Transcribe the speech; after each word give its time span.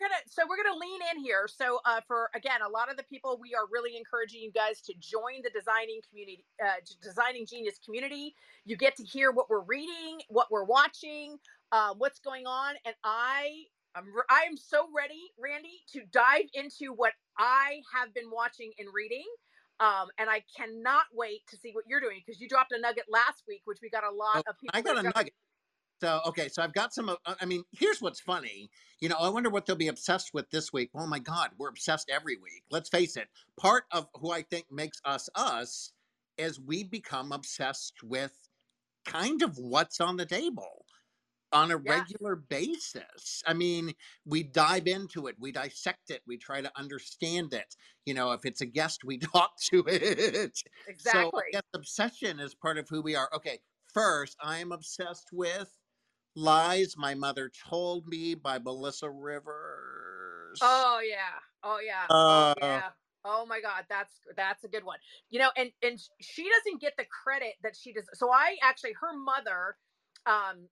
gonna 0.00 0.20
so 0.28 0.42
we're 0.48 0.62
gonna 0.62 0.78
lean 0.78 1.00
in 1.14 1.22
here 1.22 1.48
so 1.48 1.80
uh, 1.84 2.00
for 2.06 2.30
again 2.34 2.60
a 2.66 2.68
lot 2.68 2.90
of 2.90 2.96
the 2.96 3.02
people 3.04 3.38
we 3.40 3.54
are 3.54 3.66
really 3.70 3.96
encouraging 3.96 4.40
you 4.40 4.52
guys 4.52 4.80
to 4.80 4.94
join 4.98 5.42
the 5.42 5.50
designing 5.50 6.00
community 6.08 6.44
uh, 6.64 6.80
designing 7.02 7.46
genius 7.46 7.78
community 7.84 8.34
you 8.64 8.76
get 8.76 8.96
to 8.96 9.04
hear 9.04 9.30
what 9.32 9.48
we're 9.50 9.64
reading 9.64 10.18
what 10.28 10.50
we're 10.50 10.64
watching 10.64 11.36
uh, 11.72 11.92
what's 11.96 12.18
going 12.20 12.46
on 12.46 12.74
and 12.84 12.94
i 13.04 13.64
I'm 13.94 14.04
I 14.28 14.42
am 14.48 14.56
so 14.56 14.86
ready, 14.94 15.32
Randy, 15.42 15.80
to 15.92 16.02
dive 16.12 16.44
into 16.54 16.92
what 16.94 17.12
I 17.38 17.80
have 17.94 18.12
been 18.14 18.30
watching 18.30 18.70
and 18.78 18.88
reading. 18.92 19.24
Um, 19.80 20.08
and 20.18 20.28
I 20.28 20.42
cannot 20.56 21.04
wait 21.14 21.46
to 21.48 21.56
see 21.56 21.70
what 21.72 21.84
you're 21.86 22.00
doing 22.00 22.20
because 22.24 22.40
you 22.40 22.48
dropped 22.48 22.72
a 22.72 22.80
nugget 22.80 23.04
last 23.08 23.44
week, 23.46 23.62
which 23.64 23.78
we 23.80 23.88
got 23.88 24.02
a 24.02 24.10
lot 24.10 24.42
oh, 24.46 24.50
of 24.50 24.58
people. 24.58 24.74
I 24.74 24.82
got 24.82 24.98
a 24.98 25.02
nugget. 25.02 25.32
So 26.00 26.20
okay, 26.26 26.48
so 26.48 26.62
I've 26.62 26.72
got 26.72 26.94
some. 26.94 27.08
Uh, 27.08 27.34
I 27.40 27.44
mean, 27.44 27.64
here's 27.72 28.00
what's 28.00 28.20
funny. 28.20 28.70
You 29.00 29.08
know, 29.08 29.16
I 29.18 29.28
wonder 29.28 29.50
what 29.50 29.66
they'll 29.66 29.76
be 29.76 29.88
obsessed 29.88 30.32
with 30.32 30.50
this 30.50 30.72
week. 30.72 30.90
Oh 30.94 31.06
my 31.06 31.18
God, 31.18 31.50
we're 31.58 31.68
obsessed 31.68 32.10
every 32.10 32.36
week. 32.36 32.62
Let's 32.70 32.88
face 32.88 33.16
it. 33.16 33.28
Part 33.58 33.84
of 33.92 34.06
who 34.14 34.30
I 34.30 34.42
think 34.42 34.66
makes 34.70 35.00
us 35.04 35.28
us 35.34 35.92
is 36.36 36.60
we 36.60 36.84
become 36.84 37.32
obsessed 37.32 38.02
with 38.02 38.32
kind 39.04 39.42
of 39.42 39.58
what's 39.58 40.00
on 40.00 40.16
the 40.16 40.26
table 40.26 40.84
on 41.52 41.70
a 41.70 41.80
yeah. 41.82 41.98
regular 41.98 42.36
basis. 42.36 43.42
I 43.46 43.54
mean, 43.54 43.94
we 44.24 44.42
dive 44.42 44.86
into 44.86 45.26
it, 45.26 45.36
we 45.38 45.52
dissect 45.52 46.10
it, 46.10 46.22
we 46.26 46.36
try 46.36 46.60
to 46.60 46.70
understand 46.76 47.54
it. 47.54 47.74
You 48.04 48.14
know, 48.14 48.32
if 48.32 48.44
it's 48.44 48.60
a 48.60 48.66
guest, 48.66 49.04
we 49.04 49.18
talk 49.18 49.52
to 49.70 49.84
it. 49.86 50.60
Exactly. 50.86 51.42
So 51.52 51.60
obsession 51.74 52.40
is 52.40 52.54
part 52.54 52.78
of 52.78 52.88
who 52.88 53.02
we 53.02 53.16
are. 53.16 53.28
Okay, 53.34 53.58
first, 53.92 54.36
I 54.42 54.58
am 54.58 54.72
obsessed 54.72 55.28
with 55.32 55.70
Lies 56.38 56.96
My 56.96 57.14
Mother 57.14 57.50
Told 57.68 58.06
Me 58.06 58.36
by 58.36 58.60
Melissa 58.60 59.10
Rivers. 59.10 60.60
Oh 60.62 61.00
yeah. 61.04 61.40
Oh 61.64 61.80
yeah. 61.84 62.04
Uh, 62.08 62.54
oh 62.56 62.66
yeah. 62.66 62.82
Oh 63.24 63.44
my 63.44 63.60
God, 63.60 63.84
that's 63.88 64.20
that's 64.36 64.62
a 64.62 64.68
good 64.68 64.84
one. 64.84 64.98
You 65.30 65.40
know, 65.40 65.50
and 65.56 65.70
and 65.82 65.98
she 66.20 66.48
doesn't 66.48 66.80
get 66.80 66.94
the 66.96 67.06
credit 67.24 67.54
that 67.64 67.74
she 67.74 67.92
does. 67.92 68.04
So 68.14 68.30
I 68.32 68.56
actually, 68.62 68.92
her 69.00 69.18
mother, 69.18 69.76
um, 70.26 70.68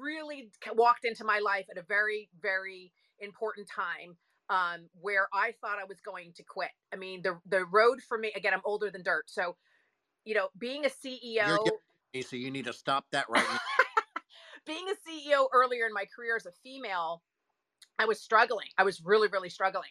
really 0.00 0.50
walked 0.74 1.04
into 1.04 1.24
my 1.24 1.40
life 1.40 1.66
at 1.70 1.76
a 1.76 1.84
very, 1.86 2.30
very 2.40 2.90
important 3.20 3.68
time 3.68 4.16
um, 4.48 4.88
where 4.98 5.28
I 5.34 5.52
thought 5.60 5.78
I 5.78 5.84
was 5.84 6.00
going 6.00 6.32
to 6.36 6.42
quit. 6.42 6.70
I 6.90 6.96
mean, 6.96 7.20
the 7.22 7.38
the 7.46 7.66
road 7.66 7.98
for 8.08 8.16
me 8.16 8.32
again. 8.34 8.54
I'm 8.54 8.62
older 8.64 8.90
than 8.90 9.02
dirt, 9.02 9.24
so 9.28 9.56
you 10.24 10.34
know, 10.34 10.48
being 10.58 10.86
a 10.86 10.88
CEO. 10.88 11.66
Me, 12.14 12.22
so 12.22 12.36
you 12.36 12.50
need 12.50 12.64
to 12.64 12.72
stop 12.72 13.04
that 13.12 13.28
right 13.28 13.44
now. 13.46 13.58
Being 14.66 14.84
a 14.88 15.08
CEO 15.08 15.46
earlier 15.52 15.86
in 15.86 15.92
my 15.92 16.04
career 16.14 16.36
as 16.36 16.46
a 16.46 16.52
female, 16.62 17.22
I 17.98 18.04
was 18.06 18.20
struggling. 18.20 18.68
I 18.78 18.84
was 18.84 19.02
really, 19.04 19.28
really 19.28 19.50
struggling, 19.50 19.90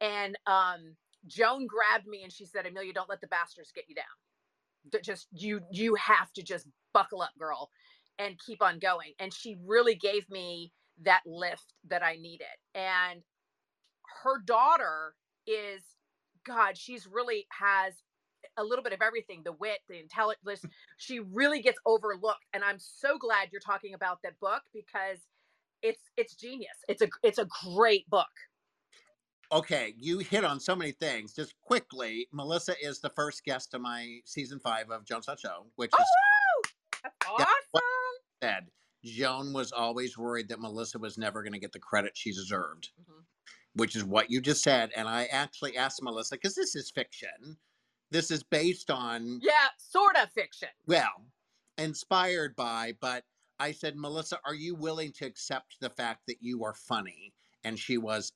and 0.00 0.36
um, 0.46 0.96
Joan 1.26 1.66
grabbed 1.66 2.06
me 2.06 2.22
and 2.22 2.32
she 2.32 2.46
said, 2.46 2.66
"Amelia, 2.66 2.92
don't 2.92 3.08
let 3.08 3.20
the 3.20 3.26
bastards 3.26 3.72
get 3.72 3.84
you 3.88 3.94
down. 3.94 5.02
Just 5.02 5.28
you, 5.32 5.60
you 5.70 5.94
have 5.96 6.32
to 6.34 6.42
just 6.42 6.66
buckle 6.92 7.22
up, 7.22 7.32
girl." 7.38 7.70
and 8.20 8.38
keep 8.38 8.62
on 8.62 8.78
going. 8.78 9.12
And 9.18 9.32
she 9.32 9.56
really 9.64 9.94
gave 9.94 10.28
me 10.30 10.72
that 11.02 11.22
lift 11.26 11.72
that 11.88 12.02
I 12.02 12.16
needed. 12.16 12.46
And 12.74 13.22
her 14.22 14.40
daughter 14.44 15.14
is, 15.46 15.82
God, 16.44 16.76
she's 16.76 17.06
really 17.06 17.46
has 17.58 17.94
a 18.56 18.64
little 18.64 18.82
bit 18.82 18.92
of 18.92 19.02
everything 19.02 19.42
the 19.44 19.52
wit, 19.52 19.78
the 19.88 19.98
intelligence. 19.98 20.64
she 20.96 21.20
really 21.20 21.62
gets 21.62 21.78
overlooked. 21.86 22.44
And 22.52 22.64
I'm 22.64 22.78
so 22.78 23.18
glad 23.18 23.48
you're 23.52 23.60
talking 23.60 23.94
about 23.94 24.18
that 24.22 24.38
book 24.40 24.62
because 24.72 25.18
it's 25.82 26.02
it's 26.16 26.34
genius. 26.34 26.76
It's 26.88 27.02
a 27.02 27.08
it's 27.22 27.38
a 27.38 27.48
great 27.64 28.08
book. 28.08 28.26
Okay, 29.52 29.94
you 29.98 30.18
hit 30.18 30.44
on 30.44 30.60
so 30.60 30.76
many 30.76 30.92
things. 30.92 31.34
Just 31.34 31.54
quickly, 31.60 32.28
Melissa 32.32 32.74
is 32.80 33.00
the 33.00 33.10
first 33.10 33.44
guest 33.44 33.74
of 33.74 33.80
my 33.80 34.20
season 34.24 34.60
five 34.60 34.90
of 34.90 35.04
Jones 35.04 35.26
Show, 35.38 35.66
which 35.74 35.90
oh, 35.92 36.00
is 36.00 36.08
wow! 36.08 37.10
That's 37.38 37.46
awesome 37.74 37.80
said, 38.42 38.66
Joan 39.04 39.52
was 39.52 39.72
always 39.72 40.18
worried 40.18 40.48
that 40.48 40.60
Melissa 40.60 40.98
was 40.98 41.18
never 41.18 41.42
going 41.42 41.52
to 41.52 41.58
get 41.58 41.72
the 41.72 41.78
credit 41.78 42.12
she 42.14 42.32
deserved, 42.32 42.90
mm-hmm. 43.00 43.20
which 43.74 43.96
is 43.96 44.04
what 44.04 44.30
you 44.30 44.40
just 44.40 44.62
said. 44.62 44.90
And 44.96 45.08
I 45.08 45.24
actually 45.26 45.76
asked 45.76 46.02
Melissa, 46.02 46.36
because 46.36 46.54
this 46.54 46.74
is 46.74 46.90
fiction. 46.90 47.56
This 48.10 48.30
is 48.30 48.42
based 48.42 48.90
on. 48.90 49.40
Yeah, 49.42 49.52
sort 49.78 50.16
of 50.16 50.30
fiction. 50.30 50.68
Well, 50.86 51.26
inspired 51.78 52.56
by, 52.56 52.94
but 53.00 53.24
I 53.58 53.72
said, 53.72 53.96
Melissa, 53.96 54.38
are 54.44 54.54
you 54.54 54.74
willing 54.74 55.12
to 55.12 55.26
accept 55.26 55.76
the 55.80 55.90
fact 55.90 56.22
that 56.28 56.36
you 56.40 56.64
are 56.64 56.74
funny? 56.74 57.32
And 57.62 57.78
she 57.78 57.98
was 57.98 58.32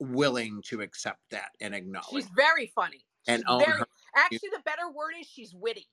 willing 0.00 0.62
to 0.66 0.80
accept 0.80 1.20
that 1.30 1.50
and 1.60 1.74
acknowledge. 1.74 2.08
She's 2.10 2.30
very 2.34 2.66
funny. 2.74 3.04
She's 3.26 3.36
and 3.36 3.44
very, 3.64 3.80
actually, 4.16 4.50
the 4.50 4.62
better 4.64 4.90
word 4.92 5.12
is 5.18 5.26
she's 5.26 5.54
witty. 5.54 5.88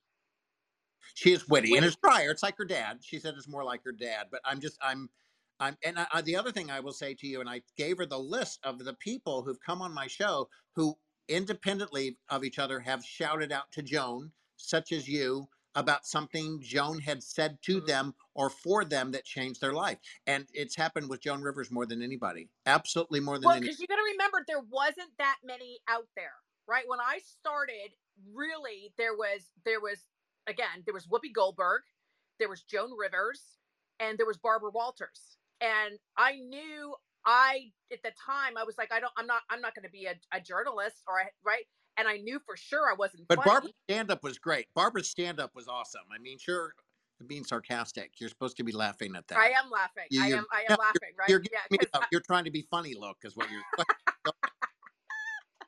She 1.14 1.32
is 1.32 1.48
witty, 1.48 1.70
witty. 1.70 1.76
and 1.76 1.86
it's 1.86 1.96
drier. 1.96 2.30
It's 2.30 2.42
like 2.42 2.56
her 2.58 2.64
dad. 2.64 2.98
She 3.02 3.18
said 3.18 3.34
it's 3.36 3.48
more 3.48 3.64
like 3.64 3.84
her 3.84 3.92
dad. 3.92 4.26
But 4.30 4.40
I'm 4.44 4.60
just 4.60 4.78
I'm 4.82 5.08
I'm 5.60 5.76
and 5.84 5.98
I, 6.12 6.22
the 6.22 6.36
other 6.36 6.50
thing 6.50 6.70
I 6.70 6.80
will 6.80 6.92
say 6.92 7.14
to 7.14 7.26
you, 7.26 7.40
and 7.40 7.48
I 7.48 7.62
gave 7.76 7.98
her 7.98 8.06
the 8.06 8.18
list 8.18 8.60
of 8.64 8.78
the 8.78 8.94
people 8.94 9.42
who've 9.42 9.60
come 9.60 9.82
on 9.82 9.94
my 9.94 10.06
show 10.06 10.48
who 10.74 10.96
independently 11.32 12.18
of 12.28 12.44
each 12.44 12.58
other 12.58 12.80
have 12.80 13.04
shouted 13.04 13.52
out 13.52 13.70
to 13.72 13.82
Joan, 13.82 14.32
such 14.56 14.92
as 14.92 15.08
you, 15.08 15.48
about 15.74 16.06
something 16.06 16.60
Joan 16.62 17.00
had 17.00 17.22
said 17.22 17.58
to 17.62 17.78
mm-hmm. 17.78 17.86
them 17.86 18.14
or 18.34 18.50
for 18.50 18.84
them 18.84 19.10
that 19.12 19.24
changed 19.24 19.60
their 19.60 19.72
life. 19.72 19.98
And 20.26 20.46
it's 20.52 20.76
happened 20.76 21.08
with 21.08 21.22
Joan 21.22 21.42
Rivers 21.42 21.70
more 21.70 21.86
than 21.86 22.02
anybody. 22.02 22.48
Absolutely 22.66 23.20
more 23.20 23.38
than 23.38 23.46
well, 23.46 23.60
because 23.60 23.80
you 23.80 23.86
got 23.86 23.96
to 23.96 24.12
remember 24.12 24.44
there 24.46 24.64
wasn't 24.70 25.10
that 25.18 25.36
many 25.44 25.78
out 25.88 26.06
there, 26.16 26.34
right? 26.68 26.84
When 26.86 27.00
I 27.00 27.20
started, 27.24 27.92
really 28.34 28.92
there 28.98 29.14
was 29.14 29.52
there 29.64 29.80
was 29.80 30.04
again, 30.46 30.82
there 30.84 30.94
was 30.94 31.06
Whoopi 31.06 31.32
Goldberg, 31.34 31.82
there 32.38 32.48
was 32.48 32.62
Joan 32.62 32.90
Rivers, 32.98 33.40
and 34.00 34.18
there 34.18 34.26
was 34.26 34.36
Barbara 34.36 34.70
Walters. 34.70 35.38
And 35.60 35.98
I 36.16 36.32
knew 36.36 36.94
I 37.26 37.70
at 37.92 38.02
the 38.02 38.10
time 38.24 38.56
I 38.56 38.64
was 38.64 38.76
like, 38.78 38.92
I 38.92 39.00
don't, 39.00 39.12
I'm 39.16 39.26
not, 39.26 39.42
I'm 39.50 39.60
not 39.60 39.74
going 39.74 39.84
to 39.84 39.90
be 39.90 40.06
a, 40.06 40.14
a, 40.36 40.40
journalist 40.40 41.02
or 41.06 41.20
a, 41.20 41.24
right. 41.44 41.64
And 41.96 42.08
I 42.08 42.16
knew 42.16 42.40
for 42.44 42.56
sure 42.56 42.90
I 42.90 42.94
wasn't. 42.94 43.28
But 43.28 43.38
funny. 43.38 43.50
Barbara's 43.50 43.74
stand 43.88 44.10
up 44.10 44.24
was 44.24 44.38
great. 44.38 44.66
Barbara's 44.74 45.08
stand 45.08 45.40
up 45.40 45.50
was 45.54 45.68
awesome. 45.68 46.02
I 46.12 46.18
mean, 46.18 46.38
sure, 46.38 46.72
being 47.26 47.44
sarcastic. 47.44 48.12
You're 48.18 48.30
supposed 48.30 48.56
to 48.56 48.64
be 48.64 48.72
laughing 48.72 49.14
at 49.16 49.26
that. 49.28 49.38
I 49.38 49.48
am 49.48 49.70
laughing. 49.70 50.04
I 50.20 50.28
am. 50.28 50.46
I 50.50 50.72
am 50.72 50.76
laughing. 50.78 51.10
Right? 51.18 51.28
You're, 51.28 51.42
yeah, 51.52 51.78
I, 51.94 52.04
you're 52.10 52.22
trying 52.22 52.44
to 52.44 52.50
be 52.50 52.66
funny. 52.70 52.94
Look, 52.94 53.18
is 53.24 53.36
what 53.36 53.48
you're. 53.50 53.62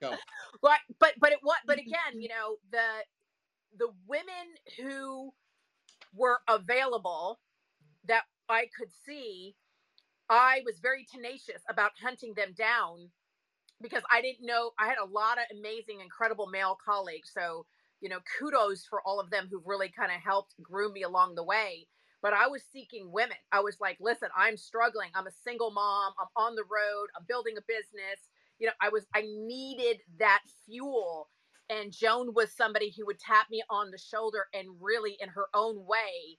go. 0.01 0.17
Right, 0.63 0.79
but 0.99 1.13
but 1.21 1.33
it 1.33 1.41
what? 1.43 1.59
But 1.67 1.79
mm-hmm. 1.79 1.89
again, 1.89 2.23
you 2.23 2.29
know 2.29 2.57
the 2.71 2.87
the 3.77 3.89
women 4.07 4.25
who 4.79 5.31
were 6.15 6.39
available 6.49 7.41
that 8.07 8.23
I 8.49 8.69
could 8.79 8.89
see, 9.05 9.57
I 10.31 10.63
was 10.65 10.79
very 10.81 11.07
tenacious 11.11 11.63
about 11.69 11.93
hunting 12.03 12.35
them 12.35 12.55
down 12.57 13.11
because 13.81 14.03
I 14.11 14.23
didn't 14.23 14.47
know 14.47 14.71
I 14.79 14.87
had 14.87 14.99
a 15.03 15.07
lot 15.07 15.39
of 15.39 15.45
amazing, 15.57 16.01
incredible 16.01 16.47
male 16.47 16.77
colleagues. 16.85 17.31
So, 17.33 17.67
you 18.01 18.09
know, 18.09 18.21
kudos 18.39 18.85
for 18.89 19.03
all 19.07 19.21
of 19.21 19.31
them 19.31 19.49
who've 19.51 19.67
really 19.67 19.89
kind 19.89 20.13
of 20.13 20.21
helped 20.23 20.55
groom 20.63 20.93
me 20.93 21.03
along 21.03 21.35
the 21.35 21.45
way. 21.45 21.87
But 22.23 22.33
I 22.33 22.47
was 22.49 22.63
seeking 22.73 23.13
women. 23.13 23.37
I 23.53 23.61
was 23.61 23.81
like, 23.81 23.99
listen, 24.01 24.29
I'm 24.37 24.57
struggling. 24.57 25.11
I'm 25.15 25.27
a 25.27 25.33
single 25.45 25.71
mom. 25.71 26.15
I'm 26.19 26.43
on 26.43 26.55
the 26.57 26.65
road. 26.65 27.09
I'm 27.17 27.25
building 27.29 27.57
a 27.59 27.63
business. 27.63 28.21
You 28.59 28.69
know, 28.69 28.73
I 28.81 28.89
was, 28.89 29.05
I 29.15 29.23
needed 29.27 29.99
that 30.19 30.43
fuel 30.65 31.29
and 31.71 31.93
Joan 31.93 32.35
was 32.35 32.53
somebody 32.53 32.93
who 32.97 33.07
would 33.07 33.19
tap 33.19 33.47
me 33.51 33.63
on 33.71 33.91
the 33.91 33.99
shoulder 33.99 34.47
and 34.53 34.69
really, 34.81 35.17
in 35.21 35.29
her 35.31 35.47
own 35.55 35.87
way, 35.87 36.39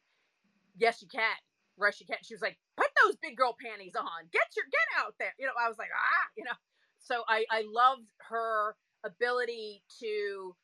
yes, 0.78 1.02
you 1.02 1.08
can. 1.08 1.36
Rush, 1.78 2.00
you 2.00 2.06
can. 2.06 2.18
She 2.24 2.34
was 2.34 2.42
like, 2.42 2.58
those 3.06 3.16
big 3.22 3.38
girl 3.38 3.56
panties 3.62 3.96
on. 3.96 4.06
Get 4.32 4.48
your 4.56 4.66
get 4.72 5.04
out 5.04 5.16
there. 5.20 5.34
You 5.40 5.46
know, 5.46 5.54
I 5.60 5.68
was 5.68 5.78
like, 5.78 5.90
ah, 5.94 6.28
you 6.38 6.44
know. 6.44 6.58
So 7.00 7.24
I 7.28 7.46
I 7.50 7.64
loved 7.68 8.08
her 8.30 8.76
ability 9.04 9.84
to 10.00 10.56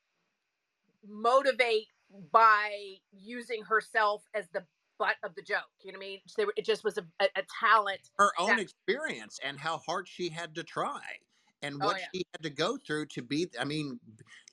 motivate 1.07 1.87
by 2.31 2.95
using 3.11 3.63
herself 3.63 4.23
as 4.33 4.49
the 4.49 4.63
butt 4.97 5.15
of 5.23 5.33
the 5.35 5.41
joke. 5.41 5.59
You 5.83 5.91
know 5.91 5.99
what 5.99 6.05
I 6.05 6.09
mean? 6.47 6.53
It 6.57 6.65
just 6.65 6.83
was 6.83 6.97
a, 6.97 7.05
a, 7.19 7.25
a 7.35 7.43
talent. 7.59 8.01
Her 8.17 8.31
own 8.37 8.59
experience 8.59 9.39
and 9.43 9.59
how 9.59 9.77
hard 9.77 10.07
she 10.07 10.29
had 10.29 10.55
to 10.55 10.63
try 10.63 10.99
and 11.61 11.75
oh, 11.81 11.85
what 11.85 11.95
oh, 11.95 11.99
yeah. 11.99 12.05
she 12.13 12.25
had 12.33 12.43
to 12.43 12.49
go 12.49 12.77
through 12.85 13.05
to 13.05 13.21
be 13.21 13.47
i 13.59 13.63
mean 13.63 13.99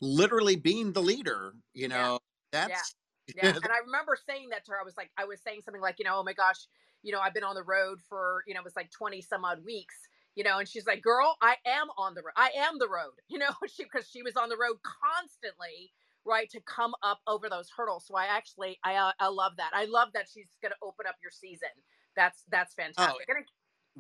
literally 0.01 0.57
being 0.57 0.93
the 0.93 1.03
leader 1.03 1.53
you 1.75 1.89
know 1.89 2.19
yeah. 2.53 2.67
that's 2.67 2.95
yeah. 3.35 3.45
yeah. 3.45 3.51
and 3.57 3.73
i 3.73 3.79
remember 3.85 4.17
saying 4.29 4.49
that 4.51 4.65
to 4.65 4.73
her 4.73 4.79
i 4.81 4.85
was 4.85 4.97
like 4.97 5.11
i 5.17 5.25
was 5.25 5.41
saying 5.41 5.61
something 5.65 5.83
like 5.83 5.97
you 5.99 6.05
know 6.05 6.17
oh 6.17 6.23
my 6.23 6.33
gosh 6.33 6.67
you 7.03 7.13
know 7.13 7.21
i've 7.21 7.35
been 7.35 7.45
on 7.45 7.55
the 7.55 7.63
road 7.63 7.99
for 8.09 8.43
you 8.47 8.55
know 8.55 8.61
it 8.61 8.65
was 8.65 8.77
like 8.77 8.91
20 8.91 9.21
some 9.21 9.45
odd 9.45 9.65
weeks 9.65 9.95
you 10.35 10.45
know 10.45 10.59
and 10.59 10.69
she's 10.69 10.87
like 10.87 11.03
girl 11.03 11.37
i 11.41 11.57
am 11.67 11.89
on 11.97 12.15
the 12.15 12.23
road 12.23 12.33
i 12.37 12.51
am 12.57 12.79
the 12.79 12.89
road 12.89 13.13
you 13.29 13.39
know 13.39 13.51
she 13.67 13.85
because 13.85 14.09
she 14.09 14.23
was 14.23 14.37
on 14.37 14.49
the 14.49 14.57
road 14.57 14.77
constantly 14.83 15.93
right 16.25 16.51
to 16.51 16.61
come 16.61 16.95
up 17.03 17.21
over 17.27 17.49
those 17.49 17.71
hurdles 17.75 18.05
so 18.07 18.17
i 18.17 18.27
actually 18.27 18.79
i 18.85 18.95
uh, 18.95 19.13
i 19.21 19.29
love 19.29 19.53
that 19.57 19.71
i 19.73 19.85
love 19.87 20.09
that 20.15 20.27
she's 20.33 20.49
going 20.61 20.73
to 20.73 20.87
open 20.87 21.07
up 21.09 21.17
your 21.23 21.31
season 21.31 21.69
that's 22.17 22.45
that's 22.51 22.75
oh, 22.79 22.83
fantastic 22.83 23.27
oh, 23.31 23.43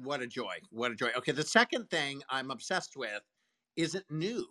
what 0.03 0.23
a 0.23 0.27
joy. 0.27 0.57
What 0.71 0.93
a 0.93 0.95
joy. 0.95 1.11
Okay, 1.17 1.33
the 1.33 1.43
second 1.43 1.91
thing 1.91 2.23
I'm 2.29 2.51
obsessed 2.51 2.97
with 2.97 3.23
isn't 3.77 4.05
new. 4.11 4.47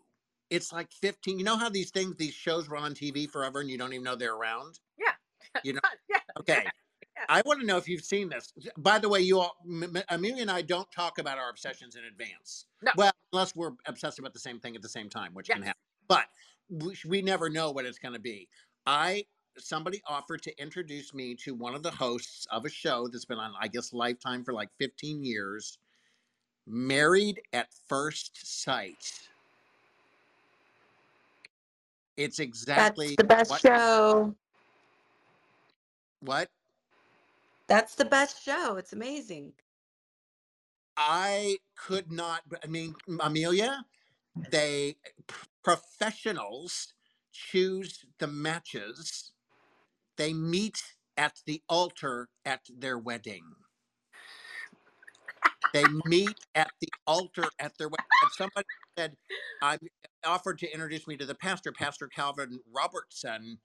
It's 0.50 0.72
like 0.72 0.92
15. 0.92 1.38
You 1.40 1.46
know 1.46 1.58
how 1.58 1.70
these 1.70 1.92
things, 1.92 2.16
these 2.18 2.34
shows 2.34 2.70
run 2.70 2.84
on 2.84 2.94
TV 2.94 3.30
forever 3.30 3.62
and 3.62 3.70
you 3.70 3.78
don't 3.78 3.94
even 3.94 4.04
know 4.04 4.16
they're 4.16 4.36
around? 4.36 4.80
Yeah. 4.98 5.12
You 5.64 5.74
know? 5.74 5.80
yeah. 6.10 6.20
Okay. 6.40 6.66
Yeah. 7.18 7.26
I 7.30 7.42
want 7.46 7.60
to 7.62 7.66
know 7.66 7.78
if 7.78 7.88
you've 7.88 8.04
seen 8.04 8.30
this. 8.30 8.54
By 8.78 9.00
the 9.00 9.10
way, 9.10 9.22
you 9.22 9.40
all, 9.40 9.58
Amelia 10.10 10.42
and 10.42 10.52
I 10.52 10.62
don't 10.62 10.92
talk 10.92 11.18
about 11.18 11.38
our 11.38 11.50
obsessions 11.50 11.96
in 11.96 12.04
advance. 12.04 12.66
No. 12.84 12.92
Well, 12.96 13.12
unless 13.34 13.56
we're 13.56 13.72
obsessed 13.88 14.20
about 14.20 14.34
the 14.34 14.40
same 14.40 14.60
thing 14.60 14.76
at 14.76 14.82
the 14.82 14.90
same 14.90 15.10
time, 15.10 15.34
which 15.34 15.50
yes. 15.50 15.56
can 15.56 15.64
happen. 15.64 15.82
But 16.08 16.26
we, 16.70 16.96
we 17.08 17.22
never 17.22 17.50
know 17.50 17.72
what 17.72 17.86
it's 17.86 17.98
going 17.98 18.14
to 18.14 18.20
be. 18.20 18.48
I 18.86 19.26
somebody 19.58 20.02
offered 20.06 20.44
to 20.44 20.62
introduce 20.62 21.14
me 21.14 21.34
to 21.34 21.56
one 21.56 21.74
of 21.74 21.82
the 21.82 21.92
hosts 21.92 22.46
of 22.52 22.66
a 22.66 22.70
show 22.70 23.08
that's 23.08 23.26
been 23.26 23.40
on, 23.40 23.54
I 23.60 23.68
guess, 23.68 23.92
Lifetime 23.92 24.44
for 24.44 24.54
like 24.54 24.70
15 24.80 25.24
years. 25.24 25.80
Married 26.68 27.42
at 27.54 27.68
First 27.88 28.64
Sight. 28.64 29.28
It's 32.18 32.40
exactly 32.40 33.08
That's 33.08 33.18
the 33.18 33.24
best 33.24 33.50
what, 33.52 33.62
show. 33.62 34.36
What? 36.22 36.50
That's 37.68 37.96
the 37.96 38.06
best 38.06 38.44
show. 38.44 38.78
It's 38.78 38.94
amazing. 38.94 39.54
I 40.96 41.58
could 41.76 42.12
not, 42.12 42.42
I 42.64 42.68
mean, 42.68 42.96
Amelia, 43.20 43.86
they 44.50 44.98
professionals 45.64 46.94
choose 47.32 48.06
the 48.20 48.28
matches 48.28 49.32
they 50.18 50.34
meet 50.34 50.82
at 51.16 51.42
the 51.46 51.62
altar 51.70 52.30
at 52.46 52.62
their 52.76 52.98
wedding. 52.98 53.44
They 55.74 55.84
meet 56.06 56.36
at 56.56 56.72
the 56.82 56.90
altar 57.06 57.46
at 57.60 57.78
their 57.78 57.88
wedding. 57.88 58.06
And 58.24 58.32
somebody 58.38 58.68
said, 58.98 59.16
I 59.62 59.78
offered 60.26 60.60
to 60.60 60.72
introduce 60.72 61.08
me 61.08 61.18
to 61.18 61.26
the 61.26 61.36
pastor, 61.36 61.72
Pastor 61.72 62.08
Calvin 62.08 62.60
Roberson. 62.74 63.60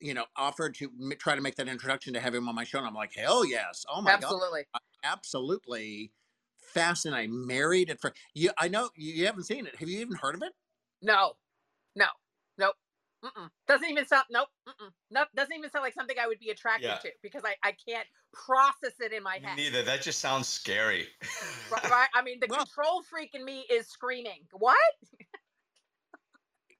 You 0.00 0.14
know, 0.14 0.24
offered 0.36 0.74
to 0.76 0.90
m- 1.00 1.12
try 1.18 1.34
to 1.34 1.40
make 1.40 1.56
that 1.56 1.68
introduction 1.68 2.12
to 2.14 2.20
have 2.20 2.34
him 2.34 2.48
on 2.48 2.54
my 2.54 2.64
show, 2.64 2.78
and 2.78 2.86
I'm 2.86 2.94
like, 2.94 3.14
hell 3.14 3.44
yes, 3.46 3.84
oh 3.92 4.00
my 4.02 4.12
Absolutely. 4.12 4.64
god, 4.72 4.80
absolutely 5.04 5.10
absolutely, 5.60 6.12
fascinating. 6.74 7.46
Married 7.46 7.90
at 7.90 8.00
first, 8.00 8.16
you, 8.34 8.50
I 8.58 8.68
know 8.68 8.90
you 8.96 9.26
haven't 9.26 9.44
seen 9.44 9.66
it. 9.66 9.76
Have 9.76 9.88
you 9.88 10.00
even 10.00 10.14
heard 10.16 10.34
of 10.34 10.42
it? 10.42 10.52
No, 11.02 11.32
no, 11.96 12.06
nope. 12.58 12.74
Mm-mm. 13.24 13.50
Doesn't 13.68 13.88
even 13.88 14.06
sound. 14.06 14.24
Nope. 14.30 14.48
Mm-mm. 14.66 14.88
No, 15.10 15.24
doesn't 15.36 15.54
even 15.54 15.70
sound 15.70 15.82
like 15.82 15.92
something 15.92 16.16
I 16.18 16.26
would 16.26 16.38
be 16.38 16.50
attracted 16.50 16.86
Yeah. 16.88 16.96
to 16.98 17.10
because 17.22 17.42
I, 17.44 17.54
I 17.62 17.72
can't 17.86 18.06
process 18.32 18.94
it 19.00 19.12
in 19.12 19.22
my 19.22 19.38
head. 19.42 19.56
neither. 19.58 19.82
That 19.82 20.00
just 20.00 20.20
sounds 20.20 20.48
scary. 20.48 21.06
Right, 21.70 21.90
right? 21.90 22.08
I 22.14 22.22
mean, 22.22 22.38
the 22.40 22.46
Well- 22.48 22.64
control 22.64 23.02
freak 23.02 23.34
in 23.34 23.44
me 23.44 23.66
is 23.70 23.86
screaming. 23.88 24.40
What? 24.52 24.76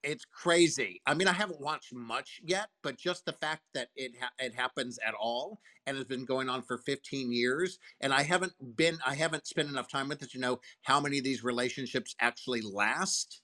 It's 0.03 0.25
crazy. 0.25 1.01
I 1.05 1.13
mean, 1.13 1.27
I 1.27 1.33
haven't 1.33 1.61
watched 1.61 1.93
much 1.93 2.41
yet, 2.43 2.69
but 2.81 2.97
just 2.97 3.25
the 3.25 3.33
fact 3.33 3.61
that 3.73 3.89
it 3.95 4.13
ha- 4.19 4.31
it 4.39 4.53
happens 4.55 4.97
at 5.05 5.13
all 5.13 5.59
and 5.85 5.95
has 5.97 6.05
been 6.05 6.25
going 6.25 6.49
on 6.49 6.61
for 6.63 6.77
15 6.79 7.31
years, 7.31 7.77
and 7.99 8.13
I 8.13 8.23
haven't 8.23 8.53
been, 8.75 8.97
I 9.05 9.15
haven't 9.15 9.45
spent 9.47 9.69
enough 9.69 9.89
time 9.89 10.09
with 10.09 10.23
it 10.23 10.31
to 10.31 10.39
know 10.39 10.59
how 10.83 10.99
many 10.99 11.17
of 11.19 11.23
these 11.23 11.43
relationships 11.43 12.15
actually 12.19 12.61
last. 12.61 13.41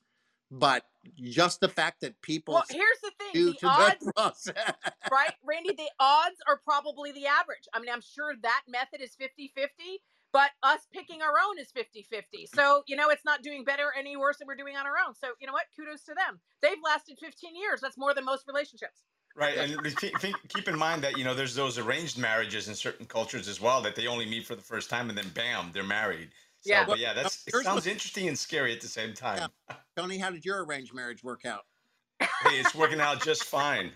But 0.50 0.84
just 1.22 1.60
the 1.60 1.68
fact 1.68 2.02
that 2.02 2.22
people 2.22 2.54
Well, 2.54 2.64
here's 2.70 3.02
the 3.04 3.12
thing: 3.20 3.32
due 3.34 3.52
the 3.52 3.58
to 3.60 3.68
odds, 3.68 4.12
process. 4.16 4.74
right, 5.12 5.34
Randy? 5.44 5.74
The 5.76 5.90
odds 6.00 6.38
are 6.48 6.62
probably 6.64 7.12
the 7.12 7.28
average. 7.28 7.68
I 7.74 7.80
mean, 7.80 7.90
I'm 7.92 8.02
sure 8.02 8.34
that 8.42 8.62
method 8.68 9.02
is 9.02 9.16
50-50, 9.22 9.68
but 10.34 10.52
us 10.64 10.82
picking 10.94 11.22
our 11.22 11.34
own 11.48 11.60
is 11.60 11.72
50-50. 11.76 12.48
So 12.54 12.84
you 12.88 12.96
know, 12.96 13.10
it's 13.10 13.26
not 13.26 13.44
doing 13.44 13.64
better 13.64 13.92
any 13.98 14.18
worse 14.18 14.38
than 14.38 14.48
we're 14.48 14.56
doing 14.56 14.76
on 14.76 14.86
our 14.86 14.96
own. 15.06 15.14
So 15.16 15.30
you 15.40 15.48
know 15.48 15.54
what? 15.54 15.66
Kudos 15.76 16.04
to 16.04 16.14
them. 16.14 16.40
They've 16.62 16.78
lasted 16.84 17.18
15 17.20 17.56
years. 17.56 17.82
That's 17.82 17.98
more 17.98 18.14
than 18.14 18.26
most 18.26 18.46
relationships. 18.48 19.04
Right, 19.36 19.56
and 19.56 19.80
we 19.82 19.94
keep 20.48 20.68
in 20.68 20.78
mind 20.78 21.04
that 21.04 21.16
you 21.16 21.24
know 21.24 21.36
there's 21.36 21.54
those 21.54 21.78
arranged 21.78 22.18
marriages 22.18 22.68
in 22.70 22.74
certain 22.74 23.06
cultures 23.06 23.48
as 23.48 23.62
well 23.62 23.82
that 23.84 23.96
they 23.96 24.08
only 24.08 24.26
meet 24.26 24.48
for 24.48 24.56
the 24.56 24.64
first 24.64 24.90
time 24.90 25.10
and 25.10 25.18
then 25.18 25.30
bam 25.36 25.70
they're 25.74 25.84
married. 25.84 26.30
So, 26.62 26.72
Yeah. 26.72 26.86
but 26.86 26.98
yeah, 26.98 27.14
that's 27.14 27.48
it 27.48 27.54
sounds 27.64 27.86
interesting 27.86 28.28
and 28.28 28.38
scary 28.38 28.74
at 28.74 28.82
the 28.82 28.88
same 28.88 29.14
time. 29.14 29.50
Tony, 29.96 30.18
how 30.18 30.32
did 30.32 30.44
your 30.44 30.66
arranged 30.66 30.92
marriage 30.94 31.24
work 31.24 31.46
out? 31.46 31.66
Hey, 32.20 32.60
it's 32.60 32.74
working 32.74 33.00
out 33.00 33.24
just 33.24 33.44
fine. 33.44 33.92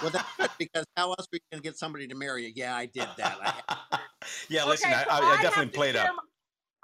Well, 0.00 0.10
that's 0.10 0.54
because 0.56 0.84
how 0.96 1.10
else 1.10 1.26
are 1.26 1.32
we 1.32 1.40
going 1.50 1.60
to 1.60 1.68
get 1.68 1.76
somebody 1.76 2.06
to 2.06 2.14
marry 2.14 2.46
you? 2.46 2.52
Yeah, 2.54 2.76
I 2.76 2.86
did 2.86 3.08
that. 3.16 3.38
I, 3.90 3.97
yeah, 4.48 4.64
listen, 4.64 4.92
Okay, 4.92 4.94
I, 4.94 5.04
so 5.18 5.30
I, 5.32 5.36
I 5.38 5.42
have 5.54 5.66
definitely 5.66 5.72
played 5.72 5.96
up. 5.96 6.12
my- 6.16 6.22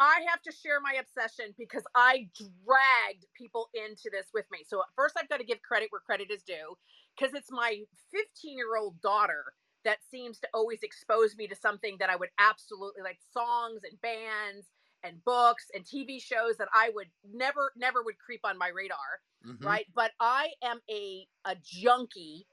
I 0.00 0.24
have 0.28 0.42
to 0.42 0.52
share 0.52 0.80
my 0.80 0.94
obsession 0.94 1.54
because 1.58 1.84
I 1.94 2.30
dragged 2.36 3.26
people 3.36 3.68
into 3.74 4.10
this 4.12 4.28
with 4.34 4.46
me. 4.50 4.64
So 4.66 4.82
first, 4.96 5.16
I've 5.18 5.28
got 5.28 5.38
to 5.38 5.44
give 5.44 5.62
credit 5.62 5.92
where 5.92 6.00
credit 6.00 6.30
is 6.30 6.42
due 6.42 6.76
because 7.16 7.34
it's 7.34 7.50
my 7.50 7.82
15 8.12 8.58
year 8.58 8.76
old 8.76 9.00
daughter 9.00 9.54
that 9.84 10.02
seems 10.04 10.40
to 10.40 10.48
always 10.54 10.82
expose 10.82 11.36
me 11.36 11.46
to 11.48 11.56
something 11.56 11.98
that 12.00 12.10
I 12.10 12.16
would 12.16 12.30
absolutely 12.38 13.02
like 13.02 13.20
songs 13.22 13.82
and 13.84 14.00
bands 14.00 14.68
and 15.04 15.22
books 15.24 15.66
and 15.74 15.86
TV 15.86 16.18
shows 16.20 16.56
that 16.58 16.68
I 16.74 16.90
would 16.90 17.10
never, 17.24 17.72
never 17.76 18.02
would 18.02 18.18
creep 18.18 18.40
on 18.44 18.58
my 18.58 18.68
radar 18.68 19.20
Mhm. 19.44 19.60
right? 19.62 19.86
But 19.94 20.12
I 20.20 20.52
am 20.62 20.80
a 20.90 21.26
a 21.44 21.56
junkie 21.62 22.46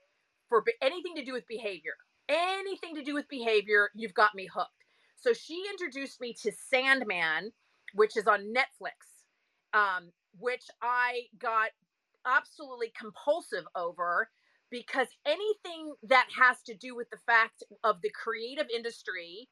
for 0.50 0.64
anything 0.82 1.16
to 1.16 1.26
do 1.26 1.34
with 1.34 1.46
behavior. 1.48 1.96
Anything 2.30 2.96
to 2.96 3.04
do 3.04 3.14
with 3.14 3.28
behavior, 3.28 3.90
you've 3.96 4.14
got 4.14 4.36
me 4.36 4.48
hooked. 4.48 4.81
So 5.22 5.34
she 5.34 5.64
introduced 5.72 6.20
me 6.20 6.36
to 6.42 6.52
Sandman, 6.52 7.52
which 7.94 8.18
is 8.18 8.28
on 8.28 8.54
Netflix, 8.54 9.26
um, 9.74 10.12
which 10.40 10.66
I 10.82 11.24
got 11.40 11.70
absolutely 12.26 12.92
compulsive 13.00 13.66
over 13.76 14.30
because 14.72 15.08
anything 15.26 15.94
that 16.04 16.28
has 16.40 16.62
to 16.64 16.76
do 16.76 16.96
with 16.96 17.10
the 17.12 17.20
fact 17.28 17.64
of 17.84 18.02
the 18.02 18.12
creative 18.12 18.68
industry 18.74 19.48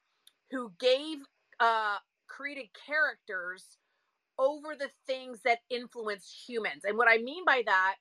who 0.52 0.72
gave 0.80 1.18
uh, 1.60 1.98
created 2.28 2.68
characters 2.88 3.78
over 4.40 4.76
the 4.78 4.90
things 5.06 5.42
that 5.44 5.60
influence 5.70 6.44
humans. 6.48 6.84
And 6.86 6.98
what 6.98 7.10
I 7.10 7.18
mean 7.18 7.44
by 7.46 7.64
that 7.66 7.96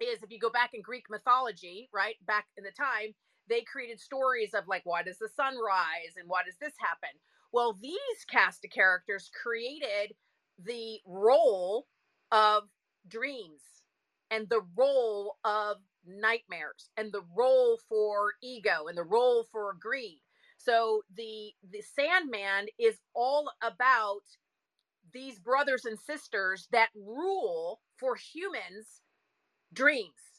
is 0.00 0.22
if 0.22 0.30
you 0.30 0.38
go 0.38 0.50
back 0.50 0.70
in 0.74 0.82
Greek 0.82 1.04
mythology, 1.10 1.90
right, 1.92 2.16
back 2.26 2.46
in 2.56 2.64
the 2.64 2.72
time, 2.72 3.14
they 3.50 3.62
created 3.62 4.00
stories 4.00 4.54
of 4.54 4.68
like, 4.68 4.82
why 4.86 5.02
does 5.02 5.18
the 5.18 5.28
sun 5.28 5.56
rise 5.58 6.16
and 6.18 6.28
why 6.28 6.42
does 6.44 6.56
this 6.60 6.74
happen? 6.80 7.10
Well, 7.52 7.78
these 7.82 8.24
cast 8.30 8.64
of 8.64 8.72
characters 8.72 9.30
created 9.42 10.14
the 10.64 11.00
role 11.06 11.88
of 12.32 12.64
dreams 13.08 13.62
and 14.30 14.48
the 14.48 14.62
role 14.76 15.38
of 15.44 15.78
nightmares 16.06 16.90
and 16.96 17.12
the 17.12 17.24
role 17.36 17.78
for 17.88 18.34
ego 18.42 18.86
and 18.88 18.96
the 18.96 19.04
role 19.04 19.46
for 19.52 19.76
greed. 19.80 20.22
So 20.58 21.02
the 21.16 21.52
the 21.70 21.82
Sandman 21.82 22.68
is 22.78 22.98
all 23.14 23.50
about 23.62 24.22
these 25.12 25.40
brothers 25.40 25.86
and 25.86 25.98
sisters 25.98 26.68
that 26.72 26.90
rule 26.94 27.80
for 27.98 28.16
humans 28.16 29.02
dreams 29.72 30.29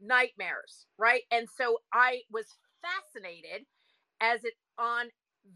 nightmares 0.00 0.86
right? 0.98 1.22
And 1.30 1.48
so 1.56 1.78
i 1.92 2.22
was 2.30 2.46
fascinated 2.82 3.66
as 4.20 4.44
it 4.44 4.54
on 4.78 5.06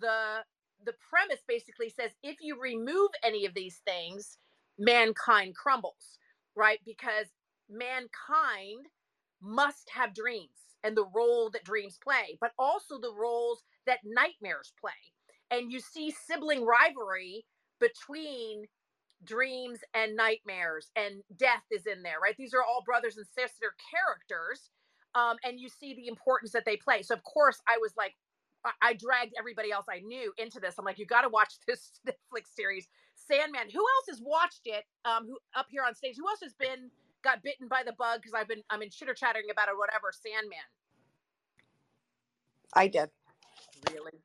the 0.00 0.44
the 0.84 0.94
premise 1.10 1.42
basically 1.48 1.88
says 1.90 2.12
if 2.22 2.36
you 2.40 2.60
remove 2.60 3.10
any 3.24 3.46
of 3.46 3.54
these 3.54 3.80
things 3.86 4.38
mankind 4.78 5.54
crumbles 5.56 6.18
right? 6.56 6.80
Because 6.84 7.28
mankind 7.70 8.86
must 9.42 9.90
have 9.90 10.14
dreams 10.14 10.76
and 10.84 10.96
the 10.96 11.06
role 11.14 11.50
that 11.50 11.64
dreams 11.64 11.98
play 12.02 12.36
but 12.40 12.52
also 12.58 12.98
the 13.00 13.14
roles 13.14 13.62
that 13.86 14.00
nightmares 14.04 14.72
play. 14.80 14.92
And 15.50 15.72
you 15.72 15.80
see 15.80 16.10
sibling 16.12 16.64
rivalry 16.64 17.44
between 17.80 18.64
dreams 19.24 19.80
and 19.94 20.16
nightmares 20.16 20.90
and 20.96 21.22
death 21.36 21.64
is 21.70 21.86
in 21.86 22.02
there 22.02 22.20
right? 22.22 22.36
These 22.38 22.54
are 22.54 22.62
all 22.62 22.82
brothers 22.84 23.16
and 23.18 23.26
sister 23.26 23.74
characters 23.90 24.70
um, 25.14 25.36
and 25.44 25.60
you 25.60 25.68
see 25.68 25.94
the 25.94 26.08
importance 26.08 26.52
that 26.52 26.64
they 26.66 26.76
play. 26.76 27.02
So 27.02 27.14
of 27.14 27.24
course 27.24 27.60
i 27.68 27.78
was 27.80 27.94
like 27.96 28.14
I- 28.64 28.90
i 28.90 28.94
dragged 28.94 29.34
everybody 29.38 29.72
else 29.72 29.86
i 29.90 30.00
knew 30.00 30.32
into 30.38 30.60
this. 30.60 30.76
I'm 30.78 30.84
like 30.84 30.98
you 30.98 31.06
got 31.06 31.22
to 31.22 31.30
watch 31.30 31.54
this 31.68 32.00
netflix 32.06 32.54
series 32.54 32.88
sandman. 33.16 33.70
Who 33.72 33.80
else 33.80 34.06
has 34.10 34.20
watched 34.22 34.62
it 34.66 34.84
um, 35.04 35.26
who 35.26 35.38
up 35.56 35.66
here 35.70 35.84
on 35.86 35.94
stage? 35.94 36.16
Who 36.18 36.28
else 36.28 36.40
has 36.42 36.54
been 36.54 36.90
got 37.24 37.42
bitten 37.42 37.68
by 37.68 37.82
the 37.86 37.92
bug? 37.94 38.20
Because 38.22 38.34
i've 38.34 38.48
been 38.48 38.62
i'm 38.70 38.82
in 38.82 38.90
chitter 38.90 39.14
chattering 39.14 39.46
about 39.50 39.68
it 39.68 39.78
whatever 39.78 40.12
sandman. 40.12 40.58
I 42.74 42.88
did. 42.88 43.10
really? 43.92 44.20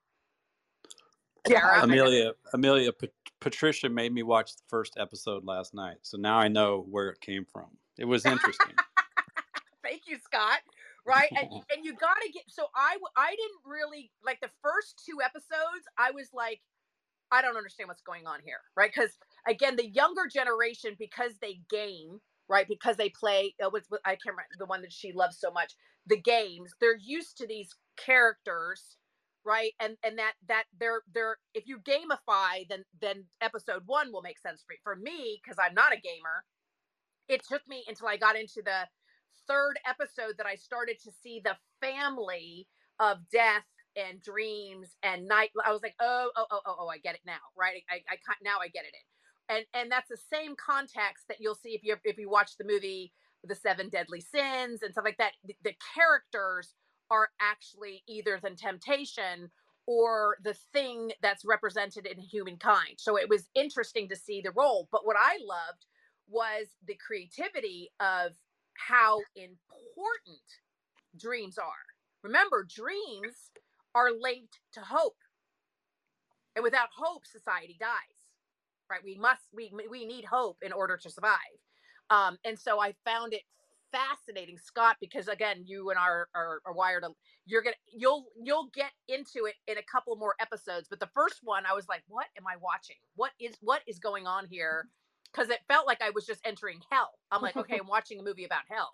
Kara? 1.47 1.83
Amelia, 1.83 2.33
Amelia, 2.53 2.93
Pat- 2.93 3.11
Patricia 3.39 3.89
made 3.89 4.13
me 4.13 4.23
watch 4.23 4.55
the 4.55 4.63
first 4.67 4.95
episode 4.97 5.45
last 5.45 5.73
night, 5.73 5.97
so 6.01 6.17
now 6.17 6.37
I 6.37 6.47
know 6.47 6.85
where 6.89 7.09
it 7.09 7.21
came 7.21 7.45
from. 7.45 7.67
It 7.97 8.05
was 8.05 8.25
interesting. 8.25 8.73
Thank 9.83 10.03
you, 10.07 10.17
Scott. 10.23 10.59
Right, 11.05 11.29
and 11.31 11.49
and 11.75 11.83
you 11.85 11.93
got 11.93 12.17
to 12.25 12.31
get. 12.31 12.43
So 12.47 12.65
I 12.75 12.97
I 13.15 13.31
didn't 13.31 13.61
really 13.65 14.11
like 14.25 14.39
the 14.41 14.49
first 14.61 15.01
two 15.05 15.17
episodes. 15.23 15.85
I 15.97 16.11
was 16.11 16.29
like, 16.33 16.61
I 17.31 17.41
don't 17.41 17.57
understand 17.57 17.87
what's 17.87 18.01
going 18.01 18.27
on 18.27 18.39
here, 18.43 18.59
right? 18.75 18.91
Because 18.93 19.17
again, 19.47 19.75
the 19.75 19.87
younger 19.87 20.27
generation, 20.31 20.95
because 20.99 21.33
they 21.41 21.61
game, 21.69 22.19
right? 22.49 22.67
Because 22.67 22.97
they 22.97 23.09
play. 23.09 23.55
Uh, 23.63 23.69
what's 23.69 23.89
what, 23.89 24.01
I 24.05 24.11
can't 24.11 24.35
remember 24.35 24.55
the 24.57 24.65
one 24.65 24.81
that 24.81 24.93
she 24.93 25.13
loves 25.13 25.39
so 25.39 25.51
much. 25.51 25.75
The 26.07 26.19
games. 26.19 26.73
They're 26.79 26.97
used 26.97 27.37
to 27.37 27.47
these 27.47 27.69
characters, 27.97 28.97
right? 29.47 29.71
And 29.79 29.97
and 30.03 30.19
that 30.19 30.33
that 30.47 30.65
they're 30.79 31.01
they're 31.13 31.37
if 31.53 31.65
you 31.67 31.79
gamify, 31.79 32.67
then 32.69 32.83
then 33.01 33.23
episode 33.41 33.83
one 33.85 34.11
will 34.11 34.21
make 34.21 34.39
sense 34.39 34.63
for 34.67 34.75
for 34.83 34.95
me 34.97 35.39
because 35.41 35.57
I'm 35.59 35.73
not 35.73 35.93
a 35.93 36.01
gamer. 36.01 36.43
It 37.29 37.43
took 37.47 37.61
me 37.67 37.83
until 37.87 38.07
I 38.07 38.17
got 38.17 38.35
into 38.37 38.61
the 38.63 38.87
third 39.47 39.79
episode 39.87 40.35
that 40.37 40.45
I 40.45 40.55
started 40.55 40.97
to 41.03 41.11
see 41.23 41.41
the 41.43 41.55
family 41.81 42.67
of 42.99 43.19
death 43.31 43.65
and 43.95 44.21
dreams 44.21 44.95
and 45.03 45.27
night. 45.27 45.51
I 45.65 45.71
was 45.71 45.81
like, 45.81 45.95
oh, 45.99 46.29
oh, 46.35 46.45
oh, 46.51 46.61
oh, 46.65 46.75
oh, 46.81 46.87
I 46.87 46.97
get 46.99 47.15
it 47.15 47.21
now, 47.25 47.39
right? 47.57 47.81
I, 47.89 47.95
I, 48.09 48.15
I 48.15 48.35
now 48.43 48.57
I 48.61 48.67
get 48.67 48.83
it. 48.85 48.93
in. 48.93 49.55
And 49.57 49.65
and 49.73 49.91
that's 49.91 50.09
the 50.09 50.17
same 50.33 50.55
context 50.57 51.25
that 51.29 51.37
you'll 51.39 51.55
see 51.55 51.69
if 51.69 51.81
you 51.83 51.95
if 52.03 52.17
you 52.17 52.29
watch 52.29 52.57
the 52.57 52.65
movie 52.65 53.13
The 53.43 53.55
Seven 53.55 53.89
Deadly 53.89 54.21
Sins 54.21 54.83
and 54.83 54.91
stuff 54.91 55.05
like 55.05 55.17
that. 55.17 55.33
The, 55.45 55.55
the 55.63 55.75
characters 55.95 56.75
are 57.09 57.29
actually 57.39 58.03
either 58.07 58.39
the 58.41 58.51
temptation 58.51 59.49
or 59.85 60.37
the 60.43 60.55
thing 60.73 61.11
that's 61.21 61.45
represented 61.45 62.05
in 62.05 62.19
humankind. 62.19 62.95
So 62.97 63.17
it 63.17 63.29
was 63.29 63.49
interesting 63.55 64.09
to 64.09 64.15
see 64.15 64.41
the 64.41 64.51
role. 64.51 64.87
But 64.91 65.05
what 65.05 65.15
I 65.17 65.37
loved 65.41 65.85
was 66.27 66.67
the 66.85 66.95
creativity 66.95 67.89
of 67.99 68.33
how 68.73 69.21
important 69.35 70.41
dreams 71.19 71.57
are. 71.57 71.85
Remember, 72.23 72.67
dreams 72.69 73.51
are 73.95 74.11
linked 74.11 74.59
to 74.73 74.81
hope. 74.81 75.15
And 76.55 76.63
without 76.63 76.89
hope, 76.95 77.25
society 77.25 77.77
dies. 77.79 77.89
Right? 78.89 79.01
We 79.03 79.17
must 79.17 79.41
we 79.53 79.71
we 79.89 80.05
need 80.05 80.25
hope 80.25 80.57
in 80.61 80.71
order 80.71 80.97
to 80.97 81.09
survive. 81.09 81.59
Um, 82.09 82.37
and 82.45 82.57
so 82.57 82.79
I 82.79 82.95
found 83.05 83.33
it 83.33 83.41
fascinating, 83.91 84.57
Scott, 84.57 84.97
because 84.99 85.27
again, 85.27 85.63
you 85.65 85.89
and 85.89 85.99
I 85.99 86.03
are, 86.03 86.27
are, 86.35 86.61
are 86.65 86.73
wired. 86.73 87.05
You're 87.45 87.61
gonna 87.61 87.75
you'll 87.93 88.27
you'll 88.41 88.69
get 88.73 88.91
into 89.07 89.45
it 89.45 89.55
in 89.67 89.77
a 89.77 89.83
couple 89.83 90.15
more 90.15 90.35
episodes. 90.39 90.87
But 90.89 90.99
the 90.99 91.09
first 91.13 91.41
one, 91.43 91.63
I 91.65 91.73
was 91.73 91.87
like, 91.87 92.03
what 92.07 92.27
am 92.37 92.45
I 92.47 92.55
watching? 92.61 92.97
What 93.15 93.31
is 93.39 93.55
what 93.61 93.81
is 93.87 93.99
going 93.99 94.27
on 94.27 94.47
here? 94.49 94.87
Because 95.33 95.49
it 95.49 95.59
felt 95.67 95.85
like 95.85 96.01
I 96.01 96.09
was 96.11 96.25
just 96.25 96.39
entering 96.45 96.79
hell. 96.89 97.11
I'm 97.31 97.41
like, 97.41 97.57
okay, 97.57 97.77
I'm 97.77 97.87
watching 97.89 98.17
a 98.17 98.23
movie 98.23 98.45
about 98.45 98.61
hell. 98.69 98.93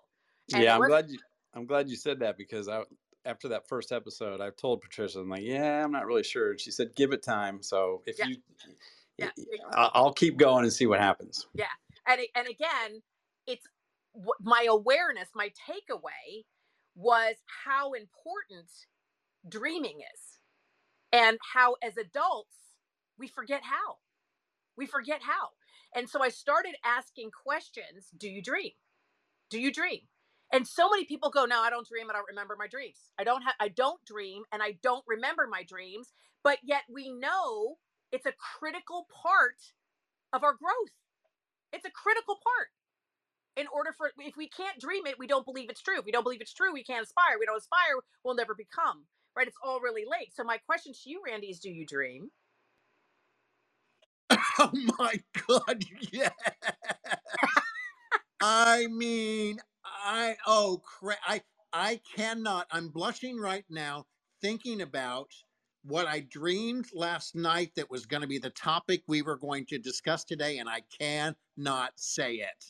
And 0.52 0.64
yeah, 0.64 0.74
I'm 0.74 0.86
glad 0.88 1.08
you 1.08 1.18
I'm 1.54 1.64
glad 1.64 1.88
you 1.88 1.94
said 1.94 2.18
that 2.18 2.36
because 2.36 2.68
I 2.68 2.82
after 3.24 3.48
that 3.48 3.68
first 3.68 3.92
episode, 3.92 4.40
I 4.40 4.50
told 4.50 4.80
Patricia, 4.80 5.20
I'm 5.20 5.28
like, 5.28 5.42
yeah, 5.42 5.82
I'm 5.82 5.92
not 5.92 6.06
really 6.06 6.22
sure. 6.22 6.50
And 6.50 6.60
she 6.60 6.70
said, 6.70 6.94
give 6.94 7.12
it 7.12 7.22
time. 7.22 7.62
So 7.62 8.02
if 8.06 8.18
yeah. 8.18 8.26
you, 8.26 8.36
yeah. 9.16 9.30
I'll 9.72 10.12
keep 10.12 10.36
going 10.36 10.64
and 10.64 10.72
see 10.72 10.86
what 10.86 11.00
happens. 11.00 11.46
Yeah. 11.54 11.64
And, 12.06 12.20
and 12.34 12.48
again, 12.48 13.00
it's 13.46 13.66
my 14.40 14.66
awareness, 14.68 15.28
my 15.34 15.50
takeaway 15.68 16.44
was 16.94 17.36
how 17.64 17.92
important 17.92 18.70
dreaming 19.48 20.00
is 20.14 20.38
and 21.12 21.38
how 21.54 21.76
as 21.82 21.96
adults 21.96 22.56
we 23.18 23.28
forget 23.28 23.62
how. 23.62 23.96
We 24.76 24.86
forget 24.86 25.20
how. 25.22 25.50
And 25.94 26.08
so 26.08 26.22
I 26.22 26.28
started 26.28 26.74
asking 26.84 27.30
questions 27.30 28.08
Do 28.16 28.28
you 28.28 28.42
dream? 28.42 28.72
Do 29.50 29.60
you 29.60 29.72
dream? 29.72 30.00
And 30.52 30.66
so 30.66 30.88
many 30.90 31.04
people 31.04 31.30
go, 31.30 31.44
No, 31.44 31.60
I 31.60 31.70
don't 31.70 31.86
dream. 31.86 32.10
I 32.10 32.12
don't 32.12 32.28
remember 32.28 32.56
my 32.58 32.66
dreams. 32.66 32.98
I 33.18 33.24
don't 33.24 33.42
have, 33.42 33.54
I 33.60 33.68
don't 33.68 34.04
dream 34.04 34.42
and 34.52 34.62
I 34.62 34.78
don't 34.82 35.04
remember 35.06 35.46
my 35.48 35.62
dreams. 35.62 36.12
But 36.42 36.58
yet 36.62 36.82
we 36.92 37.10
know 37.10 37.76
it's 38.12 38.26
a 38.26 38.32
critical 38.58 39.06
part 39.22 39.58
of 40.32 40.44
our 40.44 40.54
growth. 40.54 40.94
It's 41.72 41.86
a 41.86 41.90
critical 41.90 42.38
part 42.42 42.68
in 43.56 43.66
order 43.74 43.92
for 43.96 44.10
if 44.18 44.36
we 44.36 44.48
can't 44.48 44.80
dream 44.80 45.06
it 45.06 45.18
we 45.18 45.26
don't 45.26 45.46
believe 45.46 45.70
it's 45.70 45.82
true. 45.82 45.98
If 46.00 46.04
we 46.06 46.12
don't 46.12 46.24
believe 46.24 46.40
it's 46.42 46.54
true 46.54 46.72
we 46.72 46.84
can't 46.84 47.04
aspire. 47.04 47.38
We 47.40 47.46
don't 47.46 47.58
aspire 47.58 47.96
we'll 48.24 48.34
never 48.36 48.54
become 48.54 49.04
right? 49.36 49.48
It's 49.48 49.56
all 49.64 49.80
really 49.80 50.04
late 50.10 50.34
so 50.34 50.44
my 50.44 50.58
question 50.58 50.92
to 50.94 51.10
you 51.10 51.22
randy 51.26 51.48
is 51.48 51.60
do 51.60 51.70
you 51.70 51.86
dream? 51.86 52.30
Oh 54.60 54.70
my 54.98 55.14
god 55.48 55.84
yeah. 56.12 56.30
I 58.40 58.88
mean 58.88 59.60
i 60.04 60.36
oh 60.46 60.82
cra- 60.84 61.16
i 61.26 61.42
i 61.72 62.00
cannot 62.16 62.66
i'm 62.72 62.88
blushing 62.88 63.38
right 63.38 63.64
now 63.70 64.06
thinking 64.42 64.82
about 64.82 65.32
what 65.84 66.06
I 66.08 66.20
dreamed 66.20 66.86
last 66.94 67.34
night 67.36 67.72
that 67.76 67.90
was 67.90 68.06
going 68.06 68.22
to 68.22 68.28
be 68.28 68.38
the 68.38 68.50
topic 68.50 69.02
we 69.08 69.22
were 69.22 69.38
going 69.38 69.66
to 69.66 69.78
discuss 69.78 70.24
today, 70.24 70.58
and 70.58 70.68
I 70.68 70.82
cannot 71.00 71.92
say 71.96 72.34
it. 72.36 72.66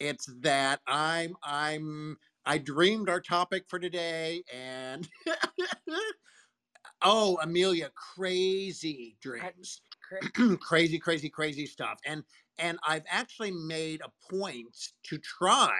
It's 0.00 0.26
that 0.40 0.80
I'm 0.86 1.36
I'm 1.42 2.16
I 2.46 2.58
dreamed 2.58 3.08
our 3.08 3.20
topic 3.20 3.64
for 3.68 3.78
today 3.78 4.42
and 4.52 5.08
oh 7.02 7.38
Amelia, 7.42 7.90
crazy 7.94 9.16
dreams. 9.20 9.82
crazy, 10.60 10.98
crazy, 10.98 11.28
crazy 11.28 11.66
stuff. 11.66 11.98
And 12.06 12.22
and 12.58 12.78
I've 12.86 13.04
actually 13.08 13.50
made 13.52 14.00
a 14.02 14.34
point 14.34 14.92
to 15.04 15.18
try 15.18 15.78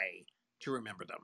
to 0.60 0.70
remember 0.70 1.04
them. 1.04 1.20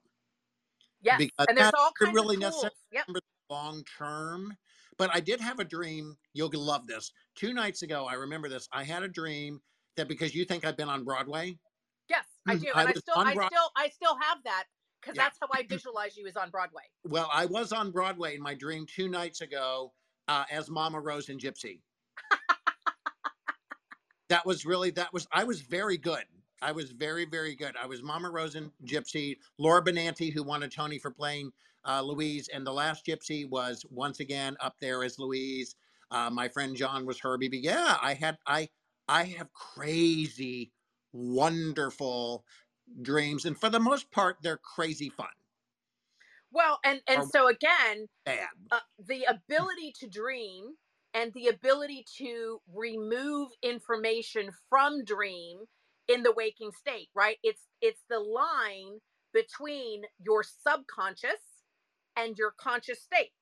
Yes, 1.03 1.19
because 1.19 1.47
and 1.49 1.59
there's 1.59 1.73
all 1.79 1.93
kinds 1.93 2.15
really 2.15 2.37
of 2.37 2.53
tools. 2.53 2.67
Yep. 2.93 3.05
long 3.51 3.85
term. 3.99 4.57
But 4.97 5.11
I 5.13 5.21
did 5.21 5.41
have 5.41 5.59
a 5.59 5.65
dream. 5.65 6.17
You'll 6.33 6.51
love 6.55 6.87
this. 6.87 7.13
Two 7.35 7.53
nights 7.53 7.83
ago, 7.83 8.07
I 8.07 8.15
remember 8.15 8.49
this. 8.49 8.69
I 8.73 8.85
had 8.85 9.03
a 9.03 9.09
dream 9.09 9.61
that 9.97 10.09
because 10.09 10.35
you 10.35 10.45
think 10.45 10.65
I've 10.65 10.77
been 10.77 10.89
on 10.89 11.05
Broadway, 11.05 11.59
I 12.47 12.57
do, 12.57 12.69
I 12.75 12.81
and 12.83 12.89
I, 12.91 12.93
still, 12.93 13.15
I 13.17 13.35
Broad- 13.35 13.47
still, 13.47 13.71
I 13.77 13.89
still 13.89 14.17
have 14.21 14.39
that 14.45 14.65
because 15.01 15.17
yeah. 15.17 15.25
that's 15.25 15.39
how 15.41 15.49
I 15.53 15.65
visualize 15.69 16.17
you 16.17 16.27
as 16.27 16.37
on 16.37 16.51
Broadway. 16.51 16.83
Well, 17.05 17.29
I 17.33 17.47
was 17.47 17.73
on 17.73 17.91
Broadway 17.91 18.35
in 18.37 18.43
my 18.43 18.55
dream 18.55 18.87
two 18.87 19.09
nights 19.09 19.41
ago 19.41 19.93
uh, 20.29 20.45
as 20.51 20.71
Mama 20.71 21.01
Rose 21.01 21.29
and 21.29 21.41
Gypsy. 21.41 21.81
that 24.29 24.45
was 24.47 24.65
really 24.65 24.91
that 24.91 25.13
was 25.13 25.27
I 25.33 25.45
was 25.45 25.61
very 25.61 25.97
good. 25.97 26.25
I 26.63 26.73
was 26.73 26.91
very 26.91 27.25
very 27.25 27.55
good. 27.55 27.75
I 27.81 27.87
was 27.87 28.03
Mama 28.03 28.31
Rose 28.31 28.55
and 28.55 28.71
Gypsy. 28.85 29.37
Laura 29.59 29.83
Benanti, 29.83 30.33
who 30.33 30.43
won 30.43 30.63
a 30.63 30.69
Tony 30.69 30.99
for 30.99 31.11
playing 31.11 31.53
uh, 31.87 32.01
Louise, 32.01 32.49
and 32.49 32.67
the 32.67 32.73
last 32.73 33.05
Gypsy 33.07 33.49
was 33.49 33.85
once 33.91 34.21
again 34.21 34.57
up 34.61 34.77
there 34.81 35.05
as 35.05 35.19
Louise. 35.19 35.77
Uh, 36.11 36.31
my 36.31 36.49
friend 36.49 36.77
John 36.77 37.07
was 37.07 37.19
Herbie. 37.19 37.49
But 37.49 37.61
yeah, 37.61 37.97
I 38.01 38.15
had 38.15 38.39
I 38.47 38.69
I 39.09 39.25
have 39.25 39.53
crazy 39.53 40.73
wonderful 41.15 42.45
dreams 43.01 43.47
and 43.47 43.59
for 43.59 43.71
the 43.71 43.81
most 43.81 44.11
part 44.11 44.37
they're 44.43 44.59
crazy 44.59 45.09
fun. 45.09 45.29
Well 46.53 46.79
and 46.85 47.01
and 47.09 47.25
so 47.31 47.49
again 47.49 48.09
uh, 48.71 48.81
the 48.99 49.25
ability 49.25 49.95
to 50.01 50.09
dream 50.09 50.75
and 51.15 51.33
the 51.33 51.47
ability 51.49 52.05
to 52.19 52.61
remove 52.75 53.51
information 53.63 54.51
from 54.69 55.05
dream 55.05 55.61
in 56.09 56.23
the 56.23 56.33
waking 56.33 56.73
state 56.73 57.09
right? 57.15 57.37
It's 57.43 57.63
it's 57.81 58.03
the 58.11 58.21
line 58.21 58.99
between 59.33 60.03
your 60.19 60.43
subconscious 60.43 61.41
and 62.17 62.37
your 62.37 62.53
conscious 62.61 63.03
state 63.03 63.33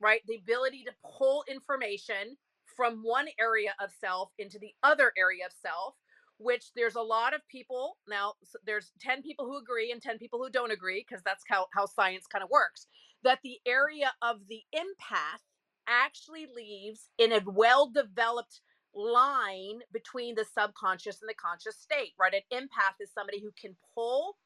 right? 0.00 0.22
The 0.26 0.36
ability 0.36 0.84
to 0.84 0.92
pull 1.18 1.44
information 1.48 2.36
from 2.76 3.02
one 3.02 3.26
area 3.38 3.74
of 3.82 3.90
self 4.00 4.30
into 4.38 4.58
the 4.58 4.72
other 4.82 5.12
area 5.18 5.44
of 5.44 5.52
self 5.60 5.94
which 6.40 6.72
there's 6.74 6.94
a 6.94 7.00
lot 7.00 7.34
of 7.34 7.46
people 7.48 7.96
now 8.08 8.32
there's 8.64 8.92
10 9.00 9.22
people 9.22 9.44
who 9.44 9.58
agree 9.58 9.92
and 9.92 10.00
10 10.00 10.18
people 10.18 10.42
who 10.42 10.50
don't 10.50 10.72
agree 10.72 11.04
because 11.06 11.22
that's 11.24 11.44
how, 11.48 11.66
how 11.74 11.86
science 11.86 12.26
kind 12.26 12.42
of 12.42 12.50
works 12.50 12.86
that 13.22 13.38
the 13.44 13.58
area 13.66 14.12
of 14.22 14.38
the 14.48 14.62
empath 14.74 15.42
actually 15.86 16.46
leaves 16.54 17.08
in 17.18 17.32
a 17.32 17.40
well 17.44 17.90
developed 17.90 18.60
line 18.94 19.80
between 19.92 20.34
the 20.34 20.44
subconscious 20.58 21.20
and 21.20 21.28
the 21.28 21.34
conscious 21.34 21.76
state 21.78 22.12
right? 22.18 22.34
An 22.34 22.62
empath 22.62 23.00
is 23.00 23.12
somebody 23.12 23.40
who 23.40 23.50
can 23.60 23.76
pull 23.94 24.36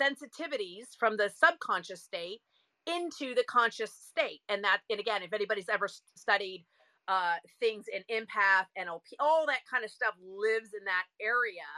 sensitivities 0.00 0.96
from 0.98 1.16
the 1.16 1.30
subconscious 1.34 2.02
state 2.02 2.40
into 2.86 3.34
the 3.34 3.44
conscious 3.48 3.92
state 3.92 4.40
and 4.48 4.64
that 4.64 4.78
and 4.88 5.00
again 5.00 5.22
if 5.22 5.32
anybody's 5.32 5.68
ever 5.68 5.88
studied 6.14 6.64
uh, 7.08 7.36
things 7.60 7.86
in 7.92 8.02
empath, 8.14 8.66
NLP, 8.78 9.16
all 9.20 9.46
that 9.46 9.60
kind 9.70 9.84
of 9.84 9.90
stuff 9.90 10.14
lives 10.22 10.70
in 10.78 10.84
that 10.84 11.06
area. 11.20 11.68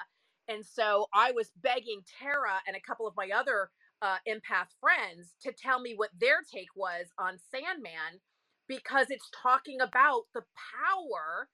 And 0.48 0.64
so 0.66 1.06
I 1.14 1.32
was 1.32 1.52
begging 1.62 2.02
Tara 2.20 2.60
and 2.66 2.76
a 2.76 2.80
couple 2.80 3.06
of 3.06 3.14
my 3.16 3.30
other 3.34 3.70
uh, 4.02 4.16
empath 4.28 4.68
friends 4.80 5.34
to 5.42 5.52
tell 5.52 5.80
me 5.80 5.94
what 5.96 6.10
their 6.18 6.38
take 6.52 6.74
was 6.74 7.06
on 7.18 7.38
Sandman 7.50 8.20
because 8.68 9.06
it's 9.10 9.30
talking 9.42 9.80
about 9.80 10.22
the 10.34 10.42
power 10.82 11.48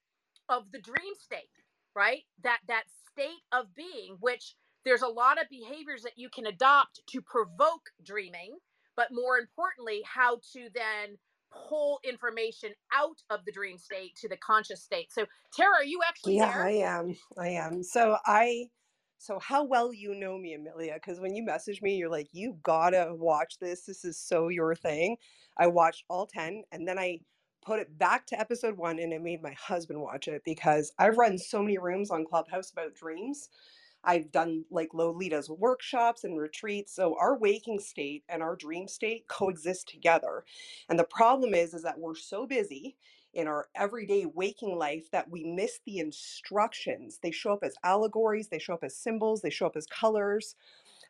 of 0.49 0.71
the 0.73 0.81
dream 0.81 1.15
state, 1.19 1.51
right? 1.95 2.23
That 2.43 2.61
that 2.69 2.85
state 3.13 3.43
of 3.53 3.75
being, 3.75 4.17
which 4.21 4.55
there's 4.85 5.03
a 5.03 5.09
lot 5.09 5.41
of 5.41 5.49
behaviors 5.51 6.03
that 6.03 6.17
you 6.17 6.29
can 6.31 6.47
adopt 6.47 7.01
to 7.09 7.21
provoke 7.21 7.91
dreaming, 8.05 8.57
but 8.97 9.09
more 9.13 9.39
importantly, 9.39 10.03
how 10.07 10.37
to 10.53 10.69
then 10.75 11.19
pull 11.51 12.01
information 12.05 12.73
out 12.93 13.19
of 13.31 13.45
the 13.45 13.53
dream 13.53 13.79
state 13.79 14.17
to 14.17 14.29
the 14.29 14.37
conscious 14.39 14.83
state. 14.83 15.13
So, 15.13 15.27
Tara, 15.55 15.77
are 15.81 15.85
you 15.85 16.01
actually 16.07 16.37
Yeah, 16.37 16.47
there? 16.47 16.67
I 16.67 16.71
am. 16.73 17.17
I 17.39 17.49
am. 17.51 17.83
So 17.83 18.19
I 18.27 18.67
so 19.19 19.39
how 19.41 19.65
well 19.65 19.93
you 19.93 20.15
know 20.15 20.39
me, 20.39 20.55
Amelia, 20.55 20.95
because 20.95 21.21
when 21.21 21.35
you 21.37 21.45
message 21.45 21.83
me, 21.83 21.97
you're 21.97 22.11
like, 22.11 22.29
you 22.33 22.59
gotta 22.63 23.09
watch 23.13 23.59
this. 23.61 23.85
This 23.87 24.05
is 24.05 24.19
so 24.19 24.49
your 24.49 24.75
thing. 24.75 25.17
I 25.59 25.69
watched 25.69 26.05
all 26.11 26.27
10 26.27 26.65
and 26.73 26.89
then 26.89 26.99
I 26.99 27.21
put 27.65 27.81
it 27.81 27.99
back 27.99 28.27
to 28.29 28.41
episode 28.41 28.77
one 28.79 28.99
and 28.99 29.15
I 29.15 29.19
made 29.19 29.43
my 29.43 29.53
husband 29.55 30.01
watch 30.03 30.29
it 30.29 30.43
because 30.45 30.93
I've 30.99 31.19
run 31.19 31.39
so 31.39 31.63
many 31.63 31.79
rooms 31.79 32.11
on 32.11 32.27
Clubhouse 32.27 32.71
about 32.73 32.95
dreams 32.95 33.49
I've 34.07 34.33
done 34.33 34.65
like 34.71 34.91
Lolita's 34.95 35.51
workshops 35.51 36.25
and 36.25 36.39
retreats. 36.41 36.95
So 36.95 37.17
our 37.21 37.39
waking 37.39 37.81
state 37.81 38.25
and 38.31 38.43
our 38.43 38.57
dream 38.57 38.89
state 38.89 39.29
coexist 39.29 39.89
together. 39.91 40.45
And 40.91 40.99
the 40.99 41.05
problem 41.05 41.55
is, 41.55 41.75
is 41.75 41.85
that 41.85 42.01
we're 42.01 42.17
so 42.17 42.47
busy 42.47 42.97
in 43.35 43.49
our 43.49 43.69
everyday 43.77 44.27
waking 44.27 44.79
life 44.79 45.11
that 45.13 45.31
we 45.31 45.45
miss 45.45 45.81
the 45.87 45.99
instructions. 46.01 47.21
They 47.23 47.33
show 47.33 47.55
up 47.55 47.65
as 47.65 47.77
allegories, 47.85 48.49
they 48.49 48.61
show 48.61 48.75
up 48.75 48.85
as 48.85 48.97
symbols, 48.97 49.43
they 49.43 49.51
show 49.51 49.67
up 49.67 49.77
as 49.77 49.87
colors. 49.87 50.57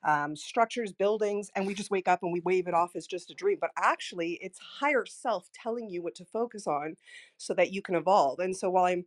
Um, 0.04 0.36
structures, 0.36 0.92
buildings, 0.94 1.50
and 1.56 1.66
we 1.66 1.74
just 1.74 1.90
wake 1.90 2.08
up 2.08 2.22
and 2.22 2.32
we 2.32 2.40
wave 2.40 2.68
it 2.68 2.74
off 2.74 2.96
as 2.96 3.06
just 3.06 3.30
a 3.30 3.34
dream. 3.34 3.58
But 3.60 3.72
actually, 3.78 4.38
it's 4.42 4.58
higher 4.58 5.06
self 5.06 5.50
telling 5.52 5.90
you 5.90 6.02
what 6.02 6.14
to 6.16 6.24
focus 6.24 6.66
on 6.66 6.96
so 7.38 7.54
that 7.54 7.72
you 7.72 7.82
can 7.82 7.96
evolve. 7.96 8.38
And 8.40 8.56
so 8.56 8.70
while 8.70 8.84
I'm 8.86 9.04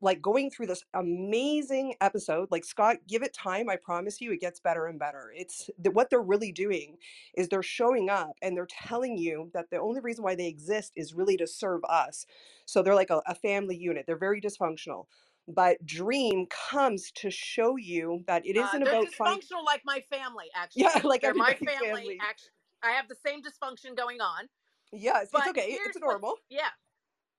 like 0.00 0.22
going 0.22 0.50
through 0.50 0.66
this 0.66 0.82
amazing 0.94 1.94
episode 2.00 2.48
like 2.50 2.64
scott 2.64 2.96
give 3.06 3.22
it 3.22 3.34
time 3.34 3.68
i 3.68 3.76
promise 3.76 4.20
you 4.20 4.32
it 4.32 4.40
gets 4.40 4.60
better 4.60 4.86
and 4.86 4.98
better 4.98 5.32
it's 5.36 5.68
what 5.92 6.10
they're 6.10 6.22
really 6.22 6.52
doing 6.52 6.96
is 7.36 7.48
they're 7.48 7.62
showing 7.62 8.08
up 8.08 8.32
and 8.42 8.56
they're 8.56 8.66
telling 8.66 9.18
you 9.18 9.50
that 9.54 9.70
the 9.70 9.78
only 9.78 10.00
reason 10.00 10.24
why 10.24 10.34
they 10.34 10.46
exist 10.48 10.92
is 10.96 11.14
really 11.14 11.36
to 11.36 11.46
serve 11.46 11.82
us 11.88 12.26
so 12.66 12.82
they're 12.82 12.94
like 12.94 13.10
a, 13.10 13.22
a 13.26 13.34
family 13.34 13.76
unit 13.76 14.04
they're 14.06 14.16
very 14.16 14.40
dysfunctional 14.40 15.06
but 15.46 15.84
dream 15.84 16.46
comes 16.70 17.10
to 17.12 17.30
show 17.30 17.76
you 17.76 18.24
that 18.26 18.46
it 18.46 18.56
Uh, 18.56 18.66
isn't 18.66 18.82
they're 18.82 18.94
about 18.94 19.08
finding 19.08 19.42
dysfunctional 19.42 19.64
like 19.64 19.82
my 19.84 20.00
family, 20.10 20.46
actually. 20.54 20.82
yeah 20.84 21.00
like 21.04 21.20
They're 21.22 21.34
my 21.34 21.54
everybody's 21.54 21.68
family. 21.74 22.00
family 22.00 22.18
Actually, 22.20 22.50
I 22.82 22.90
have 22.92 23.08
the 23.08 23.14
same 23.14 23.42
dysfunction 23.42 23.96
going 23.96 24.20
on. 24.20 24.48
yes 24.92 25.24
it's 25.24 25.32
But 25.32 25.48
okay 25.48 25.66
here's 25.70 25.88
it's 25.88 25.98
what, 26.00 26.12
normal 26.12 26.36
yeah, 26.48 26.70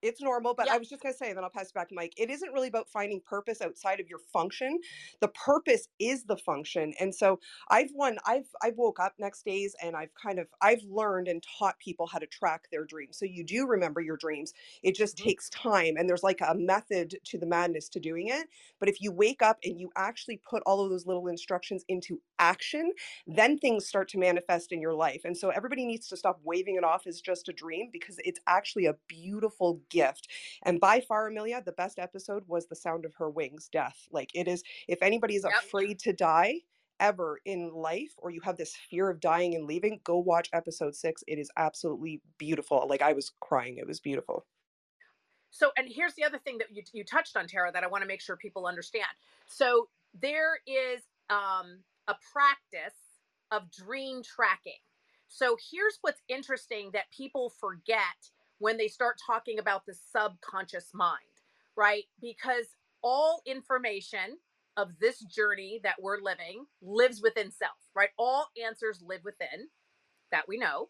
it's 0.05 0.21
normal 0.21 0.53
but 0.53 0.67
yeah, 0.67 0.71
i 0.71 0.77
was 0.77 0.89
just 0.89 1.01
going 1.01 1.13
to 1.13 1.17
say 1.17 1.33
then 1.33 1.43
i'll 1.43 1.49
pass 1.49 1.69
it 1.69 1.73
back 1.73 1.89
to 1.89 1.95
mike 1.95 2.13
it 2.17 2.29
isn't 2.29 2.51
really 2.53 2.67
about 2.67 2.89
finding 2.89 3.21
purpose 3.21 3.61
outside 3.61 3.99
of 3.99 4.07
your 4.07 4.19
function 4.19 4.79
the 5.21 5.27
purpose 5.29 5.87
is 5.99 6.25
the 6.25 6.37
function 6.37 6.93
and 6.99 7.13
so 7.15 7.39
i've 7.69 7.91
won 7.93 8.17
i've 8.25 8.49
i've 8.61 8.75
woke 8.77 8.99
up 8.99 9.13
next 9.19 9.43
days 9.45 9.75
and 9.81 9.95
i've 9.95 10.13
kind 10.15 10.39
of 10.39 10.47
i've 10.61 10.81
learned 10.83 11.27
and 11.27 11.43
taught 11.57 11.79
people 11.79 12.07
how 12.07 12.19
to 12.19 12.27
track 12.27 12.67
their 12.71 12.85
dreams 12.85 13.17
so 13.17 13.25
you 13.25 13.43
do 13.43 13.67
remember 13.67 14.01
your 14.01 14.17
dreams 14.17 14.53
it 14.83 14.95
just 14.95 15.17
Mhm. 15.17 15.35
takes 15.35 15.49
time 15.49 15.95
and 15.97 16.09
there's 16.09 16.23
like 16.23 16.41
a 16.41 16.53
method 16.55 17.15
to 17.23 17.37
the 17.37 17.45
madness 17.45 17.89
to 17.89 17.99
doing 17.99 18.27
it 18.27 18.47
but 18.79 18.89
if 18.89 19.01
you 19.01 19.11
wake 19.11 19.41
up 19.41 19.57
and 19.63 19.79
you 19.79 19.91
actually 19.95 20.37
put 20.37 20.63
all 20.65 20.83
of 20.83 20.89
those 20.89 21.05
little 21.05 21.27
instructions 21.27 21.83
into 21.87 22.21
action 22.39 22.91
then 23.27 23.57
things 23.57 23.87
start 23.87 24.07
to 24.09 24.17
manifest 24.17 24.71
in 24.71 24.81
your 24.81 24.93
life 24.93 25.21
and 25.25 25.37
so 25.37 25.49
everybody 25.49 25.85
needs 25.85 26.07
to 26.07 26.17
stop 26.17 26.39
waving 26.43 26.75
it 26.75 26.83
off 26.83 27.07
as 27.07 27.21
just 27.21 27.49
a 27.49 27.53
dream 27.53 27.89
because 27.91 28.19
it's 28.23 28.39
actually 28.47 28.85
a 28.85 28.93
beautiful 29.07 29.81
gift 29.95 30.27
and 30.63 30.79
by 30.79 30.99
far 30.99 31.27
amelia 31.27 31.61
the 31.65 31.71
best 31.73 31.99
episode 31.99 32.43
was 32.47 32.67
the 32.67 32.75
sound 32.75 33.05
of 33.05 33.13
her 33.15 33.29
wings 33.29 33.69
death 33.71 34.07
like 34.11 34.29
it 34.33 34.47
is 34.47 34.63
if 34.87 35.01
anybody 35.01 35.35
is 35.35 35.43
yep. 35.43 35.63
afraid 35.63 35.97
to 35.97 36.13
die 36.13 36.55
ever 36.99 37.39
in 37.45 37.71
life 37.73 38.13
or 38.17 38.29
you 38.29 38.41
have 38.41 38.57
this 38.57 38.75
fear 38.89 39.09
of 39.09 39.19
dying 39.19 39.55
and 39.55 39.65
leaving 39.65 39.99
go 40.03 40.17
watch 40.17 40.49
episode 40.53 40.95
six 40.95 41.23
it 41.27 41.37
is 41.39 41.49
absolutely 41.57 42.21
beautiful 42.37 42.85
like 42.89 43.01
i 43.01 43.13
was 43.13 43.31
crying 43.41 43.77
it 43.77 43.87
was 43.87 43.99
beautiful 43.99 44.45
So, 45.55 45.71
and 45.77 45.87
here's 45.89 46.13
the 46.15 46.25
other 46.25 46.37
thing 46.37 46.57
that 46.57 46.67
you, 46.75 46.83
you 46.91 47.05
touched 47.05 47.37
on, 47.37 47.47
Tara, 47.47 47.71
that 47.71 47.83
I 47.83 47.87
want 47.87 48.01
to 48.01 48.07
make 48.07 48.21
sure 48.21 48.35
people 48.35 48.67
understand. 48.67 49.07
So, 49.47 49.87
there 50.21 50.59
is 50.67 51.01
um, 51.29 51.79
a 52.09 52.15
practice 52.33 52.99
of 53.51 53.71
dream 53.71 54.21
tracking. 54.21 54.83
So, 55.29 55.55
here's 55.71 55.97
what's 56.01 56.21
interesting 56.27 56.91
that 56.91 57.05
people 57.11 57.49
forget 57.49 58.19
when 58.59 58.77
they 58.77 58.87
start 58.87 59.17
talking 59.25 59.59
about 59.59 59.85
the 59.85 59.95
subconscious 60.11 60.91
mind, 60.93 61.19
right? 61.75 62.03
Because 62.21 62.67
all 63.03 63.41
information 63.45 64.37
of 64.77 64.89
this 64.99 65.19
journey 65.19 65.79
that 65.83 65.95
we're 66.01 66.21
living 66.21 66.65
lives 66.81 67.21
within 67.21 67.51
self, 67.51 67.77
right? 67.95 68.09
All 68.17 68.47
answers 68.63 69.01
live 69.05 69.21
within, 69.23 69.69
that 70.31 70.47
we 70.47 70.57
know. 70.57 70.89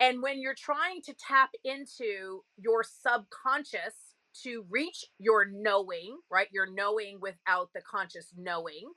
And 0.00 0.22
when 0.22 0.40
you're 0.40 0.54
trying 0.54 1.02
to 1.02 1.14
tap 1.14 1.50
into 1.64 2.42
your 2.56 2.84
subconscious 2.84 4.14
to 4.44 4.64
reach 4.70 5.04
your 5.18 5.46
knowing, 5.50 6.18
right? 6.30 6.46
Your 6.52 6.72
knowing 6.72 7.18
without 7.20 7.70
the 7.74 7.80
conscious 7.80 8.32
knowing, 8.36 8.92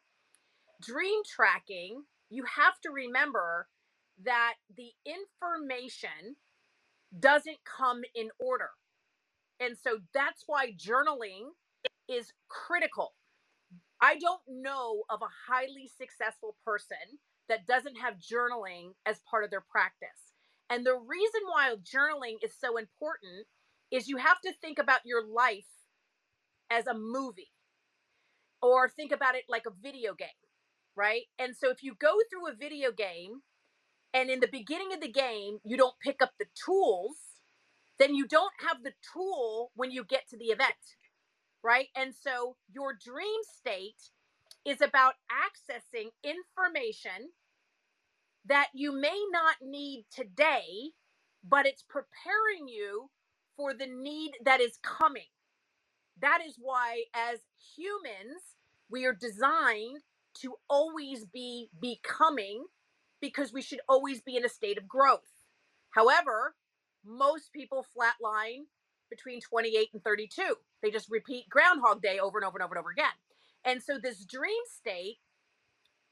dream 0.82 1.22
tracking, 1.26 2.04
you 2.30 2.44
have 2.56 2.80
to 2.84 2.92
remember 2.92 3.68
that 4.24 4.54
the 4.78 4.92
information 5.06 6.36
doesn't 7.20 7.58
come 7.66 8.02
in 8.16 8.30
order. 8.40 8.70
And 9.60 9.78
so 9.78 10.00
that's 10.14 10.44
why 10.48 10.72
journaling 10.72 11.52
is 12.08 12.34
critical. 12.48 13.14
I 14.02 14.18
don't 14.18 14.42
know 14.48 15.04
of 15.10 15.22
a 15.22 15.52
highly 15.52 15.90
successful 15.96 16.56
person 16.66 17.20
that 17.48 17.68
doesn't 17.68 17.98
have 17.98 18.16
journaling 18.16 18.94
as 19.06 19.20
part 19.30 19.44
of 19.44 19.52
their 19.52 19.64
practice. 19.70 20.34
And 20.70 20.86
the 20.86 20.96
reason 20.96 21.42
why 21.46 21.76
journaling 21.76 22.38
is 22.44 22.54
so 22.58 22.78
important 22.78 23.46
is 23.92 24.08
you 24.08 24.18
have 24.18 24.40
to 24.42 24.54
think 24.54 24.80
about 24.80 25.02
your 25.06 25.24
life 25.26 25.68
as 26.72 26.88
a 26.88 26.94
movie 26.94 27.52
or 28.62 28.88
think 28.88 29.12
about 29.12 29.36
it 29.36 29.44
like 29.50 29.66
a 29.68 29.82
video 29.84 30.14
game, 30.14 30.30
right? 30.96 31.24
And 31.38 31.56
so 31.56 31.70
if 31.70 31.84
you 31.84 31.94
go 32.00 32.14
through 32.30 32.48
a 32.48 32.56
video 32.56 32.92
game 32.92 33.42
and 34.14 34.30
in 34.30 34.40
the 34.40 34.50
beginning 34.52 34.94
of 34.94 35.02
the 35.02 35.12
game 35.12 35.60
you 35.66 35.78
don't 35.78 36.00
pick 36.04 36.22
up 36.22 36.32
the 36.40 36.48
tools, 36.66 37.18
then 38.00 38.16
you 38.16 38.28
don't 38.28 38.54
have 38.68 38.84
the 38.84 38.94
tool 39.14 39.72
when 39.76 39.92
you 39.92 40.04
get 40.04 40.28
to 40.30 40.38
the 40.38 40.46
event, 40.48 40.98
right? 41.64 41.88
And 41.96 42.14
so 42.16 42.58
your 42.74 42.94
dream 42.94 43.42
state 43.58 44.12
is 44.66 44.82
about 44.82 45.16
accessing 45.32 46.10
information 46.24 47.32
that 48.46 48.68
you 48.74 48.92
may 48.92 49.24
not 49.32 49.56
need 49.62 50.06
today, 50.12 50.92
but 51.48 51.66
it's 51.66 51.84
preparing 51.84 52.68
you 52.68 53.10
for 53.56 53.74
the 53.74 53.88
need 53.88 54.32
that 54.46 54.62
is 54.62 54.80
coming. 54.84 55.28
That 56.22 56.40
is 56.46 56.58
why, 56.60 57.06
as 57.14 57.40
humans, 57.76 58.42
we 58.90 59.06
are 59.06 59.14
designed 59.14 60.02
to 60.42 60.56
always 60.70 61.26
be 61.26 61.70
becoming 61.82 62.66
because 63.22 63.54
we 63.54 63.62
should 63.62 63.82
always 63.88 64.22
be 64.22 64.36
in 64.36 64.46
a 64.46 64.50
state 64.50 64.78
of 64.78 64.88
growth. 64.88 65.30
However, 65.92 66.56
most 67.06 67.54
people 67.54 67.86
flatline 67.96 68.66
between 69.10 69.42
28 69.42 69.90
and 69.94 70.04
32. 70.04 70.56
They 70.82 70.92
just 70.92 71.12
repeat 71.12 71.50
Groundhog 71.50 72.02
Day 72.02 72.20
over 72.20 72.40
and 72.40 72.46
over 72.46 72.58
and 72.58 72.64
over 72.64 72.76
and 72.76 72.80
over 72.80 72.92
again. 72.92 73.14
And 73.64 73.82
so, 73.82 74.00
this 74.00 74.26
dream 74.26 74.64
state, 74.66 75.18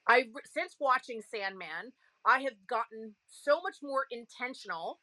I 0.08 0.26
since 0.46 0.76
watching 0.80 1.22
Sandman, 1.22 1.94
I 2.26 2.42
have 2.42 2.54
gotten 2.68 3.16
so 3.28 3.62
much 3.62 3.78
more 3.82 4.06
intentional 4.12 5.00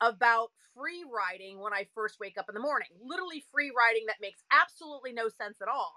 about 0.00 0.50
free 0.74 1.04
writing 1.10 1.58
when 1.60 1.72
I 1.72 1.86
first 1.94 2.16
wake 2.20 2.36
up 2.36 2.46
in 2.48 2.54
the 2.54 2.60
morning. 2.60 2.88
Literally 3.02 3.44
free 3.52 3.72
writing 3.76 4.04
that 4.08 4.16
makes 4.20 4.42
absolutely 4.52 5.12
no 5.12 5.28
sense 5.28 5.58
at 5.62 5.68
all. 5.68 5.94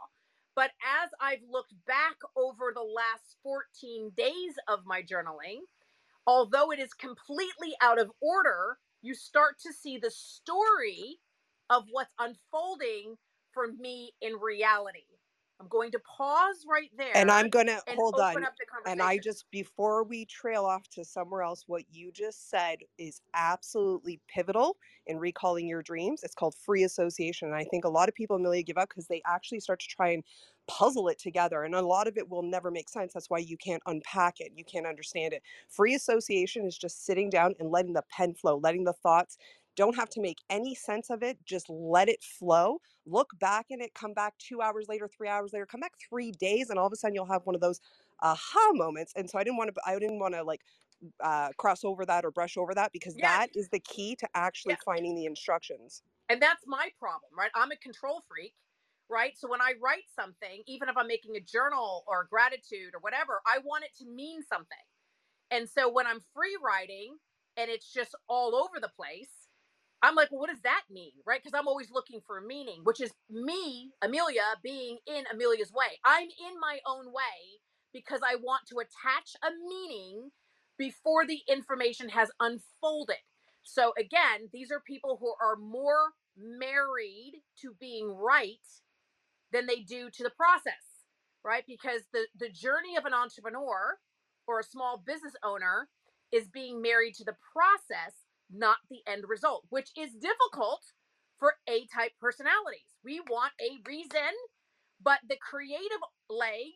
But 0.56 0.72
as 1.04 1.10
I've 1.22 1.44
looked 1.50 1.74
back 1.88 2.18
over 2.36 2.72
the 2.74 2.82
last 2.84 3.38
14 3.44 4.12
days 4.16 4.56
of 4.68 4.86
my 4.86 5.02
journaling, 5.02 5.62
although 6.28 6.72
it 6.72 6.80
is 6.80 6.94
completely 6.94 7.76
out 7.82 8.00
of 8.00 8.12
order, 8.22 8.78
you 9.02 9.16
start 9.16 9.58
to 9.66 9.74
see 9.74 9.98
the 9.98 10.12
story 10.12 11.20
of 11.70 11.86
what's 11.92 12.14
unfolding 12.20 13.18
for 13.54 13.68
me 13.80 14.14
in 14.22 14.34
reality. 14.36 15.09
I'm 15.60 15.68
going 15.68 15.92
to 15.92 16.00
pause 16.00 16.66
right 16.70 16.90
there. 16.98 17.16
and 17.16 17.30
i'm 17.30 17.50
gonna 17.50 17.80
hold 17.90 18.16
open 18.16 18.44
on 18.44 18.48
and 18.86 19.02
i 19.02 19.18
just 19.18 19.50
before 19.52 20.04
we 20.04 20.26
trail 20.26 20.64
off 20.64 20.88
to 20.90 21.04
somewhere 21.04 21.42
else 21.42 21.66
what 21.68 21.84
you 21.92 22.12
just 22.14 22.50
said 22.50 22.78
is 22.98 23.22
absolutely 23.34 24.22
pivotal 24.34 24.78
in 25.08 25.18
recalling 25.18 25.68
your 25.68 25.82
dreams. 25.82 26.22
It's 26.24 26.36
called 26.36 26.56
free 26.56 26.84
association 26.84 27.50
and 27.50 27.58
i 27.58 27.64
think 27.66 27.84
a 27.84 27.90
lot 27.90 28.08
of 28.08 28.16
people 28.16 28.38
amelia 28.38 28.64
give 28.64 28.78
up 28.78 28.90
because 28.90 29.08
they 29.08 29.22
actually 29.28 29.60
start 29.60 29.80
to 29.82 29.88
try 29.88 30.10
and 30.10 30.24
puzzle 30.68 31.08
it 31.08 31.18
together 31.18 31.64
and 31.64 31.74
a 31.74 31.82
lot 31.82 32.08
of 32.08 32.16
it 32.16 32.30
will 32.30 32.44
never 32.44 32.70
make 32.70 32.90
sense. 32.90 33.12
That's 33.12 33.30
why 33.30 33.40
you 33.40 33.58
can't 33.58 33.82
unpack 33.88 34.36
it 34.40 34.52
you 34.56 34.64
can't 34.64 34.86
understand 34.86 35.34
it. 35.34 35.42
Free 35.68 35.96
association 35.96 36.66
is 36.66 36.78
just 36.78 37.06
sitting 37.06 37.30
down 37.30 37.56
and 37.60 37.70
letting 37.72 37.94
the 37.94 38.04
pen 38.16 38.34
flow 38.34 38.58
letting 38.58 38.84
the 38.84 38.94
thoughts 38.94 39.38
don't 39.80 39.98
have 39.98 40.10
to 40.10 40.22
make 40.22 40.40
any 40.52 40.76
sense 40.76 41.10
of 41.12 41.24
it 41.24 41.40
just 41.46 41.70
let 41.70 42.10
it 42.10 42.24
flow 42.24 42.80
look 43.08 43.32
back 43.40 43.68
in 43.72 43.82
it 43.82 43.96
come 43.96 44.14
back 44.14 44.38
two 44.40 44.62
hours 44.62 44.88
later 44.90 45.10
three 45.10 45.30
hours 45.30 45.54
later 45.54 45.68
come 45.68 45.82
back 45.82 45.94
three 46.10 46.32
days 46.34 46.70
and 46.72 46.80
all 46.80 46.88
of 46.88 46.94
a 46.94 46.98
sudden 46.98 47.16
you'll 47.16 47.26
have 47.28 47.46
one 47.48 47.56
of 47.56 47.62
those 47.62 47.82
aha 48.22 48.72
moments 48.74 49.14
and 49.18 49.30
so 49.30 49.40
i 49.40 49.46
didn't 49.46 49.58
want 49.58 49.76
to 49.76 49.82
i 49.88 50.00
didn't 50.00 50.20
want 50.20 50.36
to 50.36 50.44
like 50.44 50.64
uh, 51.22 51.52
cross 51.58 51.86
over 51.86 52.06
that 52.06 52.26
or 52.26 52.32
brush 52.32 52.58
over 52.58 52.76
that 52.76 52.92
because 52.94 53.18
Yes. 53.18 53.20
that 53.20 53.50
is 53.56 53.70
the 53.70 53.80
key 53.82 54.16
to 54.18 54.30
actually 54.36 54.76
Yeah. 54.76 54.78
finding 54.78 55.16
the 55.16 55.26
instructions 55.26 56.04
And 56.30 56.42
that's 56.42 56.66
my 56.68 56.90
problem, 57.00 57.32
right? 57.38 57.52
I'm 57.56 57.72
a 57.72 57.78
control 57.78 58.22
freak, 58.28 58.56
right? 59.10 59.38
So 59.38 59.50
when 59.50 59.62
I 59.62 59.74
write 59.82 60.10
something, 60.10 60.64
even 60.68 60.90
if 60.90 60.98
I'm 60.98 61.08
making 61.08 61.36
a 61.36 61.42
journal 61.42 62.04
or 62.08 62.26
gratitude 62.26 62.96
or 62.96 63.00
whatever, 63.02 63.42
I 63.46 63.60
want 63.60 63.84
it 63.86 63.96
to 64.00 64.06
mean 64.06 64.42
something. 64.44 64.78
And 65.52 65.70
so 65.70 65.90
when 65.92 66.08
I'm 66.08 66.22
free 66.34 66.58
writing 66.64 67.18
and 67.58 67.70
it's 67.72 67.92
just 67.94 68.16
all 68.28 68.56
over 68.56 68.80
the 68.82 68.90
place, 68.90 69.39
I'm 70.02 70.16
like, 70.16 70.32
well, 70.32 70.42
what 70.42 70.50
does 70.50 70.62
that 70.64 70.84
mean? 70.90 71.12
Right? 71.26 71.42
Because 71.44 71.58
I'm 71.58 71.68
always 71.68 71.92
looking 71.92 72.22
for 72.26 72.42
meaning, 72.42 72.82
which 72.84 73.02
is 73.02 73.12
me, 73.30 73.92
Amelia, 74.02 74.44
being 74.64 74.98
in 75.08 75.26
Amelia's 75.34 75.72
way. 75.74 76.00
I'm 76.06 76.24
in 76.24 76.60
my 76.62 76.80
own 76.88 77.08
way 77.08 77.60
because 77.94 78.22
I 78.26 78.36
want 78.36 78.64
to 78.70 78.78
attach 78.80 79.36
a 79.44 79.50
meaning 79.68 80.32
before 80.78 81.26
the 81.26 81.42
information 81.50 82.10
has 82.10 82.30
unfolded. 82.40 83.18
So 83.64 83.94
again, 84.00 84.50
these 84.54 84.72
are 84.72 84.80
people 84.80 85.18
who 85.20 85.34
are 85.42 85.58
more 85.58 86.14
married 86.38 87.42
to 87.62 87.74
being 87.80 88.10
right 88.10 88.56
than 89.52 89.66
they 89.68 89.82
do 89.82 90.10
to 90.12 90.24
the 90.24 90.30
process, 90.32 91.04
right? 91.44 91.64
Because 91.68 92.04
the 92.14 92.28
the 92.40 92.50
journey 92.50 92.96
of 92.98 93.06
an 93.06 93.14
entrepreneur 93.14 93.98
or 94.48 94.60
a 94.60 94.64
small 94.64 95.02
business 95.06 95.34
owner 95.44 95.90
is 96.32 96.48
being 96.48 96.82
married 96.82 97.16
to 97.16 97.24
the 97.24 97.36
process, 97.54 98.14
not 98.52 98.78
the 98.90 99.00
end 99.08 99.24
result, 99.28 99.66
which 99.70 99.92
is 99.98 100.12
difficult 100.14 100.84
for 101.38 101.54
A 101.68 101.88
type 101.88 102.12
personalities. 102.20 102.98
We 103.04 103.22
want 103.30 103.54
a 103.62 103.80
reason, 103.88 104.34
but 105.02 105.20
the 105.28 105.38
creative 105.38 106.02
leg 106.30 106.74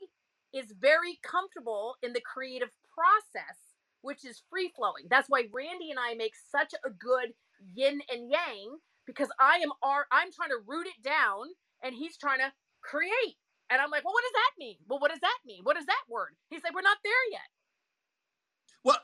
is 0.53 0.73
very 0.79 1.19
comfortable 1.23 1.95
in 2.03 2.13
the 2.13 2.21
creative 2.21 2.69
process, 2.93 3.57
which 4.01 4.23
is 4.25 4.43
free 4.49 4.71
flowing. 4.75 5.05
That's 5.09 5.29
why 5.29 5.45
Randy 5.51 5.89
and 5.89 5.99
I 5.99 6.13
make 6.13 6.33
such 6.35 6.73
a 6.85 6.89
good 6.89 7.33
yin 7.73 8.01
and 8.11 8.29
yang 8.29 8.77
because 9.05 9.29
I 9.39 9.57
am 9.57 9.71
are 9.81 10.05
I'm 10.11 10.31
trying 10.31 10.49
to 10.49 10.63
root 10.65 10.87
it 10.87 11.03
down 11.03 11.47
and 11.83 11.95
he's 11.95 12.17
trying 12.17 12.39
to 12.39 12.51
create. 12.81 13.37
And 13.69 13.81
I'm 13.81 13.89
like, 13.89 14.05
well, 14.05 14.13
what 14.13 14.23
does 14.23 14.33
that 14.33 14.51
mean? 14.59 14.77
Well, 14.87 14.99
what 14.99 15.11
does 15.11 15.21
that 15.21 15.37
mean? 15.45 15.61
What 15.63 15.77
is 15.77 15.85
that 15.85 16.03
word? 16.09 16.35
He's 16.49 16.63
like, 16.63 16.75
we're 16.75 16.81
not 16.81 16.97
there 17.03 17.13
yet. 17.31 17.49
Well, 18.83 18.97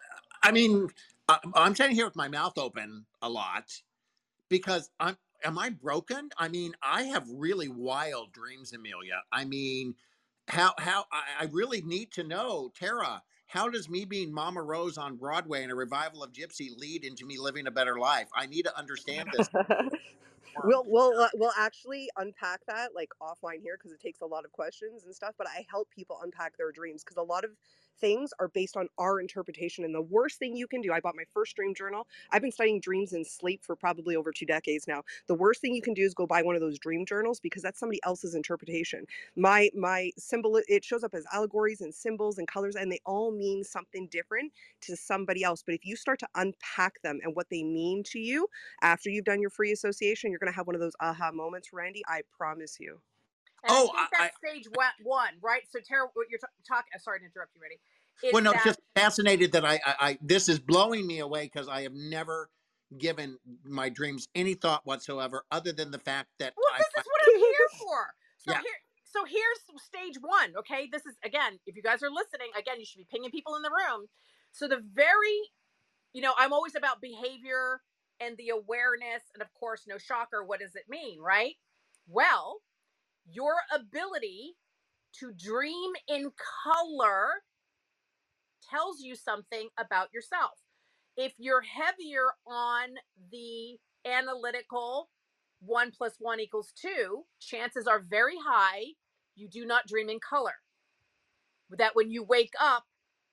I 0.43 0.51
mean, 0.51 0.89
I'm 1.55 1.75
sitting 1.75 1.95
here 1.95 2.05
with 2.05 2.15
my 2.15 2.27
mouth 2.27 2.57
open 2.57 3.05
a 3.21 3.29
lot 3.29 3.81
because 4.49 4.89
I'm. 4.99 5.17
Am 5.45 5.57
I 5.57 5.69
broken? 5.69 6.31
I 6.37 6.49
mean, 6.49 6.73
I 6.83 7.03
have 7.03 7.25
really 7.33 7.69
wild 7.69 8.33
dreams, 8.33 8.73
Amelia. 8.73 9.21
I 9.31 9.45
mean, 9.45 9.95
how 10.49 10.73
how 10.77 11.05
I, 11.13 11.43
I 11.43 11.45
really 11.51 11.81
need 11.81 12.11
to 12.13 12.23
know, 12.23 12.71
Tara. 12.77 13.23
How 13.47 13.69
does 13.69 13.89
me 13.89 14.05
being 14.05 14.33
Mama 14.33 14.61
Rose 14.61 14.97
on 14.97 15.15
Broadway 15.15 15.63
in 15.63 15.71
a 15.71 15.75
revival 15.75 16.23
of 16.23 16.33
Gypsy 16.33 16.69
lead 16.77 17.05
into 17.05 17.25
me 17.25 17.37
living 17.39 17.67
a 17.67 17.71
better 17.71 17.97
life? 17.97 18.27
I 18.35 18.47
need 18.47 18.63
to 18.63 18.77
understand 18.77 19.29
this. 19.35 19.49
we'll 20.63 20.83
we'll 20.87 21.19
uh, 21.19 21.29
we'll 21.35 21.53
actually 21.57 22.09
unpack 22.17 22.61
that 22.67 22.93
like 22.95 23.09
offline 23.21 23.61
here 23.61 23.77
because 23.77 23.91
it 23.91 24.01
takes 24.01 24.21
a 24.21 24.25
lot 24.25 24.45
of 24.45 24.51
questions 24.51 25.05
and 25.05 25.15
stuff. 25.15 25.35
But 25.37 25.47
I 25.47 25.65
help 25.69 25.89
people 25.91 26.19
unpack 26.23 26.57
their 26.57 26.71
dreams 26.71 27.03
because 27.03 27.17
a 27.17 27.23
lot 27.23 27.45
of 27.45 27.51
things 27.99 28.31
are 28.39 28.49
based 28.49 28.77
on 28.77 28.87
our 28.97 29.19
interpretation. 29.21 29.85
And 29.85 29.95
the 29.95 30.01
worst 30.01 30.39
thing 30.39 30.55
you 30.55 30.67
can 30.67 30.81
do, 30.81 30.93
I 30.93 30.99
bought 30.99 31.15
my 31.15 31.25
first 31.33 31.55
dream 31.55 31.75
journal. 31.75 32.07
I've 32.31 32.41
been 32.41 32.51
studying 32.51 32.79
dreams 32.81 33.13
and 33.13 33.25
sleep 33.25 33.63
for 33.63 33.75
probably 33.75 34.15
over 34.15 34.31
two 34.31 34.45
decades 34.45 34.87
now. 34.87 35.03
The 35.27 35.35
worst 35.35 35.61
thing 35.61 35.75
you 35.75 35.81
can 35.81 35.93
do 35.93 36.03
is 36.03 36.13
go 36.13 36.27
buy 36.27 36.41
one 36.43 36.55
of 36.55 36.61
those 36.61 36.79
dream 36.79 37.05
journals 37.05 37.39
because 37.39 37.63
that's 37.63 37.79
somebody 37.79 37.99
else's 38.03 38.35
interpretation. 38.35 39.05
My 39.35 39.69
my 39.75 40.11
symbol 40.17 40.61
it 40.67 40.83
shows 40.85 41.03
up 41.03 41.13
as 41.15 41.25
allegories 41.33 41.81
and 41.81 41.93
symbols 41.93 42.37
and 42.37 42.47
colors, 42.47 42.75
and 42.75 42.91
they 42.91 42.99
all 43.05 43.31
mean 43.31 43.63
something 43.63 44.07
different 44.07 44.53
to 44.81 44.95
somebody 44.95 45.43
else. 45.43 45.63
But 45.63 45.75
if 45.75 45.85
you 45.85 45.95
start 45.95 46.19
to 46.19 46.27
unpack 46.35 47.01
them 47.01 47.19
and 47.23 47.35
what 47.35 47.49
they 47.49 47.63
mean 47.63 48.03
to 48.05 48.19
you 48.19 48.47
after 48.81 49.09
you've 49.09 49.25
done 49.25 49.41
your 49.41 49.49
free 49.51 49.71
association, 49.71 50.31
you're 50.31 50.39
gonna 50.39 50.51
have 50.51 50.67
one 50.67 50.75
of 50.75 50.81
those 50.81 50.95
aha 51.01 51.31
moments, 51.31 51.73
Randy. 51.73 52.03
I 52.07 52.21
promise 52.37 52.77
you. 52.79 52.99
And 53.63 53.71
oh, 53.71 53.91
I 53.93 53.97
think 53.97 54.09
that's 54.11 54.37
I, 54.43 54.47
stage 54.47 54.65
one, 55.03 55.33
right? 55.41 55.63
So, 55.69 55.79
Tara, 55.79 56.07
what 56.13 56.27
you're 56.29 56.39
talking, 56.67 56.91
uh, 56.95 56.99
sorry 56.99 57.19
to 57.19 57.25
interrupt 57.25 57.55
you, 57.55 57.61
Ready? 57.61 57.79
Well, 58.33 58.43
no, 58.43 58.51
that, 58.51 58.63
just 58.65 58.79
fascinated 58.95 59.53
that 59.53 59.65
I, 59.65 59.79
I, 59.85 59.95
I, 59.99 60.17
this 60.21 60.49
is 60.49 60.59
blowing 60.59 61.07
me 61.07 61.19
away 61.19 61.43
because 61.43 61.67
I 61.67 61.83
have 61.83 61.93
never 61.93 62.49
given 62.97 63.37
my 63.63 63.89
dreams 63.89 64.27
any 64.35 64.55
thought 64.55 64.85
whatsoever, 64.85 65.45
other 65.51 65.71
than 65.71 65.91
the 65.91 65.99
fact 65.99 66.29
that. 66.39 66.53
Well, 66.57 66.77
this 66.77 66.87
I, 66.97 66.99
is 66.99 67.05
what 67.05 67.33
I'm 67.33 67.39
here 67.39 67.79
for. 67.79 68.13
So 68.37 68.51
yeah. 68.51 68.61
here, 68.61 68.79
so 69.03 69.25
here's 69.25 69.83
stage 69.83 70.17
one. 70.21 70.53
Okay, 70.57 70.89
this 70.91 71.05
is 71.05 71.15
again, 71.23 71.59
if 71.65 71.75
you 71.75 71.83
guys 71.83 72.03
are 72.03 72.09
listening, 72.09 72.49
again, 72.57 72.79
you 72.79 72.85
should 72.85 72.99
be 72.99 73.07
pinging 73.09 73.31
people 73.31 73.55
in 73.55 73.61
the 73.61 73.69
room. 73.71 74.07
So 74.51 74.67
the 74.67 74.81
very, 74.93 75.37
you 76.13 76.21
know, 76.21 76.33
I'm 76.37 76.53
always 76.53 76.75
about 76.75 77.01
behavior 77.01 77.81
and 78.19 78.35
the 78.37 78.49
awareness, 78.49 79.23
and 79.33 79.41
of 79.41 79.53
course, 79.53 79.85
no 79.87 79.97
shocker, 79.97 80.43
what 80.43 80.59
does 80.59 80.75
it 80.75 80.83
mean, 80.89 81.19
right? 81.19 81.55
Well, 82.07 82.61
your 83.31 83.55
ability 83.73 84.55
to 85.19 85.31
dream 85.33 85.93
in 86.07 86.31
color 86.63 87.43
tells 88.69 89.01
you 89.01 89.15
something 89.15 89.69
about 89.77 90.13
yourself. 90.13 90.51
If 91.17 91.33
you're 91.37 91.61
heavier 91.61 92.27
on 92.47 92.89
the 93.31 93.77
analytical 94.09 95.09
one 95.61 95.91
plus 95.91 96.15
one 96.19 96.39
equals 96.39 96.71
two, 96.79 97.23
chances 97.39 97.87
are 97.87 97.99
very 97.99 98.37
high 98.45 98.83
you 99.35 99.49
do 99.49 99.65
not 99.65 99.87
dream 99.87 100.09
in 100.09 100.19
color. 100.19 100.55
That 101.77 101.95
when 101.95 102.11
you 102.11 102.23
wake 102.23 102.53
up, 102.59 102.85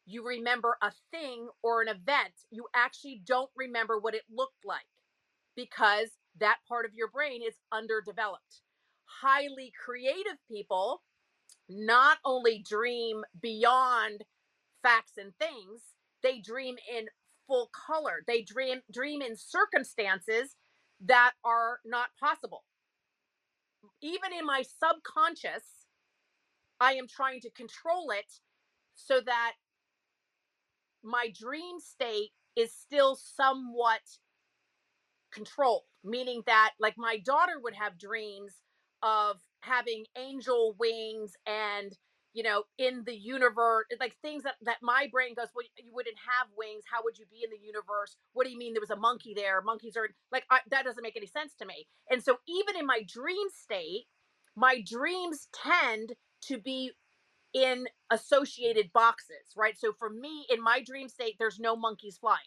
you 0.06 0.24
remember 0.24 0.76
a 0.82 0.92
thing 1.10 1.48
or 1.62 1.82
an 1.82 1.88
event, 1.88 2.34
you 2.50 2.66
actually 2.74 3.22
don't 3.24 3.50
remember 3.56 3.98
what 3.98 4.14
it 4.14 4.22
looked 4.30 4.64
like 4.64 4.86
because 5.56 6.10
that 6.38 6.58
part 6.68 6.84
of 6.84 6.94
your 6.94 7.08
brain 7.08 7.42
is 7.42 7.54
underdeveloped 7.72 8.62
highly 9.06 9.72
creative 9.84 10.38
people 10.50 11.02
not 11.68 12.18
only 12.24 12.64
dream 12.68 13.24
beyond 13.40 14.22
facts 14.82 15.12
and 15.18 15.32
things, 15.38 15.82
they 16.22 16.40
dream 16.40 16.76
in 16.96 17.06
full 17.46 17.70
color. 17.86 18.22
They 18.26 18.42
dream 18.42 18.80
dream 18.92 19.22
in 19.22 19.36
circumstances 19.36 20.56
that 21.04 21.32
are 21.44 21.80
not 21.84 22.08
possible. 22.20 22.64
Even 24.02 24.32
in 24.38 24.46
my 24.46 24.62
subconscious, 24.62 25.86
I 26.80 26.94
am 26.94 27.06
trying 27.08 27.40
to 27.40 27.50
control 27.50 28.10
it 28.10 28.40
so 28.94 29.20
that 29.24 29.52
my 31.02 31.32
dream 31.38 31.78
state 31.80 32.30
is 32.56 32.72
still 32.72 33.16
somewhat 33.16 34.00
controlled, 35.32 35.84
meaning 36.04 36.42
that 36.46 36.72
like 36.80 36.94
my 36.96 37.18
daughter 37.24 37.60
would 37.62 37.74
have 37.74 37.98
dreams 37.98 38.54
of 39.06 39.38
having 39.60 40.06
angel 40.18 40.76
wings 40.80 41.34
and 41.46 41.94
you 42.34 42.42
know 42.44 42.64
in 42.78 43.04
the 43.06 43.16
universe 43.16 43.86
like 44.00 44.16
things 44.22 44.44
that 44.44 44.56
that 44.62 44.78
my 44.82 45.08
brain 45.12 45.34
goes 45.36 45.48
well 45.54 45.66
you 45.78 45.92
wouldn't 45.94 46.18
have 46.18 46.48
wings. 46.58 46.84
How 46.90 47.00
would 47.04 47.18
you 47.18 47.26
be 47.30 47.44
in 47.44 47.50
the 47.50 47.64
universe? 47.64 48.16
What 48.34 48.46
do 48.46 48.52
you 48.52 48.58
mean 48.58 48.74
there 48.74 48.82
was 48.82 48.90
a 48.90 48.96
monkey 48.96 49.34
there? 49.36 49.62
Monkeys 49.62 49.96
are 49.96 50.10
like 50.32 50.44
I, 50.50 50.60
that 50.72 50.84
doesn't 50.86 51.04
make 51.04 51.16
any 51.18 51.28
sense 51.28 51.54
to 51.60 51.66
me. 51.66 51.86
And 52.10 52.24
so 52.24 52.38
even 52.48 52.76
in 52.78 52.86
my 52.86 53.02
dream 53.08 53.48
state 53.54 54.06
my 54.56 54.82
dreams 54.86 55.48
tend 55.64 56.14
to 56.42 56.58
be 56.58 56.92
in 57.54 57.86
associated 58.10 58.92
boxes 58.94 59.54
right? 59.56 59.78
So 59.78 59.94
for 59.98 60.10
me 60.10 60.46
in 60.50 60.62
my 60.62 60.82
dream 60.84 61.08
state 61.08 61.36
there's 61.38 61.60
no 61.60 61.76
monkeys 61.76 62.18
flying 62.18 62.38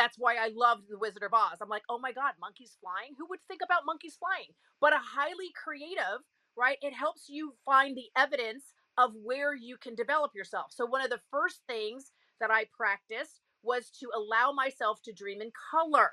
that's 0.00 0.16
why 0.18 0.36
I 0.36 0.48
loved 0.54 0.84
The 0.88 0.98
Wizard 0.98 1.22
of 1.24 1.34
Oz. 1.34 1.58
I'm 1.60 1.68
like, 1.68 1.82
oh 1.90 1.98
my 1.98 2.12
God, 2.12 2.32
monkeys 2.40 2.78
flying? 2.80 3.14
Who 3.18 3.26
would 3.28 3.40
think 3.46 3.60
about 3.62 3.84
monkeys 3.84 4.16
flying? 4.18 4.48
But 4.80 4.94
a 4.94 4.98
highly 4.98 5.52
creative, 5.62 6.24
right? 6.56 6.78
It 6.80 6.94
helps 6.94 7.28
you 7.28 7.52
find 7.66 7.94
the 7.94 8.08
evidence 8.16 8.64
of 8.96 9.12
where 9.22 9.54
you 9.54 9.76
can 9.76 9.94
develop 9.94 10.32
yourself. 10.34 10.72
So, 10.72 10.86
one 10.86 11.02
of 11.04 11.10
the 11.10 11.20
first 11.30 11.60
things 11.68 12.12
that 12.40 12.50
I 12.50 12.64
practiced 12.74 13.42
was 13.62 13.90
to 14.00 14.08
allow 14.16 14.52
myself 14.52 15.02
to 15.04 15.12
dream 15.12 15.42
in 15.42 15.52
color 15.70 16.12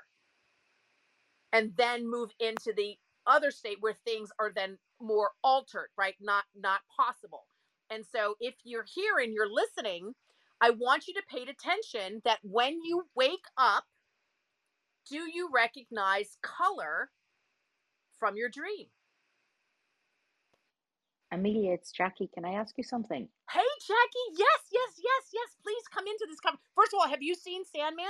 and 1.52 1.72
then 1.76 2.10
move 2.10 2.30
into 2.40 2.74
the 2.76 2.96
other 3.26 3.50
state 3.50 3.78
where 3.80 3.96
things 4.04 4.30
are 4.38 4.52
then 4.54 4.78
more 5.00 5.30
altered 5.44 5.88
right 5.96 6.16
not 6.20 6.44
not 6.56 6.80
possible 6.96 7.46
and 7.90 8.04
so 8.04 8.34
if 8.40 8.54
you're 8.64 8.86
here 8.94 9.18
and 9.18 9.32
you're 9.32 9.50
listening 9.50 10.12
I 10.60 10.70
want 10.70 11.06
you 11.06 11.14
to 11.14 11.22
pay 11.30 11.42
attention 11.42 12.20
that 12.24 12.38
when 12.42 12.82
you 12.82 13.04
wake 13.14 13.46
up, 13.56 13.84
do 15.10 15.30
you 15.32 15.48
recognize 15.54 16.36
color 16.42 17.10
from 18.18 18.36
your 18.36 18.48
dream? 18.48 18.86
Amelia, 21.30 21.72
it's 21.72 21.92
Jackie. 21.92 22.30
Can 22.32 22.44
I 22.44 22.54
ask 22.54 22.74
you 22.76 22.84
something? 22.84 23.28
Hey, 23.50 23.60
Jackie. 23.86 24.38
Yes, 24.38 24.60
yes, 24.72 24.94
yes, 24.98 25.24
yes. 25.32 25.48
Please 25.62 25.82
come 25.94 26.06
into 26.06 26.26
this. 26.28 26.40
Com- 26.40 26.58
First 26.74 26.92
of 26.94 27.00
all, 27.00 27.08
have 27.08 27.22
you 27.22 27.34
seen 27.34 27.64
Sandman? 27.64 28.06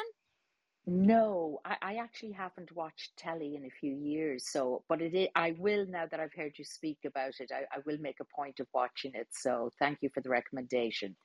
No, 0.86 1.60
I, 1.64 1.76
I 1.82 1.94
actually 1.96 2.32
haven't 2.32 2.74
watched 2.74 3.16
telly 3.18 3.56
in 3.56 3.64
a 3.66 3.70
few 3.70 3.94
years. 3.94 4.50
So, 4.50 4.84
but 4.88 5.02
it 5.02 5.14
is, 5.14 5.28
I 5.34 5.54
will 5.58 5.84
now 5.86 6.06
that 6.10 6.20
I've 6.20 6.32
heard 6.34 6.52
you 6.58 6.64
speak 6.64 6.98
about 7.06 7.34
it. 7.40 7.50
I, 7.52 7.64
I 7.76 7.80
will 7.84 7.98
make 8.00 8.16
a 8.20 8.24
point 8.34 8.60
of 8.60 8.68
watching 8.72 9.12
it. 9.14 9.28
So, 9.32 9.70
thank 9.78 9.98
you 10.00 10.10
for 10.14 10.22
the 10.22 10.30
recommendation. 10.30 11.16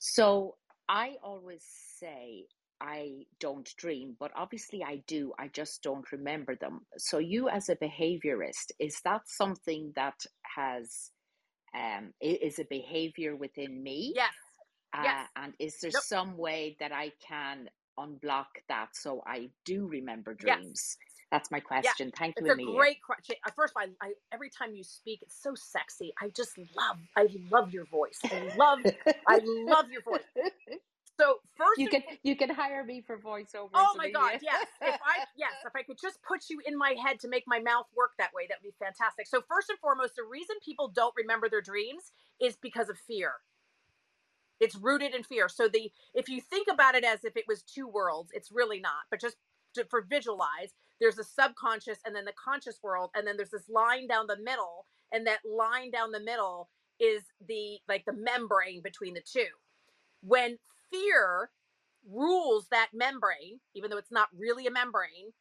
So 0.00 0.56
I 0.88 1.16
always 1.22 1.62
say 1.98 2.46
I 2.80 3.26
don't 3.38 3.68
dream, 3.76 4.16
but 4.18 4.32
obviously 4.34 4.82
I 4.82 5.02
do. 5.06 5.32
I 5.38 5.48
just 5.48 5.82
don't 5.82 6.10
remember 6.10 6.56
them. 6.56 6.80
So 6.96 7.18
you, 7.18 7.50
as 7.50 7.68
a 7.68 7.76
behaviorist, 7.76 8.72
is 8.78 8.98
that 9.04 9.20
something 9.26 9.92
that 9.96 10.18
has 10.56 11.10
um 11.74 12.12
is 12.20 12.58
a 12.58 12.64
behavior 12.64 13.36
within 13.36 13.82
me? 13.82 14.12
Yes. 14.16 14.32
Uh, 14.94 15.02
yes. 15.04 15.28
And 15.36 15.52
is 15.58 15.78
there 15.80 15.92
nope. 15.92 16.02
some 16.02 16.36
way 16.38 16.76
that 16.80 16.92
I 16.92 17.12
can 17.28 17.68
unblock 17.98 18.46
that 18.68 18.88
so 18.94 19.22
I 19.26 19.50
do 19.66 19.86
remember 19.86 20.32
dreams? 20.34 20.96
Yes. 20.98 21.09
That's 21.30 21.50
my 21.50 21.60
question. 21.60 22.08
Yeah, 22.08 22.18
Thank 22.18 22.34
you, 22.40 22.46
it's 22.46 22.54
Amelia. 22.54 22.74
a 22.74 22.76
great 22.76 23.02
question. 23.02 23.36
First 23.54 23.74
of 23.76 23.82
all, 23.82 23.88
I, 24.00 24.08
I, 24.08 24.12
every 24.32 24.50
time 24.50 24.74
you 24.74 24.82
speak, 24.82 25.20
it's 25.22 25.40
so 25.40 25.54
sexy. 25.54 26.12
I 26.20 26.28
just 26.30 26.58
love, 26.76 26.96
I 27.16 27.28
love 27.50 27.72
your 27.72 27.84
voice. 27.84 28.18
I 28.24 28.52
love, 28.56 28.80
I 29.28 29.40
love 29.44 29.90
your 29.92 30.02
voice. 30.02 30.22
So 31.20 31.36
first, 31.56 31.78
you 31.78 31.88
can 31.88 32.02
you 32.24 32.34
can 32.34 32.50
hire 32.50 32.84
me 32.84 33.00
for 33.06 33.16
voiceover. 33.16 33.70
Oh 33.74 33.94
my 33.96 34.10
god, 34.10 34.40
yes! 34.42 34.66
If 34.82 34.94
I 34.94 35.24
yes, 35.36 35.52
if 35.64 35.72
I 35.76 35.82
could 35.82 35.98
just 36.02 36.18
put 36.22 36.50
you 36.50 36.60
in 36.66 36.76
my 36.76 36.96
head 37.00 37.20
to 37.20 37.28
make 37.28 37.44
my 37.46 37.60
mouth 37.60 37.86
work 37.96 38.12
that 38.18 38.30
way, 38.34 38.46
that 38.48 38.58
would 38.60 38.68
be 38.68 38.84
fantastic. 38.84 39.28
So 39.28 39.40
first 39.48 39.70
and 39.70 39.78
foremost, 39.78 40.16
the 40.16 40.24
reason 40.28 40.56
people 40.64 40.88
don't 40.88 41.14
remember 41.16 41.48
their 41.48 41.62
dreams 41.62 42.12
is 42.40 42.56
because 42.60 42.88
of 42.88 42.98
fear. 42.98 43.34
It's 44.58 44.74
rooted 44.74 45.14
in 45.14 45.22
fear. 45.22 45.48
So 45.48 45.68
the 45.68 45.92
if 46.12 46.28
you 46.28 46.40
think 46.40 46.66
about 46.70 46.96
it 46.96 47.04
as 47.04 47.24
if 47.24 47.36
it 47.36 47.44
was 47.46 47.62
two 47.62 47.86
worlds, 47.86 48.30
it's 48.34 48.50
really 48.50 48.80
not. 48.80 49.06
But 49.10 49.20
just 49.20 49.36
to, 49.74 49.84
for 49.84 50.02
visualize, 50.02 50.74
there's 51.00 51.18
a 51.18 51.24
subconscious 51.24 51.98
and 52.06 52.14
then 52.14 52.24
the 52.24 52.32
conscious 52.42 52.78
world 52.82 53.10
and 53.14 53.26
then 53.26 53.36
there's 53.36 53.50
this 53.50 53.68
line 53.68 54.06
down 54.08 54.26
the 54.26 54.38
middle 54.42 54.86
and 55.12 55.26
that 55.26 55.40
line 55.44 55.90
down 55.90 56.10
the 56.12 56.20
middle 56.20 56.68
is 57.00 57.22
the 57.48 57.78
like 57.88 58.04
the 58.06 58.12
membrane 58.14 58.82
between 58.82 59.14
the 59.14 59.22
two 59.22 59.46
when 60.22 60.58
fear 60.90 61.50
rules 62.10 62.66
that 62.70 62.88
membrane 62.94 63.60
even 63.74 63.90
though 63.90 63.98
it's 63.98 64.12
not 64.12 64.28
really 64.38 64.66
a 64.66 64.70
membrane 64.70 65.32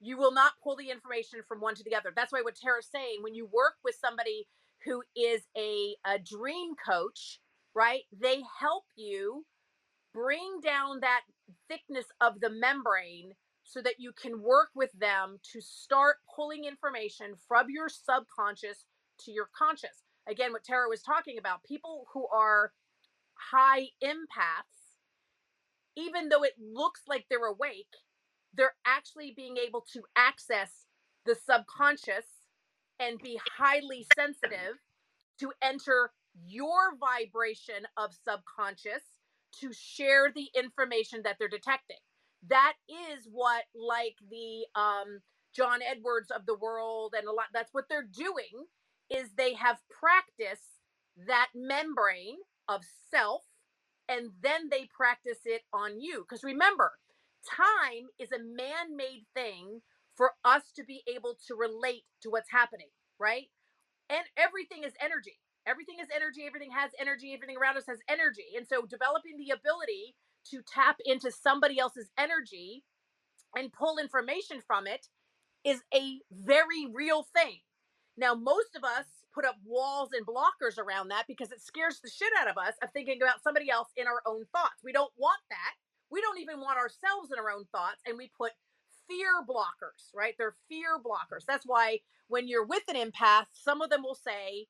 you 0.00 0.18
will 0.18 0.32
not 0.32 0.52
pull 0.62 0.76
the 0.76 0.90
information 0.90 1.40
from 1.46 1.60
one 1.60 1.74
to 1.76 1.84
the 1.84 1.94
other. 1.94 2.12
That's 2.14 2.32
why 2.32 2.42
what 2.42 2.56
Tara's 2.56 2.88
saying, 2.90 3.18
when 3.22 3.34
you 3.34 3.46
work 3.46 3.74
with 3.84 3.96
somebody 4.00 4.46
who 4.84 5.02
is 5.16 5.42
a, 5.56 5.96
a 6.04 6.18
dream 6.18 6.74
coach, 6.84 7.40
right? 7.74 8.02
They 8.20 8.42
help 8.58 8.84
you 8.96 9.44
bring 10.12 10.60
down 10.62 11.00
that 11.00 11.22
thickness 11.68 12.06
of 12.20 12.40
the 12.40 12.50
membrane 12.50 13.32
so 13.72 13.80
that 13.80 13.94
you 13.98 14.12
can 14.12 14.42
work 14.42 14.68
with 14.74 14.92
them 14.92 15.38
to 15.50 15.60
start 15.62 16.16
pulling 16.36 16.64
information 16.64 17.32
from 17.48 17.68
your 17.70 17.88
subconscious 17.88 18.84
to 19.20 19.32
your 19.32 19.48
conscious. 19.56 20.02
Again, 20.28 20.52
what 20.52 20.62
Tara 20.62 20.88
was 20.88 21.00
talking 21.00 21.38
about, 21.38 21.64
people 21.64 22.06
who 22.12 22.26
are 22.28 22.72
high 23.34 23.88
empaths, 24.04 24.98
even 25.96 26.28
though 26.28 26.44
it 26.44 26.52
looks 26.60 27.02
like 27.08 27.24
they're 27.30 27.46
awake, 27.46 27.86
they're 28.54 28.74
actually 28.86 29.32
being 29.34 29.56
able 29.56 29.86
to 29.94 30.02
access 30.16 30.84
the 31.24 31.34
subconscious 31.34 32.26
and 33.00 33.18
be 33.22 33.40
highly 33.56 34.06
sensitive 34.14 34.76
to 35.40 35.50
enter 35.62 36.12
your 36.46 36.94
vibration 37.00 37.86
of 37.96 38.14
subconscious 38.28 39.02
to 39.60 39.72
share 39.72 40.30
the 40.34 40.48
information 40.54 41.22
that 41.24 41.36
they're 41.38 41.48
detecting. 41.48 41.96
That 42.48 42.74
is 42.88 43.28
what 43.30 43.64
like 43.74 44.16
the 44.30 44.66
um 44.80 45.20
John 45.54 45.80
Edwards 45.82 46.30
of 46.30 46.46
the 46.46 46.56
world 46.56 47.14
and 47.16 47.28
a 47.28 47.32
lot 47.32 47.46
that's 47.54 47.74
what 47.74 47.86
they're 47.88 48.02
doing 48.04 48.66
is 49.10 49.30
they 49.36 49.54
have 49.54 49.78
practiced 49.90 50.80
that 51.26 51.48
membrane 51.54 52.38
of 52.68 52.82
self 53.10 53.42
and 54.08 54.30
then 54.42 54.68
they 54.70 54.88
practice 54.96 55.40
it 55.44 55.62
on 55.72 56.00
you. 56.00 56.24
Because 56.28 56.44
remember 56.44 56.92
time 57.48 58.08
is 58.18 58.32
a 58.32 58.38
man-made 58.38 59.26
thing 59.34 59.80
for 60.16 60.32
us 60.44 60.72
to 60.76 60.84
be 60.84 61.02
able 61.14 61.36
to 61.48 61.54
relate 61.54 62.04
to 62.22 62.30
what's 62.30 62.50
happening 62.50 62.88
right? 63.20 63.48
And 64.10 64.24
everything 64.36 64.84
is 64.84 64.92
energy. 65.00 65.40
Everything 65.66 65.98
is 66.00 66.08
energy. 66.14 66.44
Everything 66.46 66.70
has 66.72 66.92
energy. 67.00 67.34
Everything 67.34 67.56
around 67.58 67.78
us 67.78 67.88
has 67.88 68.00
energy. 68.08 68.54
And 68.56 68.66
so 68.68 68.86
developing 68.86 69.38
the 69.38 69.50
ability 69.54 70.14
to 70.50 70.62
tap 70.62 70.96
into 71.04 71.30
somebody 71.30 71.78
else's 71.78 72.10
energy 72.18 72.84
and 73.56 73.72
pull 73.72 73.98
information 73.98 74.60
from 74.66 74.86
it 74.86 75.08
is 75.64 75.82
a 75.94 76.20
very 76.32 76.86
real 76.92 77.26
thing. 77.34 77.58
Now 78.16 78.34
most 78.34 78.76
of 78.76 78.84
us 78.84 79.06
put 79.34 79.44
up 79.44 79.56
walls 79.64 80.10
and 80.12 80.26
blockers 80.26 80.78
around 80.78 81.08
that 81.08 81.24
because 81.26 81.52
it 81.52 81.62
scares 81.62 82.00
the 82.02 82.10
shit 82.10 82.32
out 82.38 82.48
of 82.48 82.58
us 82.58 82.74
of 82.82 82.90
thinking 82.92 83.20
about 83.22 83.42
somebody 83.42 83.70
else 83.70 83.88
in 83.96 84.06
our 84.06 84.22
own 84.26 84.44
thoughts. 84.52 84.82
We 84.84 84.92
don't 84.92 85.12
want 85.16 85.40
that. 85.50 85.74
We 86.10 86.20
don't 86.20 86.40
even 86.40 86.60
want 86.60 86.78
ourselves 86.78 87.30
in 87.32 87.38
our 87.38 87.50
own 87.50 87.64
thoughts 87.72 88.02
and 88.06 88.18
we 88.18 88.30
put 88.36 88.52
fear 89.08 89.42
blockers 89.48 90.10
right? 90.14 90.34
They're 90.38 90.56
fear 90.68 90.98
blockers. 90.98 91.44
That's 91.46 91.66
why 91.66 92.00
when 92.28 92.48
you're 92.48 92.66
with 92.66 92.82
an 92.88 92.96
empath 92.96 93.46
some 93.52 93.80
of 93.82 93.90
them 93.90 94.02
will 94.02 94.14
say 94.14 94.66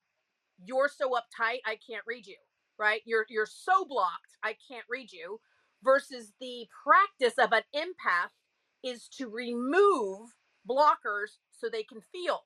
you're 0.65 0.91
so 0.95 1.11
uptight 1.11 1.59
i 1.67 1.77
can't 1.89 2.05
read 2.07 2.27
you 2.27 2.37
right? 2.79 3.03
You're 3.05 3.27
you're 3.29 3.47
so 3.47 3.85
blocked 3.85 4.37
i 4.43 4.57
can't 4.69 4.85
read 4.91 5.13
you 5.13 5.41
versus 5.83 6.33
the 6.41 6.67
practice 6.85 7.39
of 7.39 7.53
an 7.53 7.63
empath 7.75 8.31
is 8.83 9.09
to 9.19 9.29
remove 9.29 10.31
blockers 10.69 11.39
so 11.51 11.69
they 11.69 11.83
can 11.83 12.01
feel 12.13 12.43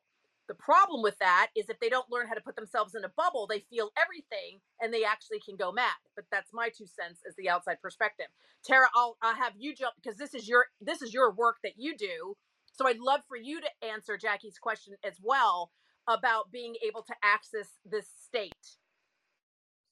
the 0.49 0.55
problem 0.55 1.03
with 1.03 1.19
that 1.19 1.49
is 1.57 1.69
if 1.69 1.79
they 1.81 1.89
don't 1.89 2.11
learn 2.11 2.29
how 2.29 2.35
to 2.35 2.41
put 2.41 2.57
themselves 2.57 2.95
in 2.95 3.05
a 3.05 3.13
bubble, 3.17 3.47
they 3.47 3.61
feel 3.71 3.91
everything 4.01 4.61
and 4.81 4.93
they 4.93 5.05
actually 5.05 5.41
can 5.41 5.57
go 5.57 5.73
mad. 5.73 5.95
But 6.15 6.27
that's 6.31 6.53
my 6.53 6.69
two 6.69 6.87
cents 6.87 7.21
as 7.29 7.35
the 7.37 7.49
outside 7.49 7.81
perspective. 7.83 8.27
Tara, 8.65 8.87
I'll, 8.95 9.17
I'll 9.23 9.35
have 9.35 9.55
you 9.59 9.75
jump 9.75 9.95
because 9.97 10.19
this 10.19 10.35
is 10.35 10.49
your 10.49 10.67
this 10.81 11.03
is 11.03 11.13
your 11.13 11.33
work 11.33 11.57
that 11.65 11.75
you 11.77 11.97
do. 11.97 12.37
So 12.73 12.87
I'd 12.87 12.99
love 12.99 13.21
for 13.29 13.37
you 13.37 13.61
to 13.61 13.89
answer 13.89 14.17
Jackie's 14.17 14.59
question 14.59 14.95
as 15.05 15.15
well 15.23 15.71
about 16.09 16.53
being 16.53 16.75
able 16.87 17.03
to 17.03 17.15
access 17.25 17.69
this 17.85 18.07
state. 18.25 18.53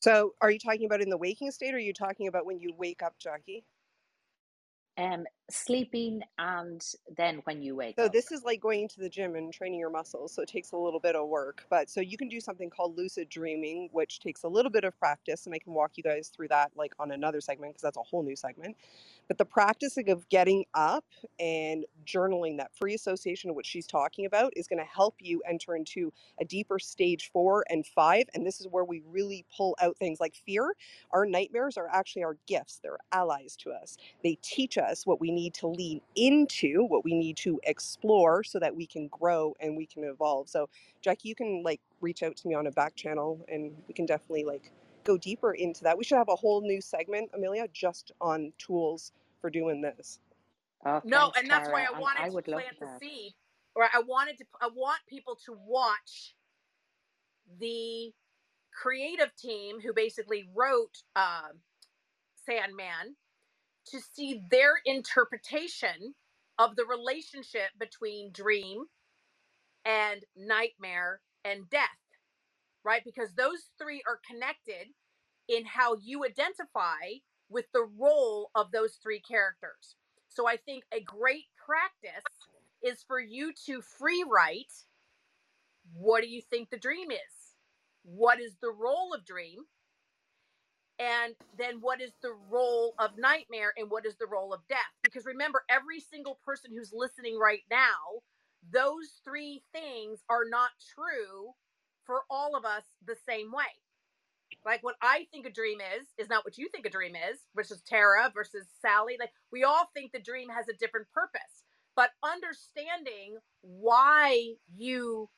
So, 0.04 0.34
are 0.42 0.50
you 0.52 0.60
talking 0.60 0.86
about 0.86 1.00
in 1.02 1.10
the 1.10 1.18
waking 1.18 1.52
state, 1.52 1.74
or 1.74 1.78
are 1.78 1.80
you 1.80 1.94
talking 1.94 2.28
about 2.28 2.46
when 2.46 2.60
you 2.60 2.74
wake 2.76 3.02
up, 3.02 3.18
Jackie? 3.18 3.64
um, 4.98 5.24
sleeping 5.50 6.22
and 6.38 6.82
then 7.16 7.40
when 7.44 7.62
you 7.62 7.76
wake 7.76 7.98
up. 7.98 8.02
So 8.02 8.06
up. 8.06 8.12
this 8.12 8.32
is 8.32 8.44
like 8.44 8.60
going 8.60 8.88
to 8.88 9.00
the 9.00 9.08
gym 9.08 9.34
and 9.36 9.52
training 9.52 9.78
your 9.78 9.90
muscles. 9.90 10.32
So 10.32 10.42
it 10.42 10.48
takes 10.48 10.72
a 10.72 10.76
little 10.76 11.00
bit 11.00 11.14
of 11.14 11.28
work. 11.28 11.66
But 11.68 11.90
so 11.90 12.00
you 12.00 12.16
can 12.16 12.28
do 12.28 12.40
something 12.40 12.70
called 12.70 12.96
lucid 12.96 13.28
dreaming, 13.28 13.88
which 13.92 14.20
takes 14.20 14.44
a 14.44 14.48
little 14.48 14.70
bit 14.70 14.84
of 14.84 14.98
practice. 14.98 15.46
And 15.46 15.54
I 15.54 15.58
can 15.58 15.74
walk 15.74 15.92
you 15.96 16.02
guys 16.02 16.28
through 16.34 16.48
that 16.48 16.72
like 16.76 16.94
on 16.98 17.10
another 17.10 17.40
segment 17.40 17.72
because 17.72 17.82
that's 17.82 17.98
a 17.98 18.02
whole 18.02 18.22
new 18.22 18.36
segment. 18.36 18.76
But 19.28 19.38
the 19.38 19.44
practicing 19.44 20.10
of 20.10 20.28
getting 20.28 20.64
up 20.74 21.04
and 21.38 21.84
journaling 22.06 22.58
that 22.58 22.74
free 22.74 22.94
association 22.94 23.50
of 23.50 23.56
what 23.56 23.66
she's 23.66 23.86
talking 23.86 24.26
about 24.26 24.52
is 24.56 24.66
going 24.66 24.78
to 24.78 24.84
help 24.84 25.16
you 25.20 25.42
enter 25.48 25.76
into 25.76 26.12
a 26.40 26.44
deeper 26.44 26.78
stage 26.78 27.30
four 27.32 27.64
and 27.68 27.86
five. 27.86 28.24
And 28.34 28.46
this 28.46 28.60
is 28.60 28.66
where 28.68 28.84
we 28.84 29.02
really 29.10 29.44
pull 29.54 29.76
out 29.80 29.96
things 29.96 30.20
like 30.20 30.34
fear. 30.34 30.74
Our 31.10 31.26
nightmares 31.26 31.76
are 31.76 31.88
actually 31.88 32.24
our 32.24 32.36
gifts. 32.46 32.80
They're 32.82 32.98
allies 33.12 33.56
to 33.56 33.70
us. 33.70 33.96
They 34.22 34.38
teach 34.42 34.76
us 34.78 35.06
what 35.06 35.20
we 35.20 35.30
need 35.34 35.54
to 35.54 35.66
lean 35.66 36.00
into, 36.16 36.84
what 36.84 37.04
we 37.04 37.14
need 37.14 37.36
to 37.38 37.60
explore 37.64 38.44
so 38.44 38.58
that 38.58 38.74
we 38.74 38.86
can 38.86 39.08
grow 39.08 39.54
and 39.60 39.76
we 39.76 39.86
can 39.86 40.04
evolve. 40.04 40.48
So 40.48 40.68
Jackie, 41.02 41.28
you 41.28 41.34
can 41.34 41.62
like 41.62 41.80
reach 42.00 42.22
out 42.22 42.36
to 42.36 42.48
me 42.48 42.54
on 42.54 42.66
a 42.66 42.70
back 42.70 42.94
channel 42.94 43.44
and 43.48 43.72
we 43.88 43.94
can 43.94 44.06
definitely 44.06 44.44
like 44.44 44.70
go 45.04 45.18
deeper 45.18 45.52
into 45.52 45.84
that. 45.84 45.96
We 45.96 46.04
should 46.04 46.18
have 46.18 46.28
a 46.28 46.36
whole 46.36 46.60
new 46.62 46.80
segment, 46.80 47.30
Amelia, 47.34 47.66
just 47.72 48.12
on 48.20 48.52
tools 48.58 49.12
for 49.40 49.50
doing 49.50 49.82
this. 49.82 50.18
Oh, 50.86 51.00
No, 51.04 51.30
thanks, 51.34 51.40
and 51.40 51.50
that's 51.50 51.68
why 51.68 51.84
I 51.84 51.98
wanted 51.98 52.22
I 52.22 52.28
to 52.28 52.34
would 52.34 52.48
love 52.48 52.62
plant 52.62 52.80
the 52.80 53.06
seed, 53.06 53.32
or 53.74 53.84
I 53.84 54.00
wanted 54.00 54.38
to. 54.38 54.44
I 54.60 54.68
want 54.74 55.00
people 55.08 55.38
to 55.46 55.56
watch 55.66 56.34
the 57.58 58.12
creative 58.72 59.34
team 59.36 59.80
who 59.80 59.92
basically 59.94 60.48
wrote 60.54 61.02
uh, 61.16 61.48
Sandman 62.44 63.16
to 63.86 64.00
see 64.00 64.42
their 64.50 64.74
interpretation 64.86 66.14
of 66.58 66.76
the 66.76 66.84
relationship 66.86 67.70
between 67.78 68.32
dream 68.32 68.86
and 69.86 70.24
nightmare 70.36 71.22
and 71.44 71.70
death, 71.70 71.88
right? 72.84 73.02
Because 73.04 73.34
those 73.34 73.70
three 73.80 74.02
are 74.08 74.20
connected 74.30 74.88
in 75.48 75.64
how 75.66 75.96
you 76.02 76.24
identify 76.24 77.20
with 77.50 77.66
the 77.72 77.88
role 77.98 78.50
of 78.54 78.72
those 78.72 78.96
three 79.02 79.20
characters. 79.20 79.96
So 80.28 80.48
I 80.48 80.56
think 80.58 80.84
a 80.92 81.00
great 81.02 81.44
practice 81.64 82.24
is 82.82 83.04
for 83.06 83.20
you 83.20 83.52
to 83.66 83.82
free 83.82 84.24
write 84.28 84.72
what 85.94 86.22
do 86.22 86.28
you 86.28 86.42
think 86.42 86.70
the 86.70 86.78
dream 86.78 87.10
is? 87.10 87.54
What 88.04 88.40
is 88.40 88.56
the 88.62 88.72
role 88.72 89.14
of 89.14 89.24
dream? 89.26 89.64
And 90.98 91.34
then 91.58 91.80
what 91.80 92.00
is 92.00 92.12
the 92.22 92.34
role 92.50 92.94
of 92.98 93.18
nightmare 93.18 93.72
and 93.76 93.90
what 93.90 94.06
is 94.06 94.16
the 94.16 94.26
role 94.26 94.52
of 94.54 94.60
death? 94.68 94.78
Because 95.02 95.26
remember, 95.26 95.64
every 95.68 96.00
single 96.00 96.38
person 96.44 96.70
who's 96.72 96.92
listening 96.92 97.38
right 97.38 97.62
now, 97.70 98.22
those 98.72 99.20
three 99.24 99.62
things 99.72 100.22
are 100.30 100.44
not 100.48 100.70
true 100.94 101.52
for 102.06 102.22
all 102.30 102.56
of 102.56 102.64
us 102.64 102.84
the 103.06 103.16
same 103.28 103.50
way. 103.52 103.64
Like 104.64 104.82
what 104.82 104.96
I 105.02 105.26
think 105.32 105.46
a 105.46 105.50
dream 105.50 105.78
is 105.80 106.06
is 106.18 106.28
not 106.28 106.44
what 106.44 106.58
you 106.58 106.68
think 106.70 106.86
a 106.86 106.90
dream 106.90 107.14
is 107.16 107.40
versus 107.54 107.82
Tara 107.82 108.30
versus 108.34 108.66
Sally. 108.80 109.16
Like 109.18 109.32
we 109.52 109.64
all 109.64 109.90
think 109.94 110.12
the 110.12 110.20
dream 110.20 110.48
has 110.48 110.68
a 110.68 110.76
different 110.78 111.06
purpose. 111.12 111.64
But 111.96 112.10
understanding 112.24 113.36
why 113.62 114.54
you 114.74 115.28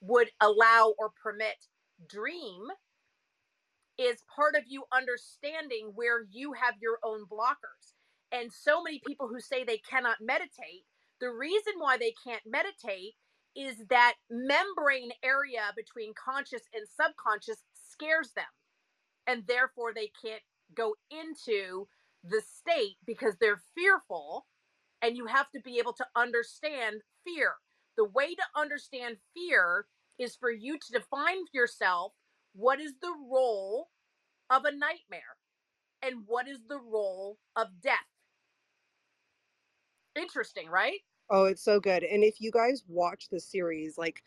would 0.00 0.30
allow 0.40 0.94
or 0.98 1.10
permit 1.22 1.66
dream 2.08 2.68
is 3.98 4.24
part 4.34 4.54
of 4.54 4.64
you 4.66 4.84
understanding 4.92 5.92
where 5.94 6.26
you 6.30 6.52
have 6.52 6.74
your 6.80 6.98
own 7.02 7.24
blockers. 7.26 7.94
And 8.32 8.52
so 8.52 8.82
many 8.82 9.00
people 9.06 9.28
who 9.28 9.40
say 9.40 9.64
they 9.64 9.80
cannot 9.88 10.16
meditate, 10.20 10.84
the 11.20 11.30
reason 11.30 11.74
why 11.78 11.96
they 11.96 12.12
can't 12.24 12.42
meditate 12.46 13.14
is 13.54 13.86
that 13.88 14.14
membrane 14.30 15.12
area 15.24 15.72
between 15.74 16.12
conscious 16.12 16.62
and 16.74 16.86
subconscious 17.00 17.62
scares 17.90 18.32
them. 18.36 18.44
And 19.26 19.44
therefore, 19.46 19.92
they 19.94 20.10
can't 20.22 20.42
go 20.74 20.94
into 21.10 21.88
the 22.22 22.42
state 22.42 22.96
because 23.06 23.36
they're 23.40 23.62
fearful. 23.74 24.46
And 25.00 25.16
you 25.16 25.26
have 25.26 25.50
to 25.52 25.60
be 25.60 25.78
able 25.78 25.94
to 25.94 26.06
understand 26.14 26.96
fear. 27.24 27.54
The 27.96 28.04
way 28.04 28.34
to 28.34 28.42
understand 28.54 29.16
fear 29.34 29.86
is 30.18 30.36
for 30.36 30.50
you 30.50 30.78
to 30.78 30.92
define 30.92 31.44
yourself 31.52 32.12
what 32.56 32.80
is 32.80 32.94
the 33.00 33.12
role 33.30 33.88
of 34.50 34.64
a 34.64 34.72
nightmare 34.72 35.36
and 36.02 36.22
what 36.26 36.48
is 36.48 36.58
the 36.68 36.78
role 36.78 37.38
of 37.56 37.68
death. 37.82 37.94
Interesting, 40.14 40.68
right? 40.68 41.00
Oh, 41.28 41.44
it's 41.44 41.62
so 41.62 41.80
good. 41.80 42.04
And 42.04 42.22
if 42.22 42.40
you 42.40 42.50
guys 42.50 42.84
watch 42.88 43.28
the 43.30 43.40
series, 43.40 43.98
like 43.98 44.22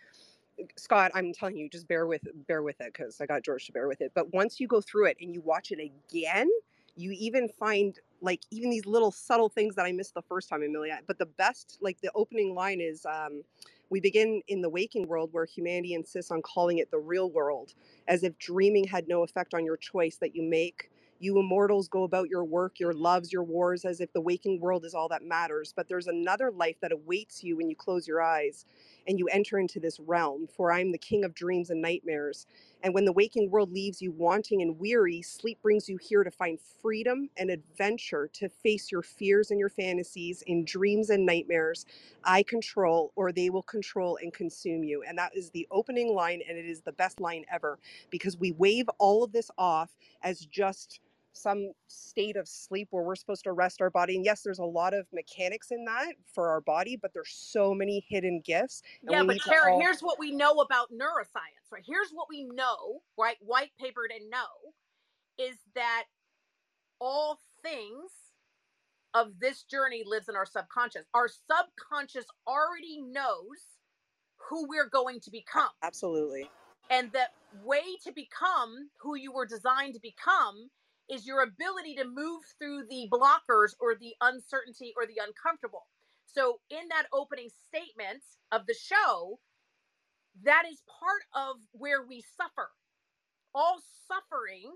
Scott, 0.78 1.12
I'm 1.16 1.34
telling 1.34 1.58
you, 1.58 1.70
just 1.70 1.88
bear 1.88 2.06
with 2.06 2.22
bear 2.48 2.62
with 2.62 2.82
it 2.82 2.94
because 2.94 3.20
I 3.22 3.26
got 3.26 3.44
George 3.44 3.66
to 3.68 3.72
bear 3.72 3.88
with 3.88 4.02
it. 4.02 4.12
But 4.14 4.34
once 4.34 4.60
you 4.60 4.68
go 4.68 4.82
through 4.82 5.06
it 5.06 5.18
and 5.22 5.34
you 5.34 5.42
watch 5.42 5.72
it 5.72 5.80
again, 5.80 6.50
you 6.96 7.12
even 7.18 7.48
find 7.48 7.98
like 8.22 8.42
even 8.52 8.70
these 8.70 8.86
little 8.86 9.12
subtle 9.12 9.48
things 9.48 9.76
that 9.76 9.86
I 9.86 9.94
missed 9.94 10.14
the 10.14 10.22
first 10.22 10.50
time, 10.50 10.62
Amelia. 10.62 11.00
But 11.08 11.18
the 11.18 11.26
best, 11.26 11.78
like 11.82 12.00
the 12.02 12.12
opening 12.14 12.54
line 12.54 12.82
is, 12.82 13.06
um, 13.06 13.44
we 13.90 14.00
begin 14.00 14.42
in 14.48 14.62
the 14.62 14.70
waking 14.70 15.08
world 15.08 15.30
where 15.32 15.46
humanity 15.46 15.94
insists 15.94 16.32
on 16.32 16.42
calling 16.42 16.78
it 16.80 16.92
the 16.92 17.00
real 17.00 17.32
world, 17.32 17.74
as 18.08 18.24
if 18.24 18.38
dreaming 18.38 18.86
had 18.86 19.08
no 19.08 19.24
effect 19.24 19.54
on 19.54 19.66
your 19.66 19.78
choice 19.78 20.18
that 20.18 20.36
you 20.36 20.44
make. 20.44 20.92
You 21.20 21.40
immortals 21.40 21.90
go 21.90 22.04
about 22.04 22.30
your 22.30 22.46
work, 22.46 22.80
your 22.80 22.94
loves, 22.94 23.34
your 23.34 23.44
wars, 23.44 23.86
as 23.86 24.00
if 24.00 24.14
the 24.14 24.22
waking 24.22 24.62
world 24.62 24.86
is 24.86 24.94
all 24.94 25.10
that 25.10 25.24
matters. 25.24 25.74
But 25.76 25.90
there's 25.90 26.08
another 26.08 26.52
life 26.52 26.78
that 26.82 26.94
awaits 26.94 27.44
you 27.44 27.58
when 27.58 27.70
you 27.70 27.76
close 27.76 28.08
your 28.08 28.22
eyes 28.22 28.66
and 29.08 29.20
you 29.20 29.28
enter 29.28 29.60
into 29.60 29.80
this 29.80 30.00
realm. 30.00 30.48
For 30.56 30.72
I 30.72 30.80
am 30.80 30.92
the 30.92 30.98
king 30.98 31.26
of 31.26 31.34
dreams 31.34 31.72
and 31.72 31.82
nightmares. 31.82 32.48
And 32.84 32.94
when 32.94 33.06
the 33.06 33.12
waking 33.12 33.52
world 33.52 33.72
leaves 33.72 34.02
you 34.02 34.12
wanting 34.12 34.62
and 34.62 34.80
weary, 34.80 35.22
sleep 35.22 35.62
brings 35.62 35.90
you 35.90 35.98
here 35.98 36.24
to 36.24 36.32
find 36.32 36.60
freedom 36.82 37.30
and 37.38 37.50
adventure, 37.50 38.30
to 38.34 38.50
face 38.50 38.92
your 38.92 39.02
fears 39.02 39.52
and 39.52 39.60
your 39.60 39.70
fantasies 39.70 40.44
in 40.44 40.64
dreams 40.66 41.10
and 41.10 41.26
nightmares. 41.26 41.86
I 42.24 42.44
control, 42.44 43.12
or 43.16 43.32
they 43.32 43.50
will 43.50 43.64
control 43.64 44.18
and 44.22 44.34
consume 44.34 44.84
you. 44.84 45.04
And 45.04 45.18
that 45.18 45.36
is 45.36 45.50
the 45.50 45.68
opening 45.72 46.14
line, 46.14 46.42
and 46.48 46.58
it 46.58 46.66
is 46.66 46.82
the 46.82 46.94
best 46.94 47.20
line 47.20 47.46
ever 47.52 47.80
because 48.10 48.38
we 48.38 48.52
wave 48.54 48.90
all 48.98 49.24
of 49.24 49.32
this 49.32 49.52
off 49.58 49.90
as 50.24 50.46
just 50.46 51.02
some 51.34 51.72
state 51.88 52.36
of 52.36 52.48
sleep 52.48 52.88
where 52.92 53.04
we're 53.04 53.16
supposed 53.16 53.44
to 53.44 53.52
rest 53.52 53.82
our 53.82 53.90
body. 53.90 54.16
And 54.16 54.26
yes, 54.26 54.42
there's 54.42 54.60
a 54.60 54.66
lot 54.66 54.94
of 54.94 55.06
mechanics 55.14 55.72
in 55.72 55.86
that 55.86 56.14
for 56.34 56.50
our 56.50 56.62
body, 56.62 56.98
but 57.02 57.14
there's 57.14 57.32
so 57.32 57.74
many 57.74 58.06
hidden 58.10 58.42
gifts. 58.46 58.82
Yeah, 59.10 59.24
but 59.24 59.42
Kara, 59.44 59.74
all... 59.74 59.80
here's 59.80 60.02
what 60.02 60.20
we 60.20 60.32
know 60.32 60.54
about 60.56 60.92
neuroscience, 60.92 61.72
right? 61.72 61.84
Here's 61.86 62.10
what 62.12 62.28
we 62.30 62.44
know, 62.46 63.02
right? 63.18 63.38
White 63.42 63.72
papered 63.80 64.12
and 64.14 64.30
know 64.30 64.74
is 65.38 65.56
that 65.76 66.06
all 67.00 67.40
things 67.64 68.12
of 69.14 69.40
this 69.40 69.64
journey 69.64 70.04
lives 70.06 70.30
in 70.30 70.36
our 70.36 70.46
subconscious. 70.46 71.06
Our 71.14 71.28
subconscious 71.28 72.26
already 72.48 73.02
knows 73.02 73.78
who 74.38 74.68
we're 74.68 74.90
going 74.90 75.20
to 75.22 75.32
become. 75.32 75.70
Absolutely. 75.84 76.50
And 76.90 77.12
the 77.12 77.28
way 77.64 77.84
to 78.04 78.12
become 78.12 78.90
who 79.00 79.16
you 79.16 79.32
were 79.32 79.46
designed 79.46 79.94
to 79.94 80.00
become 80.00 80.70
is 81.10 81.26
your 81.26 81.42
ability 81.42 81.96
to 81.96 82.06
move 82.06 82.44
through 82.58 82.84
the 82.90 83.10
blockers 83.12 83.74
or 83.80 83.96
the 83.96 84.14
uncertainty 84.22 84.94
or 84.96 85.06
the 85.06 85.22
uncomfortable. 85.26 85.88
So, 86.26 86.60
in 86.70 86.88
that 86.90 87.08
opening 87.12 87.50
statement 87.68 88.24
of 88.52 88.68
the 88.68 88.76
show, 88.76 89.40
that 90.44 90.64
is 90.72 90.84
part 91.00 91.24
of 91.34 91.58
where 91.72 92.06
we 92.08 92.24
suffer. 92.38 92.70
All 93.56 93.80
suffering 94.08 94.76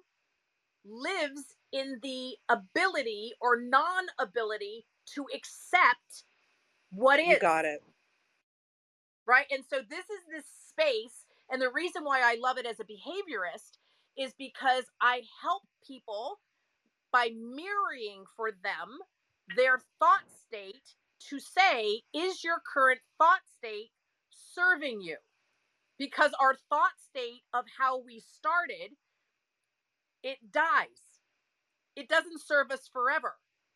lives 0.83 1.55
in 1.71 1.99
the 2.01 2.35
ability 2.49 3.33
or 3.39 3.61
non 3.61 4.05
ability 4.19 4.85
to 5.13 5.25
accept 5.33 6.23
what 6.89 7.19
is. 7.19 7.27
You 7.27 7.39
got 7.39 7.65
it. 7.65 7.83
Right. 9.27 9.45
And 9.51 9.63
so, 9.69 9.77
this 9.87 10.05
is 10.05 10.23
this 10.33 10.45
space. 10.67 11.25
And 11.51 11.61
the 11.61 11.71
reason 11.71 12.03
why 12.03 12.21
I 12.23 12.37
love 12.41 12.57
it 12.57 12.65
as 12.65 12.79
a 12.79 12.83
behaviorist 12.83 13.77
is 14.17 14.33
because 14.37 14.85
I 15.01 15.21
help 15.41 15.63
people 15.85 16.39
by 17.11 17.29
mirroring 17.29 18.25
for 18.35 18.51
them 18.51 18.99
their 19.55 19.79
thought 19.99 20.25
state 20.47 20.95
to 21.29 21.39
say, 21.39 22.01
is 22.13 22.43
your 22.43 22.61
current 22.73 22.99
thought 23.17 23.41
state 23.57 23.91
serving 24.31 25.01
you? 25.01 25.17
Because 25.97 26.31
our 26.41 26.55
thought 26.69 26.97
state 26.97 27.41
of 27.53 27.65
how 27.77 28.01
we 28.03 28.19
started, 28.19 28.95
it 30.23 30.37
dies. 30.51 31.21
It 31.95 32.09
doesn't 32.09 32.41
serve 32.41 32.71
us 32.71 32.89
forever. 32.91 33.35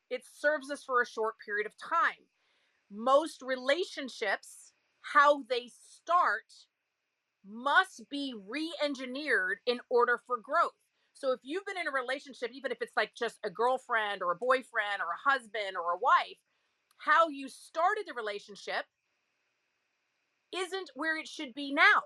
It 0.10 0.24
serves 0.40 0.72
us 0.72 0.84
for 0.84 1.02
a 1.02 1.08
short 1.08 1.36
period 1.46 1.68
of 1.68 1.74
time. 1.78 2.26
Most 2.92 3.42
relationships, 3.42 4.72
how 5.14 5.44
they 5.50 5.70
start, 5.92 6.46
must 7.50 8.10
be 8.10 8.34
re 8.48 8.74
engineered 8.84 9.60
in 9.66 9.80
order 9.90 10.22
for 10.26 10.38
growth. 10.38 10.74
So 11.14 11.32
if 11.32 11.40
you've 11.44 11.66
been 11.66 11.78
in 11.78 11.88
a 11.88 11.92
relationship, 11.92 12.52
even 12.54 12.72
if 12.72 12.82
it's 12.82 12.96
like 12.96 13.12
just 13.18 13.40
a 13.44 13.50
girlfriend 13.50 14.22
or 14.22 14.32
a 14.32 14.36
boyfriend 14.36 15.00
or 15.00 15.10
a 15.12 15.30
husband 15.30 15.76
or 15.76 15.94
a 15.94 16.00
wife, 16.00 16.38
how 17.00 17.30
you 17.30 17.50
started 17.50 18.06
the 18.08 18.14
relationship 18.14 18.86
isn't 20.56 20.92
where 20.96 21.18
it 21.18 21.28
should 21.28 21.54
be 21.54 21.74
now 21.74 22.02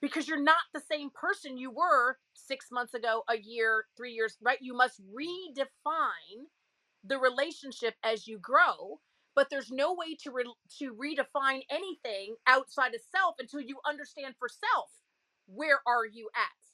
because 0.00 0.28
you're 0.28 0.42
not 0.42 0.56
the 0.72 0.82
same 0.90 1.10
person 1.14 1.56
you 1.56 1.70
were 1.70 2.18
six 2.34 2.66
months 2.70 2.94
ago, 2.94 3.22
a 3.28 3.38
year, 3.38 3.86
three 3.96 4.12
years, 4.12 4.36
right? 4.42 4.58
You 4.60 4.74
must 4.76 5.00
redefine 5.02 6.44
the 7.02 7.18
relationship 7.18 7.94
as 8.02 8.26
you 8.26 8.38
grow 8.38 9.00
but 9.34 9.48
there's 9.50 9.70
no 9.70 9.94
way 9.94 10.16
to 10.22 10.30
re- 10.30 10.54
to 10.78 10.94
redefine 10.94 11.62
anything 11.70 12.36
outside 12.46 12.94
of 12.94 13.00
self 13.14 13.36
until 13.38 13.60
you 13.60 13.78
understand 13.88 14.34
for 14.38 14.48
self 14.48 14.90
where 15.46 15.80
are 15.86 16.06
you 16.06 16.28
at 16.34 16.64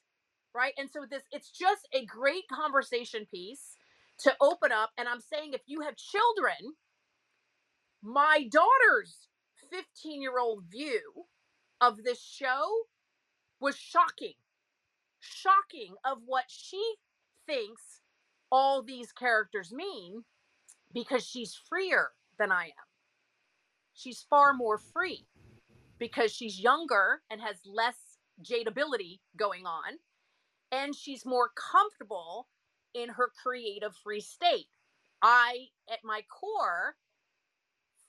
right? 0.54 0.72
And 0.78 0.90
so 0.90 1.00
this 1.08 1.22
it's 1.32 1.50
just 1.50 1.88
a 1.94 2.04
great 2.06 2.44
conversation 2.52 3.26
piece 3.30 3.76
to 4.18 4.34
open 4.40 4.70
up 4.70 4.90
and 4.98 5.08
i'm 5.08 5.20
saying 5.20 5.52
if 5.52 5.62
you 5.66 5.80
have 5.80 5.96
children 5.96 6.74
my 8.02 8.46
daughter's 8.50 9.28
15 9.70 10.22
year 10.22 10.38
old 10.38 10.64
view 10.70 11.00
of 11.80 12.02
this 12.04 12.22
show 12.22 12.66
was 13.60 13.76
shocking 13.76 14.34
shocking 15.20 15.94
of 16.04 16.18
what 16.26 16.44
she 16.48 16.82
thinks 17.46 18.00
all 18.52 18.82
these 18.82 19.12
characters 19.12 19.72
mean 19.72 20.24
because 20.92 21.26
she's 21.26 21.54
freer 21.54 22.10
than 22.40 22.50
I 22.50 22.64
am. 22.64 22.88
She's 23.94 24.26
far 24.28 24.52
more 24.54 24.78
free 24.78 25.26
because 25.98 26.32
she's 26.32 26.58
younger 26.58 27.20
and 27.30 27.40
has 27.40 27.56
less 27.64 28.18
jadeability 28.42 29.20
going 29.36 29.66
on, 29.66 29.98
and 30.72 30.96
she's 30.96 31.26
more 31.26 31.50
comfortable 31.72 32.48
in 32.94 33.10
her 33.10 33.30
creative 33.44 33.94
free 34.02 34.20
state. 34.20 34.66
I, 35.22 35.66
at 35.92 35.98
my 36.02 36.22
core, 36.22 36.96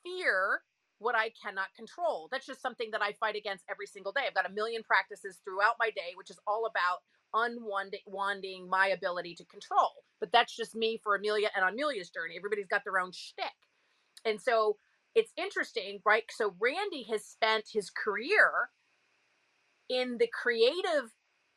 fear 0.03 0.61
what 0.99 1.15
I 1.15 1.31
cannot 1.43 1.73
control. 1.75 2.29
That's 2.31 2.45
just 2.45 2.61
something 2.61 2.91
that 2.91 3.01
I 3.01 3.13
fight 3.19 3.35
against 3.35 3.65
every 3.69 3.87
single 3.87 4.13
day. 4.13 4.21
I've 4.27 4.35
got 4.35 4.49
a 4.49 4.53
million 4.53 4.83
practices 4.83 5.41
throughout 5.43 5.75
my 5.79 5.89
day, 5.89 6.13
which 6.15 6.29
is 6.29 6.39
all 6.47 6.65
about 6.67 6.99
unwinding 7.33 8.69
my 8.69 8.87
ability 8.87 9.35
to 9.35 9.45
control. 9.45 9.89
But 10.19 10.31
that's 10.31 10.55
just 10.55 10.75
me 10.75 10.99
for 11.03 11.15
Amelia 11.15 11.49
and 11.55 11.65
Amelia's 11.65 12.09
journey. 12.09 12.35
Everybody's 12.37 12.67
got 12.67 12.83
their 12.83 12.99
own 12.99 13.11
shtick. 13.11 13.45
And 14.25 14.41
so 14.41 14.77
it's 15.15 15.31
interesting, 15.37 15.99
right? 16.05 16.23
So 16.31 16.55
Randy 16.59 17.05
has 17.09 17.25
spent 17.25 17.65
his 17.71 17.89
career 17.89 18.69
in 19.89 20.17
the 20.19 20.27
creative 20.27 21.11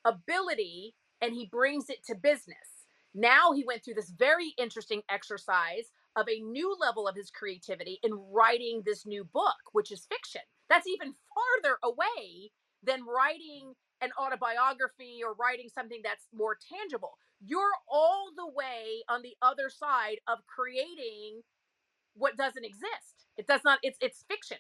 ability 0.05 0.95
and 1.21 1.33
he 1.35 1.47
brings 1.51 1.89
it 1.89 2.05
to 2.07 2.15
business. 2.15 2.85
Now 3.15 3.53
he 3.53 3.65
went 3.65 3.85
through 3.85 3.95
this 3.95 4.13
very 4.19 4.55
interesting 4.59 5.03
exercise 5.09 5.93
of 6.17 6.27
a 6.29 6.41
new 6.41 6.77
level 6.81 7.07
of 7.07 7.17
his 7.17 7.31
creativity 7.31 7.99
in 8.03 8.13
writing 8.33 8.83
this 8.85 9.07
new 9.07 9.25
book, 9.25 9.55
which 9.73 9.93
is 9.93 10.07
fiction. 10.11 10.43
That's 10.69 10.87
even 10.87 11.15
farther 11.35 11.79
away 11.83 12.51
than 12.83 13.05
writing 13.05 13.75
an 14.01 14.11
autobiography 14.21 15.21
or 15.25 15.35
writing 15.35 15.69
something 15.73 16.01
that's 16.03 16.29
more 16.35 16.59
tangible. 16.73 17.13
You're 17.41 17.73
all 17.89 18.31
the 18.37 18.47
way 18.47 19.03
on 19.09 19.23
the 19.23 19.35
other 19.43 19.71
side 19.71 20.17
of 20.29 20.39
creating 20.47 21.43
what 22.15 22.37
doesn't 22.37 22.65
exist. 22.65 23.27
It 23.37 23.47
does 23.47 23.61
not. 23.65 23.79
It's 23.83 23.99
it's 24.01 24.25
fiction. 24.29 24.59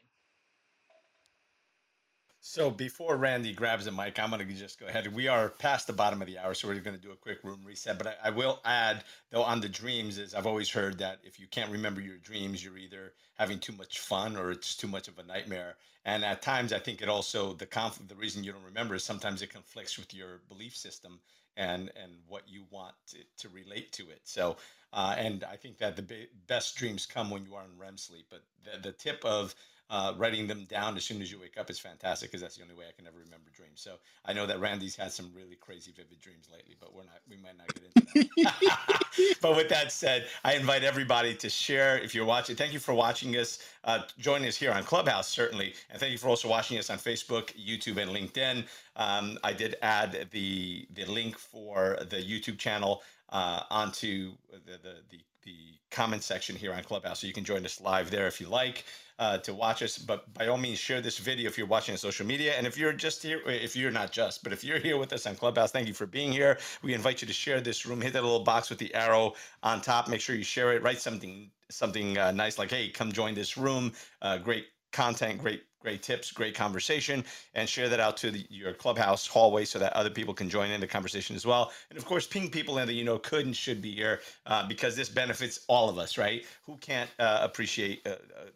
So 2.46 2.70
before 2.70 3.16
Randy 3.16 3.54
grabs 3.54 3.86
the 3.86 3.90
mic, 3.90 4.18
I'm 4.18 4.28
going 4.28 4.46
to 4.46 4.54
just 4.54 4.78
go 4.78 4.84
ahead. 4.84 5.10
We 5.14 5.28
are 5.28 5.48
past 5.48 5.86
the 5.86 5.94
bottom 5.94 6.20
of 6.20 6.28
the 6.28 6.36
hour, 6.38 6.52
so 6.52 6.68
we're 6.68 6.78
going 6.80 6.94
to 6.94 7.02
do 7.02 7.10
a 7.10 7.16
quick 7.16 7.42
room 7.42 7.62
reset. 7.64 7.96
But 7.96 8.06
I, 8.06 8.28
I, 8.28 8.30
will 8.30 8.60
add, 8.66 9.02
though, 9.30 9.42
on 9.42 9.62
the 9.62 9.68
dreams, 9.68 10.18
is 10.18 10.34
I've 10.34 10.46
always 10.46 10.68
heard 10.68 10.98
that 10.98 11.20
if 11.24 11.40
you 11.40 11.46
can't 11.46 11.72
remember 11.72 12.02
your 12.02 12.18
dreams, 12.18 12.62
you're 12.62 12.76
either 12.76 13.14
having 13.38 13.60
too 13.60 13.72
much 13.72 14.00
fun 14.00 14.36
or 14.36 14.50
it's 14.50 14.76
too 14.76 14.88
much 14.88 15.08
of 15.08 15.18
a 15.18 15.22
nightmare. 15.22 15.76
And 16.04 16.22
at 16.22 16.42
times, 16.42 16.74
I 16.74 16.78
think 16.80 17.00
it 17.00 17.08
also 17.08 17.54
the 17.54 17.64
conflict. 17.64 18.10
The 18.10 18.14
reason 18.14 18.44
you 18.44 18.52
don't 18.52 18.62
remember 18.62 18.94
is 18.94 19.04
sometimes 19.04 19.40
it 19.40 19.48
conflicts 19.48 19.98
with 19.98 20.12
your 20.12 20.42
belief 20.50 20.76
system 20.76 21.20
and 21.56 21.90
and 21.96 22.12
what 22.28 22.42
you 22.46 22.64
want 22.70 22.94
to, 23.08 23.18
to 23.38 23.48
relate 23.54 23.90
to 23.92 24.02
it. 24.10 24.20
So 24.24 24.58
uh, 24.94 25.16
and 25.18 25.44
I 25.44 25.56
think 25.56 25.78
that 25.78 25.96
the 25.96 26.02
be- 26.02 26.28
best 26.46 26.76
dreams 26.76 27.04
come 27.04 27.28
when 27.28 27.44
you 27.44 27.56
are 27.56 27.64
in 27.64 27.78
REM 27.78 27.98
sleep. 27.98 28.26
But 28.30 28.44
the, 28.64 28.80
the 28.80 28.92
tip 28.92 29.24
of 29.24 29.54
uh, 29.90 30.14
writing 30.16 30.46
them 30.46 30.64
down 30.64 30.96
as 30.96 31.04
soon 31.04 31.20
as 31.20 31.30
you 31.32 31.38
wake 31.38 31.58
up 31.58 31.68
is 31.68 31.78
fantastic 31.78 32.30
because 32.30 32.40
that's 32.40 32.56
the 32.56 32.62
only 32.62 32.74
way 32.74 32.84
I 32.88 32.92
can 32.96 33.06
ever 33.06 33.18
remember 33.18 33.50
dreams. 33.54 33.80
So 33.80 33.96
I 34.24 34.32
know 34.32 34.46
that 34.46 34.60
Randy's 34.60 34.96
had 34.96 35.12
some 35.12 35.30
really 35.34 35.56
crazy, 35.56 35.92
vivid 35.92 36.20
dreams 36.20 36.48
lately, 36.52 36.76
but 36.80 36.94
we're 36.94 37.02
not, 37.02 37.20
we 37.28 37.36
might 37.36 37.58
not 37.58 37.68
get 37.74 37.84
into 37.84 38.30
that. 38.44 39.36
but 39.42 39.56
with 39.56 39.68
that 39.68 39.92
said, 39.92 40.26
I 40.44 40.54
invite 40.54 40.84
everybody 40.84 41.34
to 41.34 41.50
share 41.50 41.98
if 41.98 42.14
you're 42.14 42.24
watching. 42.24 42.56
Thank 42.56 42.72
you 42.72 42.78
for 42.78 42.94
watching 42.94 43.36
us, 43.36 43.58
uh, 43.84 44.00
joining 44.18 44.48
us 44.48 44.56
here 44.56 44.72
on 44.72 44.84
Clubhouse, 44.84 45.28
certainly. 45.28 45.74
And 45.90 46.00
thank 46.00 46.12
you 46.12 46.18
for 46.18 46.28
also 46.28 46.48
watching 46.48 46.78
us 46.78 46.88
on 46.88 46.98
Facebook, 46.98 47.52
YouTube, 47.54 47.98
and 48.00 48.10
LinkedIn. 48.10 48.64
Um, 48.96 49.38
I 49.44 49.52
did 49.52 49.76
add 49.82 50.28
the, 50.30 50.86
the 50.94 51.04
link 51.06 51.36
for 51.36 51.98
the 52.08 52.16
YouTube 52.16 52.58
channel 52.58 53.02
uh, 53.34 53.64
onto 53.70 54.34
the, 54.66 54.78
the, 54.82 54.96
the 55.10 55.20
the 55.44 55.56
comment 55.92 56.24
section 56.24 56.56
here 56.56 56.74
on 56.74 56.84
Clubhouse, 56.84 57.20
so 57.20 57.28
you 57.28 57.34
can 57.34 57.44
join 57.44 57.66
us 57.66 57.80
live 57.82 58.10
there 58.12 58.28
if 58.28 58.40
you 58.42 58.48
like 58.48 58.84
uh, 59.20 59.38
to 59.40 59.54
watch 59.54 59.82
us. 59.82 59.98
But 59.98 60.32
by 60.34 60.48
all 60.48 60.58
means, 60.58 60.80
share 60.80 61.02
this 61.02 61.18
video 61.18 61.48
if 61.48 61.58
you're 61.58 61.68
watching 61.68 61.94
on 61.94 61.98
social 61.98 62.26
media. 62.26 62.54
And 62.54 62.66
if 62.66 62.78
you're 62.78 62.94
just 62.94 63.24
here, 63.24 63.42
if 63.46 63.76
you're 63.76 63.92
not 63.92 64.12
just, 64.12 64.44
but 64.44 64.52
if 64.54 64.64
you're 64.64 64.80
here 64.80 64.98
with 64.98 65.14
us 65.14 65.26
on 65.26 65.36
Clubhouse, 65.36 65.72
thank 65.72 65.88
you 65.88 65.94
for 65.94 66.06
being 66.06 66.32
here. 66.32 66.58
We 66.82 66.94
invite 66.94 67.22
you 67.22 67.28
to 67.28 67.34
share 67.34 67.62
this 67.62 67.86
room. 67.86 68.02
Hit 68.02 68.14
that 68.14 68.24
little 68.24 68.44
box 68.44 68.70
with 68.70 68.80
the 68.80 68.94
arrow 68.94 69.34
on 69.64 69.82
top. 69.82 70.08
Make 70.08 70.22
sure 70.22 70.36
you 70.36 70.44
share 70.44 70.74
it. 70.74 70.82
Write 70.82 71.00
something 71.00 71.50
something 71.70 72.18
uh, 72.18 72.32
nice 72.32 72.58
like, 72.58 72.70
"Hey, 72.70 72.90
come 72.90 73.12
join 73.12 73.34
this 73.34 73.58
room." 73.58 73.92
Uh, 74.22 74.38
great 74.38 74.66
content, 74.92 75.40
great 75.40 75.64
great 75.84 76.02
tips, 76.02 76.32
great 76.32 76.54
conversation, 76.54 77.22
and 77.54 77.68
share 77.68 77.90
that 77.90 78.00
out 78.00 78.16
to 78.16 78.30
the, 78.30 78.46
your 78.48 78.72
clubhouse 78.72 79.26
hallway 79.26 79.66
so 79.66 79.78
that 79.78 79.92
other 79.92 80.08
people 80.08 80.32
can 80.32 80.48
join 80.48 80.70
in 80.70 80.80
the 80.80 80.86
conversation 80.86 81.36
as 81.36 81.44
well. 81.44 81.72
And 81.90 81.98
of 81.98 82.06
course, 82.06 82.26
ping 82.26 82.50
people 82.50 82.78
in 82.78 82.86
that 82.86 82.94
you 82.94 83.04
know 83.04 83.18
could 83.18 83.44
and 83.44 83.54
should 83.54 83.82
be 83.82 83.94
here 83.94 84.22
uh, 84.46 84.66
because 84.66 84.96
this 84.96 85.10
benefits 85.10 85.60
all 85.68 85.90
of 85.90 85.98
us, 85.98 86.16
right? 86.16 86.46
Who 86.64 86.78
can't 86.78 87.10
uh, 87.18 87.40
appreciate 87.42 88.00
uh, 88.06 88.10
uh 88.10 88.46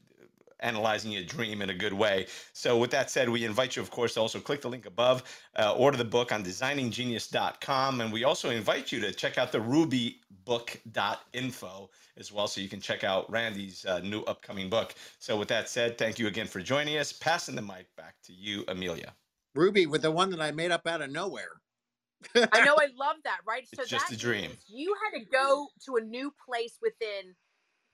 analyzing 0.61 1.13
your 1.13 1.23
dream 1.23 1.63
in 1.63 1.71
a 1.71 1.75
good 1.75 1.93
way. 1.93 2.27
So, 2.53 2.77
with 2.79 2.91
that 2.91 3.13
said, 3.13 3.29
we 3.29 3.45
invite 3.45 3.77
you, 3.77 3.83
of 3.83 3.93
course, 3.93 4.15
to 4.15 4.21
also 4.21 4.41
click 4.41 4.63
the 4.63 4.69
link 4.69 4.87
above, 4.87 5.23
uh, 5.57 5.73
order 5.75 5.97
the 5.97 6.05
book 6.05 6.33
on 6.33 6.43
designinggenius.com. 6.43 8.01
And 8.01 8.13
we 8.13 8.25
also 8.25 8.51
invite 8.51 8.91
you 8.91 8.99
to 9.03 9.13
check 9.13 9.39
out 9.39 9.53
the 9.53 9.61
rubybook.info 9.61 11.91
as 12.19 12.33
well, 12.33 12.47
so 12.47 12.61
you 12.61 12.69
can 12.69 12.81
check 12.81 13.05
out 13.05 13.31
Randy's 13.31 13.85
uh, 13.87 14.01
new 14.01 14.23
upcoming 14.23 14.69
book. 14.69 14.95
So, 15.19 15.37
with 15.37 15.49
that 15.49 15.69
said, 15.69 15.99
thank 15.99 16.19
you 16.19 16.27
again 16.27 16.47
for 16.47 16.61
joining 16.61 16.97
us. 16.99 17.13
Passing 17.13 17.55
the 17.55 17.63
mic 17.63 17.87
back 17.97 18.17
to 18.25 18.33
you, 18.33 18.65
Amelia. 18.69 19.15
Ruby, 19.55 19.87
with 19.87 20.03
the 20.03 20.11
one 20.11 20.31
that 20.31 20.41
I 20.41 20.51
made 20.51 20.71
up 20.71 20.87
out 20.87 21.03
of 21.03 21.11
nowhere. 21.11 21.61
I 22.35 22.65
know, 22.65 22.77
I 22.79 22.89
love 22.97 23.17
that, 23.25 23.39
right? 23.47 23.67
So 23.73 23.83
it's 23.83 23.91
just 23.91 24.13
a 24.13 24.17
dream. 24.17 24.51
You 24.67 24.95
had 25.05 25.19
to 25.19 25.25
go 25.25 25.69
to 25.87 25.97
a 25.97 26.01
new 26.01 26.33
place 26.47 26.77
within 26.83 27.35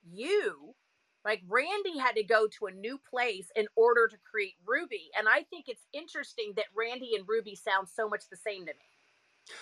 you 0.03 0.75
like 1.25 1.41
Randy 1.47 1.97
had 1.97 2.15
to 2.15 2.23
go 2.23 2.47
to 2.59 2.67
a 2.67 2.71
new 2.71 2.99
place 3.09 3.49
in 3.55 3.65
order 3.75 4.07
to 4.07 4.15
create 4.29 4.53
Ruby. 4.65 5.09
And 5.17 5.27
I 5.27 5.41
think 5.49 5.65
it's 5.67 5.87
interesting 5.91 6.53
that 6.55 6.65
Randy 6.77 7.15
and 7.15 7.27
Ruby 7.27 7.55
sound 7.55 7.89
so 7.89 8.07
much 8.07 8.29
the 8.29 8.37
same 8.37 8.61
to 8.67 8.73
me. 8.73 8.94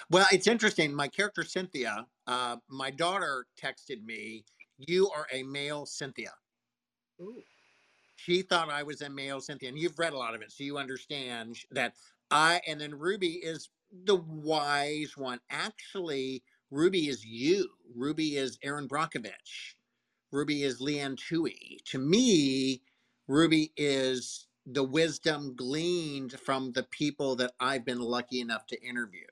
Well, 0.09 0.27
it's 0.31 0.47
interesting. 0.47 0.93
My 0.93 1.07
character 1.07 1.43
Cynthia, 1.43 2.07
uh, 2.27 2.57
my 2.69 2.91
daughter 2.91 3.47
texted 3.57 4.03
me, 4.03 4.45
"You 4.77 5.09
are 5.11 5.27
a 5.31 5.43
male 5.43 5.85
Cynthia." 5.85 6.33
Ooh. 7.21 7.43
She 8.15 8.41
thought 8.43 8.69
I 8.69 8.83
was 8.83 9.01
a 9.01 9.09
male 9.09 9.41
Cynthia, 9.41 9.69
and 9.69 9.79
you've 9.79 9.99
read 9.99 10.13
a 10.13 10.17
lot 10.17 10.35
of 10.35 10.41
it, 10.41 10.51
so 10.51 10.63
you 10.63 10.77
understand 10.77 11.57
that 11.71 11.95
I. 12.31 12.61
And 12.67 12.79
then 12.79 12.95
Ruby 12.97 13.33
is 13.43 13.69
the 13.91 14.15
wise 14.15 15.17
one. 15.17 15.39
Actually, 15.49 16.43
Ruby 16.71 17.09
is 17.09 17.25
you. 17.25 17.69
Ruby 17.95 18.37
is 18.37 18.57
Erin 18.63 18.87
Brockovich. 18.87 19.75
Ruby 20.31 20.63
is 20.63 20.81
Leigh-Anne 20.81 21.17
Tuohy. 21.17 21.83
To 21.85 21.99
me, 21.99 22.83
Ruby 23.27 23.73
is 23.77 24.47
the 24.65 24.83
wisdom 24.83 25.55
gleaned 25.55 26.39
from 26.39 26.73
the 26.73 26.83
people 26.83 27.35
that 27.37 27.53
I've 27.59 27.85
been 27.85 27.99
lucky 28.01 28.41
enough 28.41 28.67
to 28.67 28.81
interview. 28.83 29.27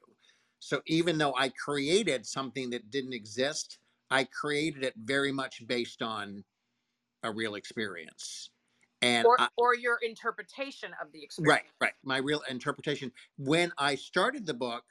So 0.61 0.81
even 0.85 1.17
though 1.17 1.33
I 1.35 1.49
created 1.49 2.25
something 2.25 2.69
that 2.69 2.91
didn't 2.91 3.13
exist, 3.13 3.79
I 4.11 4.25
created 4.25 4.83
it 4.83 4.93
very 4.95 5.31
much 5.31 5.65
based 5.67 6.03
on 6.03 6.43
a 7.23 7.31
real 7.31 7.55
experience. 7.55 8.51
And 9.01 9.25
or, 9.25 9.41
I, 9.41 9.47
or 9.57 9.75
your 9.75 9.97
interpretation 10.03 10.91
of 11.01 11.11
the 11.11 11.23
experience. 11.23 11.63
Right, 11.81 11.87
right. 11.87 11.93
My 12.03 12.17
real 12.17 12.43
interpretation. 12.47 13.11
When 13.39 13.71
I 13.79 13.95
started 13.95 14.45
the 14.45 14.53
book, 14.53 14.83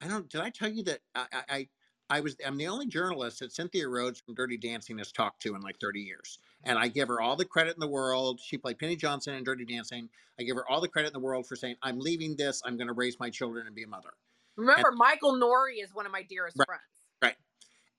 I 0.00 0.08
don't 0.08 0.26
did 0.30 0.40
I 0.40 0.48
tell 0.48 0.70
you 0.70 0.82
that 0.84 1.00
I, 1.14 1.26
I 1.32 1.68
I 2.08 2.20
was 2.20 2.36
I'm 2.44 2.56
the 2.56 2.68
only 2.68 2.86
journalist 2.86 3.40
that 3.40 3.52
Cynthia 3.52 3.86
Rhodes 3.86 4.20
from 4.20 4.34
Dirty 4.34 4.56
Dancing 4.56 4.96
has 4.96 5.12
talked 5.12 5.42
to 5.42 5.54
in 5.54 5.60
like 5.60 5.78
30 5.78 6.00
years. 6.00 6.38
And 6.64 6.78
I 6.78 6.88
give 6.88 7.08
her 7.08 7.20
all 7.20 7.36
the 7.36 7.44
credit 7.44 7.74
in 7.74 7.80
the 7.80 7.88
world. 7.88 8.40
She 8.42 8.56
played 8.56 8.78
Penny 8.78 8.96
Johnson 8.96 9.34
in 9.34 9.44
Dirty 9.44 9.66
Dancing. 9.66 10.08
I 10.38 10.44
give 10.44 10.56
her 10.56 10.66
all 10.66 10.80
the 10.80 10.88
credit 10.88 11.08
in 11.08 11.12
the 11.12 11.20
world 11.20 11.46
for 11.46 11.56
saying, 11.56 11.76
I'm 11.82 11.98
leaving 11.98 12.36
this. 12.36 12.62
I'm 12.64 12.78
going 12.78 12.88
to 12.88 12.94
raise 12.94 13.20
my 13.20 13.28
children 13.28 13.66
and 13.66 13.74
be 13.74 13.82
a 13.82 13.86
mother. 13.86 14.10
Remember, 14.56 14.88
and, 14.88 14.98
Michael 14.98 15.34
Nouri 15.34 15.82
is 15.82 15.94
one 15.94 16.06
of 16.06 16.12
my 16.12 16.22
dearest 16.22 16.56
right, 16.58 16.66
friends. 16.66 16.82
Right. 17.22 17.36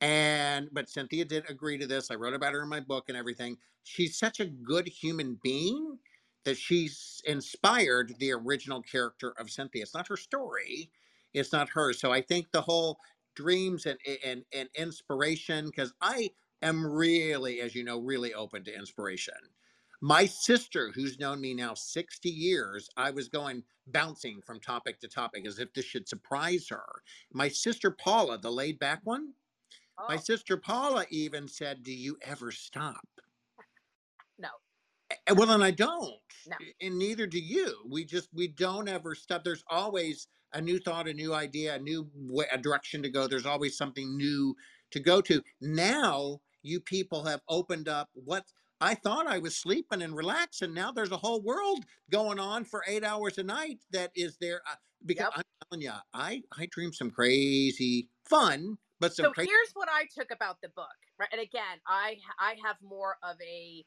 And, 0.02 0.70
but 0.72 0.90
Cynthia 0.90 1.26
did 1.26 1.50
agree 1.50 1.78
to 1.78 1.88
this. 1.88 2.12
I 2.12 2.16
wrote 2.16 2.34
about 2.34 2.54
her 2.54 2.64
in 2.64 2.70
my 2.70 2.80
book 2.80 3.06
and 3.08 3.18
everything. 3.18 3.58
She's 3.84 4.18
such 4.18 4.40
a 4.40 4.46
good 4.46 4.88
human 4.88 5.40
being 5.44 5.98
that 6.44 6.58
she's 6.58 7.22
inspired 7.26 8.16
the 8.20 8.32
original 8.32 8.82
character 8.82 9.34
of 9.38 9.50
Cynthia. 9.50 9.84
It's 9.84 9.94
not 9.94 10.08
her 10.08 10.18
story. 10.18 10.90
It's 11.34 11.54
not 11.54 11.70
her. 11.70 11.94
So 11.94 12.12
I 12.12 12.22
think 12.22 12.52
the 12.52 12.62
whole 12.62 13.00
dreams 13.36 13.86
and 13.86 13.98
and 14.26 14.44
and 14.54 14.70
inspiration 14.76 15.66
because 15.66 15.94
I 16.02 16.32
am 16.62 16.86
really, 16.86 17.62
as 17.62 17.76
you 17.76 17.84
know, 17.84 18.00
really 18.00 18.34
open 18.34 18.64
to 18.66 18.76
inspiration. 18.76 19.36
My 20.02 20.26
sister, 20.26 20.92
who's 20.96 21.20
known 21.20 21.40
me 21.40 21.54
now 21.54 21.76
60 21.76 22.28
years, 22.28 22.90
I 22.98 23.12
was 23.12 23.30
going 23.30 23.64
bouncing 23.88 24.42
from 24.42 24.60
topic 24.60 25.00
to 25.00 25.08
topic 25.08 25.46
as 25.46 25.60
if 25.60 25.72
this 25.74 25.86
should 25.86 26.10
surprise 26.10 26.68
her. 26.70 27.04
My 27.32 27.48
sister 27.48 27.92
Paula, 27.92 28.40
the 28.40 28.52
laid 28.52 28.80
back 28.80 29.02
one, 29.04 29.34
oh. 30.00 30.06
my 30.10 30.18
sister 30.18 30.58
Paula 30.58 31.06
even 31.12 31.48
said, 31.48 31.84
Do 31.84 31.94
you 31.94 32.18
ever 32.24 32.52
stop? 32.52 33.06
No. 34.40 34.50
Well, 35.36 35.52
and 35.52 35.64
I 35.64 35.72
don't. 35.72 36.16
No. 36.48 36.56
And 36.82 36.98
neither 36.98 37.28
do 37.28 37.40
you. 37.40 37.76
We 37.88 38.04
just, 38.04 38.30
we 38.34 38.48
don't 38.48 38.90
ever 38.90 39.14
stop. 39.14 39.44
There's 39.44 39.64
always 39.70 40.28
a 40.54 40.62
new 40.62 40.80
thought, 40.80 41.08
a 41.08 41.14
new 41.14 41.34
idea, 41.34 41.76
a 41.76 41.80
new 41.80 42.10
way, 42.16 42.46
a 42.52 42.58
direction 42.58 43.04
to 43.04 43.10
go. 43.10 43.28
There's 43.28 43.46
always 43.46 43.78
something 43.78 44.18
new 44.18 44.56
to 44.92 45.00
go 45.00 45.22
to. 45.22 45.44
Now 45.62 46.40
you 46.64 46.80
people 46.80 47.24
have 47.24 47.42
opened 47.48 47.88
up 47.88 48.10
what 48.14 48.46
I 48.82 48.96
thought 48.96 49.28
I 49.28 49.38
was 49.38 49.56
sleeping 49.56 50.02
and 50.02 50.16
relaxing. 50.16 50.74
Now 50.74 50.92
there's 50.92 51.12
a 51.12 51.18
whole 51.18 51.42
world 51.42 51.86
going 52.10 52.40
on 52.40 52.66
for 52.66 52.84
eight 52.88 53.04
hours 53.04 53.38
a 53.38 53.44
night 53.44 53.80
that 53.92 54.12
is 54.16 54.38
there. 54.42 54.62
Uh, 54.70 54.76
because 55.06 55.30
yep. 55.36 55.38
I'm 55.38 55.44
telling 55.70 55.82
you, 55.84 55.94
I 56.14 56.44
I 56.58 56.68
dream 56.68 56.92
some 56.92 57.12
crazy 57.12 58.10
fun, 58.26 58.78
but 59.00 59.14
some. 59.16 59.26
So 59.26 59.32
crazy- 59.32 59.50
here's 59.50 59.72
what 59.74 59.90
I 59.92 60.06
took 60.18 60.32
about 60.32 60.62
the 60.62 60.70
book, 60.70 60.88
right? 61.20 61.30
And 61.32 61.42
again, 61.42 61.80
I 61.88 62.18
I 62.40 62.56
have 62.66 62.78
more 62.82 63.18
of 63.24 63.36
a 63.42 63.86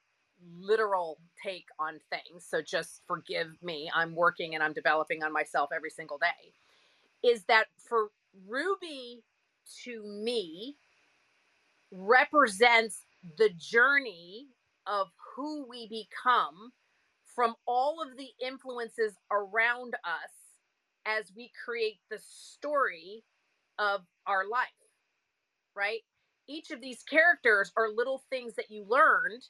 literal 0.59 1.18
take 1.42 1.66
on 1.78 2.01
things. 2.11 2.47
So 2.49 2.61
just 2.62 3.03
forgive 3.07 3.49
me. 3.62 3.90
I'm 3.95 4.14
working 4.14 4.55
and 4.55 4.62
I'm 4.62 4.72
developing 4.72 5.22
on 5.22 5.32
myself 5.32 5.70
every 5.74 5.90
single 5.90 6.18
day. 6.18 6.53
Is 7.22 7.45
that 7.45 7.66
for 7.78 8.11
Ruby 8.47 9.22
to 9.84 10.03
me 10.03 10.76
represents 11.92 13.07
the 13.38 13.51
journey 13.57 14.49
of 14.87 15.09
who 15.37 15.66
we 15.68 15.89
become 15.89 16.72
from 17.35 17.55
all 17.66 18.03
of 18.03 18.16
the 18.16 18.30
influences 18.45 19.14
around 19.30 19.95
us 20.05 20.32
as 21.07 21.32
we 21.37 21.51
create 21.64 21.99
the 22.11 22.18
story 22.20 23.24
of 23.78 24.03
our 24.26 24.47
life, 24.49 24.68
right? 25.76 26.01
Each 26.49 26.70
of 26.70 26.80
these 26.80 27.03
characters 27.05 27.72
are 27.76 27.89
little 27.91 28.22
things 28.30 28.55
that 28.57 28.70
you 28.70 28.87
learned 28.89 29.43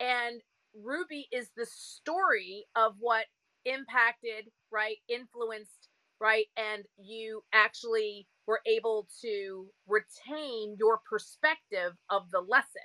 and 0.00 0.40
Ruby 0.74 1.26
is 1.32 1.50
the 1.56 1.66
story 1.66 2.64
of 2.76 2.94
what 3.00 3.26
impacted, 3.64 4.50
right, 4.70 4.98
influenced, 5.08 5.88
right, 6.20 6.46
and 6.56 6.84
you 6.98 7.42
actually 7.52 8.26
were 8.46 8.60
able 8.66 9.08
to 9.22 9.66
retain 9.88 10.76
your 10.78 11.00
perspective 11.08 11.92
of 12.10 12.30
the 12.30 12.40
lesson, 12.40 12.82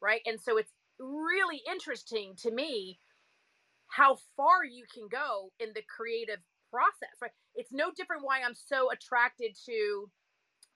right? 0.00 0.20
And 0.26 0.40
so 0.40 0.56
it's 0.56 0.72
really 0.98 1.62
interesting 1.70 2.34
to 2.38 2.50
me 2.50 2.98
how 3.88 4.18
far 4.36 4.64
you 4.64 4.84
can 4.92 5.08
go 5.10 5.52
in 5.60 5.68
the 5.74 5.82
creative 5.88 6.40
process, 6.70 7.16
right? 7.22 7.30
It's 7.54 7.72
no 7.72 7.90
different 7.96 8.24
why 8.24 8.40
I'm 8.44 8.54
so 8.54 8.90
attracted 8.90 9.56
to 9.66 10.10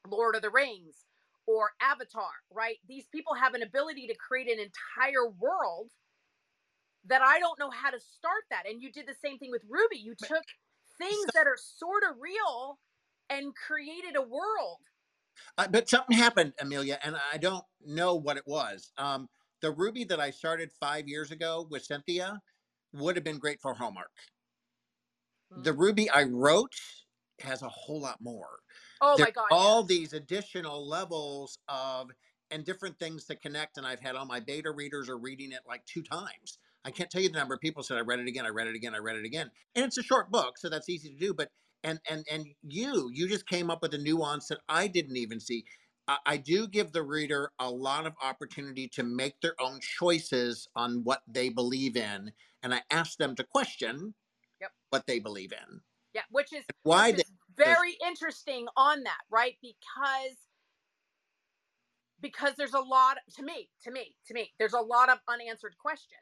Lord 0.09 0.37
of 0.37 0.43
the 0.43 0.51
Rings 0.51 1.05
or 1.47 1.71
Avatar, 1.81 2.31
right? 2.53 2.77
These 2.89 3.07
people 3.13 3.35
have 3.35 3.55
an 3.55 3.63
ability 3.63 4.07
to 4.07 4.15
create 4.15 4.49
an 4.49 4.59
entire 4.59 5.29
world 5.39 5.91
that 7.07 7.23
I 7.23 7.41
don't 7.41 7.59
know 7.59 7.71
how 7.71 7.91
to 7.91 7.99
start 7.99 8.45
that. 8.51 8.69
And 8.69 8.81
you 8.83 8.93
did 8.93 9.07
the 9.07 9.17
same 9.25 9.39
thing 9.39 9.51
with 9.51 9.63
Ruby. 9.69 9.99
You 9.99 10.15
took 10.15 10.45
things 10.99 11.27
that 11.35 11.47
are 11.47 11.57
sort 11.57 12.03
of 12.09 12.17
real 12.21 12.79
and 13.29 13.55
created 13.55 14.17
a 14.17 14.23
world. 14.23 14.79
Uh, 15.59 15.69
but 15.69 15.89
something 15.89 16.17
happened, 16.17 16.53
Amelia, 16.61 16.99
and 17.03 17.17
I 17.33 17.39
don't 17.39 17.65
know 17.85 18.15
what 18.15 18.37
it 18.37 18.45
was. 18.47 18.93
Um, 18.99 19.29
the 19.63 19.71
Ruby 19.71 20.05
that 20.05 20.21
I 20.21 20.31
started 20.31 20.71
five 20.81 21.09
years 21.09 21.31
ago 21.31 21.67
with 21.71 21.85
Cynthia 21.85 22.41
would 22.93 23.17
have 23.17 23.25
been 23.25 23.39
great 23.39 23.61
for 23.61 23.75
Hallmark. 23.75 24.11
Mm-hmm. 25.53 25.63
The 25.63 25.73
Ruby 25.73 26.11
I 26.11 26.25
wrote 26.25 26.75
has 27.41 27.63
a 27.63 27.69
whole 27.69 28.01
lot 28.01 28.19
more. 28.21 28.59
Oh 29.01 29.17
my 29.19 29.31
god! 29.31 29.47
All 29.51 29.83
these 29.83 30.13
additional 30.13 30.87
levels 30.87 31.59
of 31.69 32.11
and 32.51 32.65
different 32.65 32.99
things 32.99 33.25
to 33.27 33.37
connect. 33.37 33.79
And 33.79 33.87
I've 33.87 34.01
had 34.01 34.17
all 34.17 34.27
my 34.27 34.41
beta 34.41 34.71
readers 34.71 35.09
are 35.09 35.19
reading 35.19 35.53
it 35.53 35.61
like 35.67 35.85
two 35.87 36.03
times. 36.03 36.59
I 36.85 36.91
can't 36.91 37.11
tell 37.11 37.21
you 37.21 37.29
the 37.29 37.39
number 37.39 37.55
of 37.55 37.61
people 37.61 37.83
said 37.83 37.99
I 37.99 38.01
read 38.01 38.21
it 38.21 38.29
again, 38.29 38.47
I 38.47 38.51
read 38.51 38.67
it 38.67 38.75
again, 38.75 38.95
I 38.95 38.99
read 38.99 39.17
it 39.17 39.25
again. 39.25 39.51
And 39.75 39.85
it's 39.85 39.99
a 39.99 40.03
short 40.03 40.31
book, 40.31 40.57
so 40.59 40.69
that's 40.69 40.89
easy 40.89 41.11
to 41.11 41.19
do. 41.19 41.35
But 41.35 41.51
and 41.85 41.99
and 42.09 42.25
and 42.31 42.47
you, 42.63 43.11
you 43.13 43.29
just 43.29 43.47
came 43.47 43.71
up 43.71 43.83
with 43.83 43.95
a 43.95 43.99
nuance 43.99 44.49
that 44.49 44.61
I 44.69 44.87
didn't 44.87 45.17
even 45.17 45.41
see. 45.41 45.65
I 46.27 46.39
do 46.39 46.67
give 46.67 46.91
the 46.91 47.05
reader 47.05 47.53
a 47.61 47.71
lot 47.71 48.05
of 48.05 48.15
opportunity 48.21 48.89
to 48.95 49.05
make 49.05 49.41
their 49.41 49.55
own 49.61 49.79
choices 49.81 50.67
on 50.75 51.05
what 51.05 51.23
they 51.29 51.51
believe 51.51 51.97
in, 51.97 52.33
and 52.65 52.75
I 52.75 52.83
ask 52.91 53.17
them 53.17 53.37
to 53.37 53.45
question 53.45 54.13
yep. 54.61 54.73
what 54.91 55.07
they 55.07 55.21
believe 55.21 55.53
in. 55.53 55.81
Yeah, 56.13 56.23
which 56.31 56.53
is 56.53 56.65
why 56.83 57.13
which 57.13 57.21
is 57.21 57.33
very 57.57 57.97
interesting 58.05 58.67
on 58.77 59.05
that, 59.05 59.21
right? 59.31 59.55
Because 59.63 60.37
because 62.21 62.55
there's 62.57 62.75
a 62.75 62.81
lot 62.81 63.19
to 63.37 63.43
me, 63.43 63.71
to 63.85 63.91
me, 63.91 64.15
to 64.27 64.35
me. 64.35 64.53
There's 64.59 64.73
a 64.73 64.81
lot 64.81 65.11
of 65.11 65.19
unanswered 65.29 65.77
questions. 65.79 66.21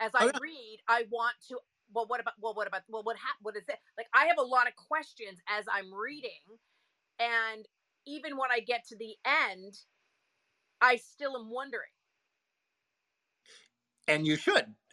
As 0.00 0.10
oh, 0.14 0.18
I 0.18 0.24
oh, 0.24 0.30
yeah. 0.34 0.38
read, 0.40 0.78
I 0.88 1.04
want 1.10 1.34
to. 1.48 1.58
Well, 1.94 2.06
what 2.06 2.20
about? 2.20 2.34
Well, 2.40 2.54
what 2.54 2.66
about? 2.68 2.82
Well, 2.88 3.02
what 3.04 3.16
happened? 3.16 3.42
What 3.42 3.56
is 3.56 3.64
it? 3.68 3.78
Like, 3.98 4.06
I 4.14 4.26
have 4.26 4.38
a 4.38 4.42
lot 4.42 4.68
of 4.68 4.74
questions 4.76 5.38
as 5.48 5.64
I'm 5.72 5.92
reading, 5.94 6.58
and 7.20 7.66
even 8.06 8.36
when 8.36 8.50
I 8.52 8.60
get 8.60 8.86
to 8.88 8.96
the 8.96 9.14
end, 9.26 9.74
I 10.80 10.96
still 10.96 11.36
am 11.36 11.50
wondering. 11.50 11.82
And 14.08 14.26
you 14.26 14.36
should. 14.36 14.66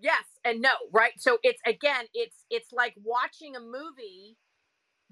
yes 0.00 0.24
and 0.44 0.60
no, 0.60 0.72
right? 0.92 1.12
So 1.18 1.38
it's 1.42 1.60
again, 1.66 2.06
it's 2.14 2.44
it's 2.50 2.72
like 2.72 2.94
watching 3.04 3.56
a 3.56 3.60
movie 3.60 4.36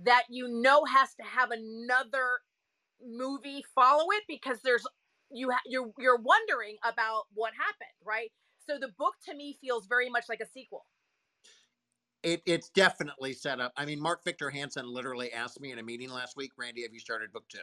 that 0.05 0.25
you 0.31 0.49
know 0.49 0.85
has 0.85 1.15
to 1.17 1.23
have 1.25 1.51
another 1.51 2.41
movie 3.05 3.65
follow 3.75 4.07
it 4.13 4.25
because 4.29 4.59
there's 4.65 4.87
you 5.31 5.51
ha- 5.51 5.61
you're 5.67 5.91
you're 5.99 6.21
wondering 6.21 6.77
about 6.85 7.25
what 7.35 7.53
happened, 7.55 7.97
right? 8.05 8.33
So 8.69 8.79
the 8.79 8.93
book 8.99 9.15
to 9.27 9.35
me 9.35 9.57
feels 9.61 9.87
very 9.87 10.11
much 10.11 10.25
like 10.29 10.41
a 10.41 10.47
sequel. 10.47 10.87
It, 12.23 12.43
it's 12.47 12.71
definitely 12.71 13.33
set 13.33 13.61
up. 13.61 13.73
I 13.77 13.85
mean, 13.85 14.01
Mark 14.01 14.25
Victor 14.25 14.51
Hansen 14.51 14.87
literally 14.89 15.33
asked 15.33 15.61
me 15.61 15.71
in 15.71 15.79
a 15.79 15.83
meeting 15.83 16.11
last 16.11 16.37
week, 16.37 16.51
Randy, 16.59 16.83
have 16.83 16.93
you 16.93 16.99
started 16.99 17.33
book 17.33 17.45
two? 17.49 17.59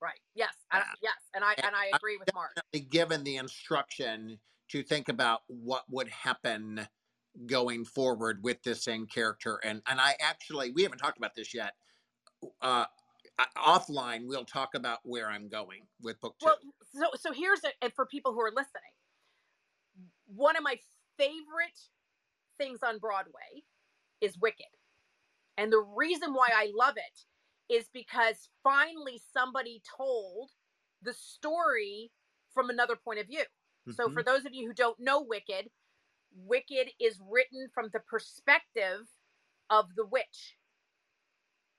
Right. 0.00 0.20
Yes. 0.34 0.54
I, 0.70 0.82
yes. 1.02 1.14
And 1.34 1.44
I 1.44 1.54
and, 1.56 1.66
and 1.66 1.76
I 1.76 1.96
agree 1.96 2.16
with 2.18 2.28
Mark. 2.34 2.52
Given 2.90 3.24
the 3.24 3.36
instruction 3.36 4.38
to 4.70 4.82
think 4.82 5.08
about 5.08 5.40
what 5.48 5.84
would 5.90 6.08
happen 6.08 6.86
going 7.46 7.84
forward 7.84 8.40
with 8.42 8.62
this 8.62 8.84
same 8.84 9.06
character, 9.06 9.58
and 9.64 9.80
and 9.88 10.00
I 10.00 10.14
actually 10.20 10.70
we 10.70 10.82
haven't 10.82 10.98
talked 10.98 11.18
about 11.18 11.34
this 11.34 11.54
yet. 11.54 11.72
Uh, 12.60 12.84
offline, 13.56 14.26
we'll 14.26 14.44
talk 14.44 14.74
about 14.74 14.98
where 15.04 15.30
I'm 15.30 15.48
going 15.48 15.86
with 16.00 16.20
book 16.20 16.36
two. 16.40 16.46
Well, 16.46 16.58
so 16.94 17.06
so 17.18 17.32
here's 17.32 17.64
it, 17.64 17.74
and 17.80 17.92
for 17.94 18.06
people 18.06 18.32
who 18.32 18.40
are 18.40 18.50
listening, 18.50 18.92
one 20.34 20.56
of 20.56 20.62
my 20.62 20.76
favorite 21.18 21.78
things 22.58 22.80
on 22.82 22.98
Broadway 22.98 23.62
is 24.20 24.38
Wicked. 24.38 24.66
And 25.58 25.72
the 25.72 25.84
reason 25.96 26.32
why 26.32 26.48
I 26.54 26.70
love 26.74 26.94
it 26.96 27.74
is 27.74 27.88
because 27.92 28.48
finally 28.62 29.20
somebody 29.32 29.82
told 29.96 30.50
the 31.02 31.12
story 31.12 32.10
from 32.54 32.70
another 32.70 32.96
point 32.96 33.18
of 33.20 33.26
view. 33.26 33.40
Mm-hmm. 33.88 33.92
So, 33.92 34.10
for 34.10 34.22
those 34.22 34.44
of 34.44 34.54
you 34.54 34.68
who 34.68 34.74
don't 34.74 34.98
know 35.00 35.22
Wicked, 35.22 35.68
Wicked 36.34 36.90
is 37.00 37.18
written 37.30 37.68
from 37.74 37.90
the 37.92 38.00
perspective 38.00 39.08
of 39.70 39.86
the 39.96 40.06
witch, 40.06 40.56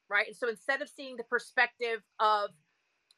right? 0.10 0.28
And 0.28 0.36
so 0.36 0.50
instead 0.50 0.82
of 0.82 0.90
seeing 0.90 1.16
the 1.16 1.24
perspective 1.24 2.02
of 2.20 2.50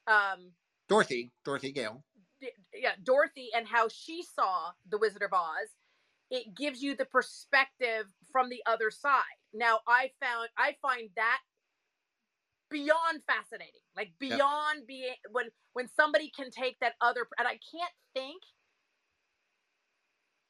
um, 0.08 0.52
Dorothy, 0.88 1.32
Dorothy 1.44 1.72
Gale, 1.72 2.04
yeah, 2.42 2.92
Dorothy 3.04 3.50
and 3.56 3.68
how 3.68 3.88
she 3.88 4.24
saw 4.24 4.72
the 4.90 4.98
Wizard 4.98 5.22
of 5.22 5.34
Oz, 5.34 5.70
it 6.30 6.56
gives 6.56 6.82
you 6.82 6.96
the 6.96 7.06
perspective 7.06 8.06
from 8.32 8.50
the 8.50 8.62
other 8.66 8.92
side. 8.92 9.40
Now, 9.54 9.80
I 9.88 10.12
found 10.22 10.50
I 10.58 10.76
find 10.82 11.10
that 11.16 11.40
beyond 12.70 13.22
fascinating, 13.28 13.82
like 13.96 14.12
beyond 14.20 14.80
yep. 14.80 14.88
being 14.88 15.16
when 15.32 15.46
when 15.74 15.88
somebody 15.88 16.32
can 16.36 16.52
take 16.52 16.80
that 16.80 16.94
other 17.02 17.28
and 17.38 17.48
I 17.48 17.60
can't 17.72 17.94
think. 18.14 18.42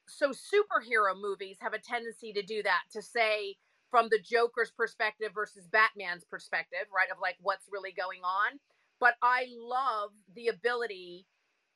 So 0.07 0.29
superhero 0.29 1.19
movies 1.19 1.57
have 1.61 1.73
a 1.73 1.79
tendency 1.79 2.31
to 2.33 2.43
do 2.43 2.63
that 2.63 2.83
to 2.93 3.01
say 3.01 3.55
from 3.91 4.07
the 4.09 4.19
Joker's 4.19 4.71
perspective 4.71 5.31
versus 5.33 5.67
Batman's 5.67 6.23
perspective, 6.23 6.87
right? 6.95 7.09
Of 7.11 7.17
like 7.21 7.37
what's 7.41 7.67
really 7.71 7.91
going 7.91 8.21
on. 8.23 8.59
But 8.99 9.15
I 9.21 9.47
love 9.57 10.11
the 10.35 10.47
ability 10.47 11.25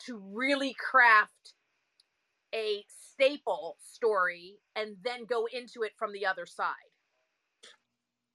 to 0.06 0.22
really 0.34 0.76
craft 0.80 1.54
a 2.54 2.84
staple 2.88 3.78
story 3.80 4.56
and 4.76 4.96
then 5.04 5.26
go 5.26 5.48
into 5.52 5.84
it 5.84 5.92
from 5.98 6.14
the 6.14 6.26
other 6.26 6.46
side. 6.46 6.74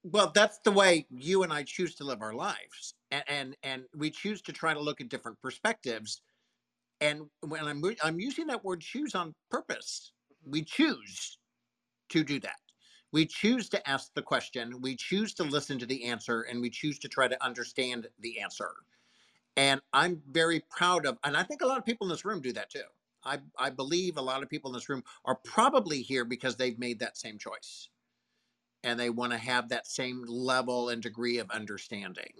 Well, 0.03 0.31
that's 0.33 0.59
the 0.59 0.71
way 0.71 1.07
you 1.09 1.41
and 1.41 1.51
I 1.51 1.63
choose 1.63 1.95
to 1.95 2.03
live 2.03 2.21
our 2.21 2.33
lives, 2.33 2.93
and 3.09 3.23
and, 3.27 3.57
and 3.63 3.83
we 3.95 4.11
choose 4.11 4.41
to 4.43 4.53
try 4.53 4.71
to 4.71 4.79
look 4.79 5.01
at 5.01 5.09
different 5.09 5.41
perspectives. 5.41 6.21
And 7.01 7.23
when 7.41 7.65
I'm 7.65 7.83
I'm 8.03 8.19
using 8.19 8.45
that 8.47 8.63
word 8.63 8.81
"choose" 8.81 9.15
on 9.15 9.33
purpose, 9.49 10.11
mm-hmm. 10.31 10.51
we 10.51 10.63
choose 10.63 11.39
to 12.09 12.23
do 12.23 12.39
that. 12.41 12.59
We 13.11 13.25
choose 13.25 13.69
to 13.69 13.89
ask 13.89 14.13
the 14.13 14.21
question, 14.21 14.81
we 14.81 14.95
choose 14.95 15.33
to 15.35 15.43
listen 15.43 15.79
to 15.79 15.85
the 15.85 16.03
answer, 16.03 16.41
and 16.41 16.61
we 16.61 16.69
choose 16.69 16.99
to 16.99 17.07
try 17.07 17.27
to 17.27 17.43
understand 17.43 18.07
the 18.19 18.39
answer. 18.39 18.69
And 19.57 19.81
I'm 19.93 20.21
very 20.31 20.61
proud 20.69 21.05
of, 21.05 21.17
and 21.23 21.37
I 21.37 21.43
think 21.43 21.61
a 21.61 21.67
lot 21.67 21.77
of 21.77 21.85
people 21.85 22.07
in 22.07 22.11
this 22.11 22.25
room 22.25 22.41
do 22.41 22.53
that 22.53 22.69
too. 22.69 22.83
I, 23.23 23.39
I 23.57 23.69
believe 23.71 24.17
a 24.17 24.21
lot 24.21 24.43
of 24.43 24.49
people 24.49 24.69
in 24.71 24.75
this 24.75 24.89
room 24.89 25.03
are 25.25 25.35
probably 25.35 26.01
here 26.01 26.25
because 26.25 26.55
they've 26.57 26.77
made 26.79 26.99
that 26.99 27.17
same 27.17 27.37
choice 27.37 27.89
and 28.83 28.99
they 28.99 29.09
want 29.09 29.31
to 29.33 29.37
have 29.39 29.69
that 29.69 29.87
same 29.87 30.23
level 30.27 30.89
and 30.89 31.01
degree 31.01 31.39
of 31.39 31.49
understanding. 31.51 32.33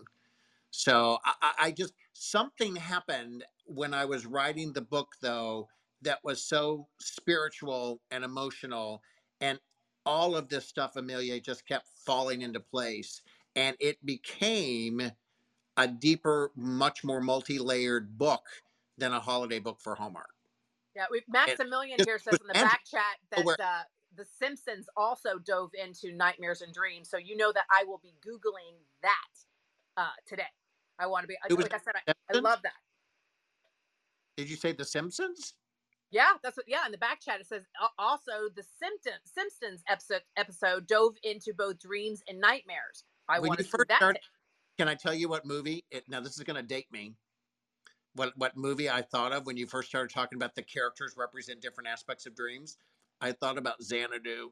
So 0.71 1.19
I, 1.25 1.33
I 1.41 1.71
just, 1.71 1.93
something 2.13 2.75
happened 2.75 3.43
when 3.65 3.93
I 3.93 4.05
was 4.05 4.25
writing 4.25 4.73
the 4.73 4.81
book, 4.81 5.15
though, 5.21 5.69
that 6.01 6.19
was 6.23 6.43
so 6.43 6.87
spiritual 6.99 8.01
and 8.11 8.23
emotional. 8.23 9.01
And 9.41 9.59
all 10.05 10.35
of 10.35 10.49
this 10.49 10.67
stuff, 10.67 10.95
Amelia, 10.95 11.39
just 11.39 11.67
kept 11.67 11.87
falling 12.05 12.41
into 12.41 12.59
place. 12.59 13.21
And 13.55 13.75
it 13.79 14.05
became 14.05 15.11
a 15.77 15.87
deeper, 15.87 16.51
much 16.55 17.03
more 17.03 17.21
multi 17.21 17.59
layered 17.59 18.17
book 18.17 18.43
than 18.97 19.13
a 19.13 19.19
holiday 19.19 19.59
book 19.59 19.79
for 19.79 19.95
Hallmark. 19.95 20.29
Yeah, 20.95 21.05
we 21.11 21.21
Maximilian 21.27 21.99
here 22.05 22.17
says 22.17 22.39
in 22.39 22.47
the 22.47 22.53
back 22.53 22.81
chat 22.89 23.17
that 23.31 23.59
uh, 23.59 23.83
the 24.15 24.25
Simpsons 24.39 24.87
also 24.95 25.37
dove 25.39 25.71
into 25.73 26.15
nightmares 26.15 26.61
and 26.61 26.73
dreams. 26.73 27.09
So 27.09 27.17
you 27.17 27.35
know 27.35 27.51
that 27.51 27.65
I 27.69 27.83
will 27.83 27.99
be 28.01 28.13
googling 28.25 28.77
that 29.01 29.97
uh, 29.97 30.07
today. 30.25 30.43
I 30.97 31.07
want 31.07 31.23
to 31.23 31.27
be 31.27 31.35
like 31.49 31.73
I 31.73 31.77
said, 31.77 31.93
I, 32.07 32.13
I, 32.33 32.39
love 32.39 32.61
that. 32.63 32.71
Did 34.37 34.49
you 34.49 34.55
say 34.55 34.71
the 34.71 34.85
Simpsons? 34.85 35.55
Yeah, 36.11 36.31
that's 36.41 36.55
what. 36.55 36.65
Yeah, 36.69 36.85
in 36.85 36.93
the 36.93 36.97
back 36.97 37.19
chat 37.19 37.41
it 37.41 37.47
says 37.47 37.63
also 37.99 38.31
the 38.55 38.63
Simpsons 38.81 39.19
Simpsons 39.25 39.83
episode 39.89 40.21
episode 40.37 40.87
dove 40.87 41.15
into 41.23 41.53
both 41.53 41.79
dreams 41.79 42.23
and 42.29 42.39
nightmares. 42.39 43.03
I 43.27 43.39
want 43.39 43.57
to 43.57 43.65
see 43.65 43.71
that. 43.89 43.97
Start, 43.97 44.19
can 44.77 44.87
I 44.87 44.95
tell 44.95 45.13
you 45.13 45.29
what 45.29 45.45
movie? 45.45 45.85
It, 45.91 46.03
now 46.07 46.19
this 46.19 46.37
is 46.37 46.43
going 46.43 46.57
to 46.57 46.63
date 46.63 46.87
me 46.91 47.13
what 48.15 48.33
what 48.37 48.55
movie 48.57 48.89
I 48.89 49.01
thought 49.01 49.33
of 49.33 49.45
when 49.45 49.57
you 49.57 49.67
first 49.67 49.89
started 49.89 50.13
talking 50.13 50.37
about 50.37 50.55
the 50.55 50.63
characters 50.63 51.15
represent 51.17 51.61
different 51.61 51.89
aspects 51.89 52.25
of 52.25 52.35
dreams. 52.35 52.77
I 53.21 53.31
thought 53.31 53.57
about 53.57 53.81
Xanadu. 53.81 54.51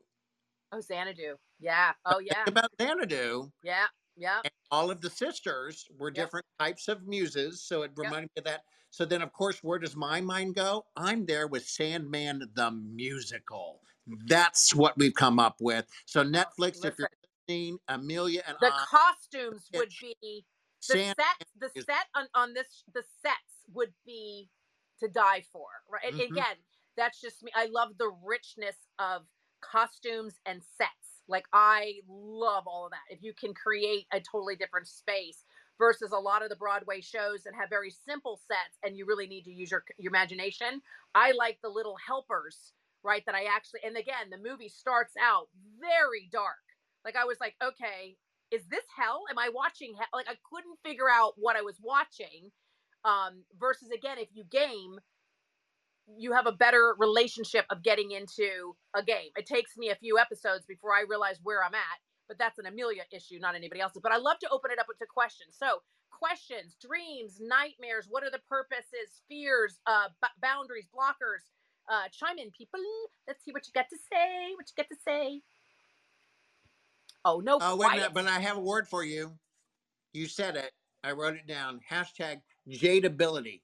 Oh, 0.71 0.81
Xanadu. 0.81 1.35
Yeah. 1.59 1.91
Oh, 2.05 2.19
yeah. 2.19 2.45
Think 2.45 2.47
about 2.47 2.71
Xanadu. 2.79 3.51
Yeah. 3.63 3.85
Yeah. 4.15 4.39
And 4.43 4.53
all 4.71 4.89
of 4.89 5.01
the 5.01 5.09
sisters 5.09 5.85
were 5.97 6.09
yep. 6.09 6.15
different 6.15 6.45
types 6.59 6.87
of 6.87 7.05
muses. 7.07 7.61
So 7.61 7.83
it 7.83 7.91
reminded 7.95 8.29
yep. 8.35 8.45
me 8.45 8.51
of 8.51 8.53
that. 8.53 8.61
So 8.89 9.05
then, 9.05 9.21
of 9.21 9.33
course, 9.33 9.59
where 9.63 9.79
does 9.79 9.95
my 9.95 10.21
mind 10.21 10.55
go? 10.55 10.85
I'm 10.95 11.25
there 11.25 11.47
with 11.47 11.67
Sandman 11.67 12.43
the 12.55 12.71
musical. 12.71 13.81
That's 14.27 14.75
what 14.75 14.97
we've 14.97 15.13
come 15.13 15.39
up 15.39 15.57
with. 15.61 15.85
So 16.05 16.23
Netflix, 16.23 16.79
oh, 16.83 16.87
if 16.87 16.99
you're 16.99 17.09
Amelia 17.87 18.41
and 18.47 18.57
the 18.61 18.73
I, 18.73 18.85
costumes 18.89 19.67
would 19.73 19.89
be 20.01 20.45
the 20.89 21.13
set. 21.17 21.17
The 21.59 21.69
set 21.81 22.07
on, 22.15 22.27
on 22.35 22.53
this 22.53 22.83
the 22.93 23.03
sets 23.21 23.65
would 23.73 23.93
be 24.05 24.49
to 24.99 25.07
die 25.07 25.43
for, 25.51 25.67
right? 25.91 26.13
Mm-hmm. 26.13 26.33
Again, 26.33 26.55
that's 26.97 27.19
just 27.21 27.43
me. 27.43 27.51
I 27.55 27.65
love 27.65 27.89
the 27.97 28.11
richness 28.25 28.75
of 28.99 29.23
costumes 29.61 30.35
and 30.45 30.61
sets. 30.77 30.89
Like 31.27 31.45
I 31.53 31.95
love 32.07 32.63
all 32.67 32.85
of 32.85 32.91
that. 32.91 33.15
If 33.15 33.23
you 33.23 33.33
can 33.33 33.53
create 33.53 34.05
a 34.13 34.19
totally 34.19 34.55
different 34.55 34.87
space 34.87 35.45
versus 35.77 36.11
a 36.11 36.17
lot 36.17 36.43
of 36.43 36.49
the 36.49 36.55
Broadway 36.55 37.01
shows 37.01 37.43
that 37.43 37.53
have 37.59 37.69
very 37.69 37.89
simple 37.89 38.39
sets 38.47 38.77
and 38.83 38.97
you 38.97 39.05
really 39.05 39.27
need 39.27 39.43
to 39.43 39.51
use 39.51 39.71
your 39.71 39.83
your 39.97 40.11
imagination. 40.11 40.81
I 41.15 41.31
like 41.31 41.59
the 41.63 41.69
little 41.69 41.95
helpers, 42.05 42.73
right? 43.03 43.23
That 43.25 43.35
I 43.35 43.45
actually 43.45 43.81
and 43.85 43.97
again, 43.97 44.29
the 44.31 44.37
movie 44.37 44.69
starts 44.69 45.13
out 45.21 45.47
very 45.79 46.29
dark. 46.31 46.62
Like 47.05 47.15
I 47.15 47.25
was 47.25 47.37
like, 47.41 47.55
okay, 47.63 48.15
is 48.51 48.63
this 48.69 48.83
hell? 48.97 49.23
Am 49.31 49.39
I 49.39 49.49
watching 49.53 49.93
hell? 49.95 50.07
Like 50.13 50.29
I 50.29 50.35
couldn't 50.51 50.79
figure 50.85 51.09
out 51.11 51.33
what 51.37 51.55
I 51.55 51.61
was 51.61 51.77
watching 51.81 52.51
um, 53.05 53.43
versus 53.59 53.89
again, 53.91 54.17
if 54.19 54.29
you 54.33 54.43
game, 54.45 54.99
you 56.17 56.33
have 56.33 56.47
a 56.47 56.51
better 56.51 56.95
relationship 56.99 57.65
of 57.69 57.83
getting 57.83 58.11
into 58.11 58.75
a 58.95 59.03
game. 59.03 59.31
It 59.37 59.45
takes 59.45 59.77
me 59.77 59.89
a 59.89 59.95
few 59.95 60.19
episodes 60.19 60.65
before 60.65 60.93
I 60.93 61.05
realize 61.07 61.39
where 61.43 61.63
I'm 61.63 61.75
at. 61.75 61.99
but 62.27 62.37
that's 62.39 62.59
an 62.59 62.65
Amelia 62.65 63.03
issue, 63.11 63.39
not 63.39 63.55
anybody 63.55 63.81
else's. 63.81 64.01
But 64.03 64.11
I 64.11 64.17
love 64.17 64.39
to 64.39 64.49
open 64.49 64.71
it 64.71 64.79
up 64.79 64.87
to 64.87 65.05
questions. 65.07 65.55
So, 65.57 65.81
questions, 66.11 66.75
dreams, 66.81 67.39
nightmares. 67.41 68.07
What 68.09 68.23
are 68.23 68.31
the 68.31 68.41
purposes, 68.49 69.23
fears, 69.29 69.79
uh, 69.87 70.09
b- 70.21 70.29
boundaries, 70.41 70.87
blockers? 70.95 71.43
Uh, 71.89 72.07
chime 72.11 72.39
in, 72.39 72.51
people. 72.51 72.79
Let's 73.27 73.43
see 73.45 73.51
what 73.51 73.67
you 73.67 73.73
got 73.73 73.89
to 73.89 73.97
say. 74.11 74.53
What 74.55 74.67
you 74.71 74.75
got 74.77 74.89
to 74.89 74.97
say. 75.05 75.41
Oh 77.25 77.39
no! 77.39 77.57
Oh 77.61 77.75
wait 77.75 77.91
a 77.91 77.95
minute, 77.95 78.13
but 78.13 78.27
I 78.27 78.39
have 78.39 78.57
a 78.57 78.61
word 78.61 78.87
for 78.87 79.03
you. 79.03 79.33
You 80.13 80.27
said 80.27 80.55
it. 80.55 80.71
I 81.03 81.11
wrote 81.11 81.35
it 81.35 81.47
down. 81.47 81.79
Hashtag 81.89 82.41
jadeability. 82.69 83.61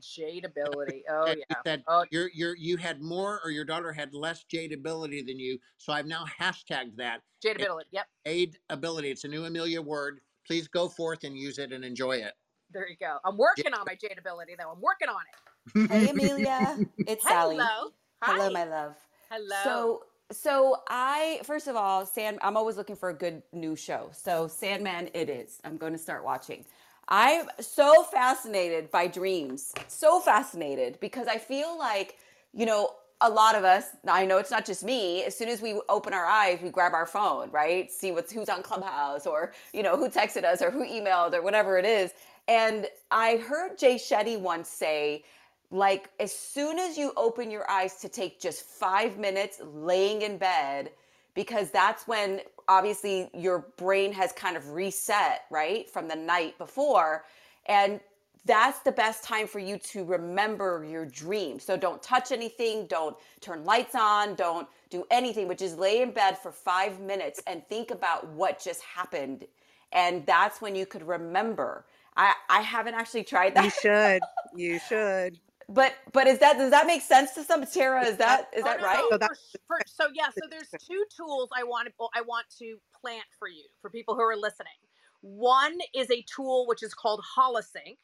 Jadeability. 0.00 1.02
Oh 1.10 1.26
yeah. 1.26 1.34
You 1.50 1.56
said 1.64 1.82
Oh 1.88 2.04
you're, 2.10 2.30
you're, 2.32 2.56
you 2.56 2.76
had 2.76 3.00
more 3.02 3.40
or 3.44 3.50
your 3.50 3.64
daughter 3.64 3.92
had 3.92 4.14
less 4.14 4.44
jadeability 4.52 5.26
than 5.26 5.38
you. 5.38 5.58
So 5.76 5.92
I've 5.92 6.06
now 6.06 6.24
hashtagged 6.40 6.96
that. 6.96 7.22
jadeability. 7.44 7.84
Yep. 7.92 8.06
Aid 8.26 8.58
ability. 8.70 9.10
It's 9.10 9.24
a 9.24 9.28
new 9.28 9.44
Amelia 9.44 9.82
word. 9.82 10.20
Please 10.46 10.68
go 10.68 10.88
forth 10.88 11.24
and 11.24 11.36
use 11.36 11.58
it 11.58 11.72
and 11.72 11.84
enjoy 11.84 12.16
it. 12.16 12.32
There 12.72 12.88
you 12.88 12.96
go. 13.00 13.18
I'm 13.24 13.36
working 13.36 13.72
on 13.72 13.84
my 13.86 13.94
jadeability 13.94 14.56
though. 14.58 14.70
I'm 14.72 14.80
working 14.80 15.08
on 15.08 15.20
it. 15.32 15.90
Hey, 15.90 16.10
Amelia. 16.10 16.78
It's 16.98 17.24
Sally. 17.26 17.56
Hello. 17.56 17.90
Hi. 18.22 18.36
Hello, 18.36 18.50
my 18.50 18.64
love. 18.64 18.94
Hello. 19.30 19.56
So, 19.64 20.02
so 20.32 20.82
I 20.88 21.40
first 21.44 21.68
of 21.68 21.76
all, 21.76 22.06
Sand. 22.06 22.38
I'm 22.42 22.56
always 22.56 22.76
looking 22.76 22.96
for 22.96 23.10
a 23.10 23.14
good 23.14 23.42
new 23.52 23.76
show. 23.76 24.10
So, 24.12 24.48
Sandman, 24.48 25.10
it 25.14 25.30
is. 25.30 25.60
I'm 25.64 25.76
going 25.78 25.92
to 25.92 25.98
start 25.98 26.24
watching. 26.24 26.64
I'm 27.08 27.46
so 27.60 28.04
fascinated 28.04 28.90
by 28.90 29.06
dreams. 29.08 29.72
So 29.88 30.20
fascinated 30.20 31.00
because 31.00 31.26
I 31.28 31.38
feel 31.38 31.78
like, 31.78 32.18
you 32.54 32.66
know, 32.66 32.92
a 33.22 33.30
lot 33.30 33.54
of 33.56 33.64
us. 33.64 33.86
I 34.08 34.26
know 34.26 34.38
it's 34.38 34.50
not 34.50 34.66
just 34.66 34.84
me. 34.84 35.24
As 35.24 35.36
soon 35.36 35.48
as 35.48 35.62
we 35.62 35.80
open 35.88 36.14
our 36.14 36.26
eyes, 36.26 36.60
we 36.62 36.70
grab 36.70 36.94
our 36.94 37.06
phone, 37.06 37.50
right? 37.50 37.90
See 37.90 38.12
what's 38.12 38.32
who's 38.32 38.48
on 38.50 38.62
Clubhouse 38.62 39.26
or 39.26 39.52
you 39.74 39.82
know 39.82 39.96
who 39.96 40.08
texted 40.10 40.44
us 40.44 40.62
or 40.62 40.70
who 40.70 40.86
emailed 40.86 41.34
or 41.34 41.42
whatever 41.42 41.78
it 41.78 41.86
is. 41.86 42.12
And 42.48 42.86
I 43.10 43.38
heard 43.38 43.78
Jay 43.78 43.96
Shetty 43.96 44.38
once 44.40 44.68
say 44.68 45.24
like 45.70 46.10
as 46.18 46.32
soon 46.32 46.78
as 46.78 46.96
you 46.96 47.12
open 47.16 47.50
your 47.50 47.70
eyes 47.70 47.96
to 47.96 48.08
take 48.08 48.40
just 48.40 48.62
five 48.64 49.18
minutes 49.18 49.60
laying 49.62 50.22
in 50.22 50.38
bed 50.38 50.90
because 51.34 51.70
that's 51.70 52.08
when 52.08 52.40
obviously 52.68 53.30
your 53.34 53.66
brain 53.76 54.12
has 54.12 54.32
kind 54.32 54.56
of 54.56 54.70
reset 54.70 55.42
right 55.50 55.88
from 55.88 56.08
the 56.08 56.16
night 56.16 56.56
before. 56.58 57.24
And 57.66 58.00
that's 58.44 58.80
the 58.80 58.92
best 58.92 59.24
time 59.24 59.46
for 59.46 59.58
you 59.58 59.78
to 59.78 60.04
remember 60.04 60.86
your 60.88 61.04
dream 61.04 61.58
so 61.60 61.76
don't 61.76 62.02
touch 62.02 62.32
anything 62.32 62.86
don't 62.86 63.14
turn 63.40 63.62
lights 63.64 63.94
on 63.94 64.34
don't 64.36 64.66
do 64.90 65.04
anything 65.10 65.48
but 65.48 65.58
just 65.58 65.78
lay 65.78 66.00
in 66.02 66.10
bed 66.10 66.38
for 66.38 66.50
five 66.50 67.00
minutes 67.00 67.42
and 67.46 67.66
think 67.68 67.90
about 67.90 68.26
what 68.28 68.62
just 68.62 68.82
happened. 68.82 69.46
And 69.92 70.24
that's 70.26 70.60
when 70.60 70.74
you 70.74 70.86
could 70.86 71.06
remember. 71.06 71.84
I 72.16 72.34
i 72.48 72.60
haven't 72.60 72.94
actually 72.94 73.24
tried 73.24 73.54
that. 73.54 73.64
You 73.64 73.70
should. 73.70 74.22
You 74.54 74.78
should. 74.88 75.38
But 75.68 75.94
but 76.12 76.26
is 76.26 76.38
that 76.38 76.56
does 76.56 76.70
that 76.70 76.86
make 76.86 77.02
sense 77.02 77.32
to 77.34 77.44
some 77.44 77.66
Tara? 77.66 78.04
Is 78.06 78.16
that 78.16 78.48
is 78.56 78.62
Oh, 78.62 78.64
that 78.64 78.80
no, 78.80 78.86
right? 78.86 79.04
no, 79.10 79.10
So 79.10 79.18
for, 79.18 79.36
for, 79.66 79.80
so 79.86 80.06
yeah, 80.14 80.28
so 80.30 80.48
there's 80.50 80.70
two 80.86 81.04
tools 81.14 81.50
I 81.56 81.64
want 81.64 81.88
to 81.88 81.92
I 82.14 82.22
want 82.22 82.46
to 82.58 82.78
plant 83.00 83.26
for 83.38 83.48
you 83.48 83.64
for 83.80 83.90
people 83.90 84.14
who 84.14 84.22
are 84.22 84.36
listening. 84.36 84.72
One 85.20 85.76
is 85.94 86.10
a 86.10 86.24
tool 86.34 86.66
which 86.66 86.82
is 86.82 86.94
called 86.94 87.22
Holosync, 87.36 87.98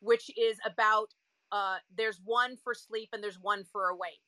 which 0.00 0.30
is 0.36 0.58
about 0.66 1.14
uh, 1.52 1.76
there's 1.96 2.20
one 2.24 2.56
for 2.56 2.74
sleep 2.74 3.10
and 3.12 3.22
there's 3.22 3.38
one 3.40 3.64
for 3.70 3.88
awake. 3.88 4.20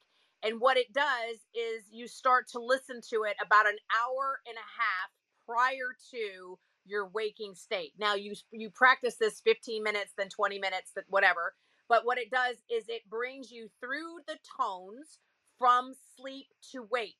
And 0.44 0.60
what 0.60 0.76
it 0.76 0.92
does 0.92 1.38
is 1.54 1.84
you 1.90 2.06
start 2.06 2.46
to 2.52 2.60
listen 2.60 3.00
to 3.10 3.24
it 3.24 3.36
about 3.44 3.66
an 3.66 3.76
hour 3.90 4.38
and 4.46 4.56
a 4.56 4.68
half 4.78 5.10
prior 5.46 5.96
to 6.12 6.58
your 6.84 7.08
waking 7.08 7.54
state. 7.56 7.92
Now 7.98 8.14
you 8.14 8.34
you 8.52 8.70
practice 8.70 9.16
this 9.16 9.40
15 9.40 9.82
minutes, 9.82 10.12
then 10.16 10.28
20 10.28 10.60
minutes, 10.60 10.92
then 10.94 11.04
whatever. 11.08 11.54
But 11.88 12.04
what 12.04 12.18
it 12.18 12.30
does 12.30 12.56
is 12.70 12.84
it 12.88 13.08
brings 13.08 13.50
you 13.50 13.68
through 13.80 14.20
the 14.26 14.38
tones 14.58 15.18
from 15.58 15.94
sleep 16.16 16.46
to 16.72 16.86
wake. 16.90 17.16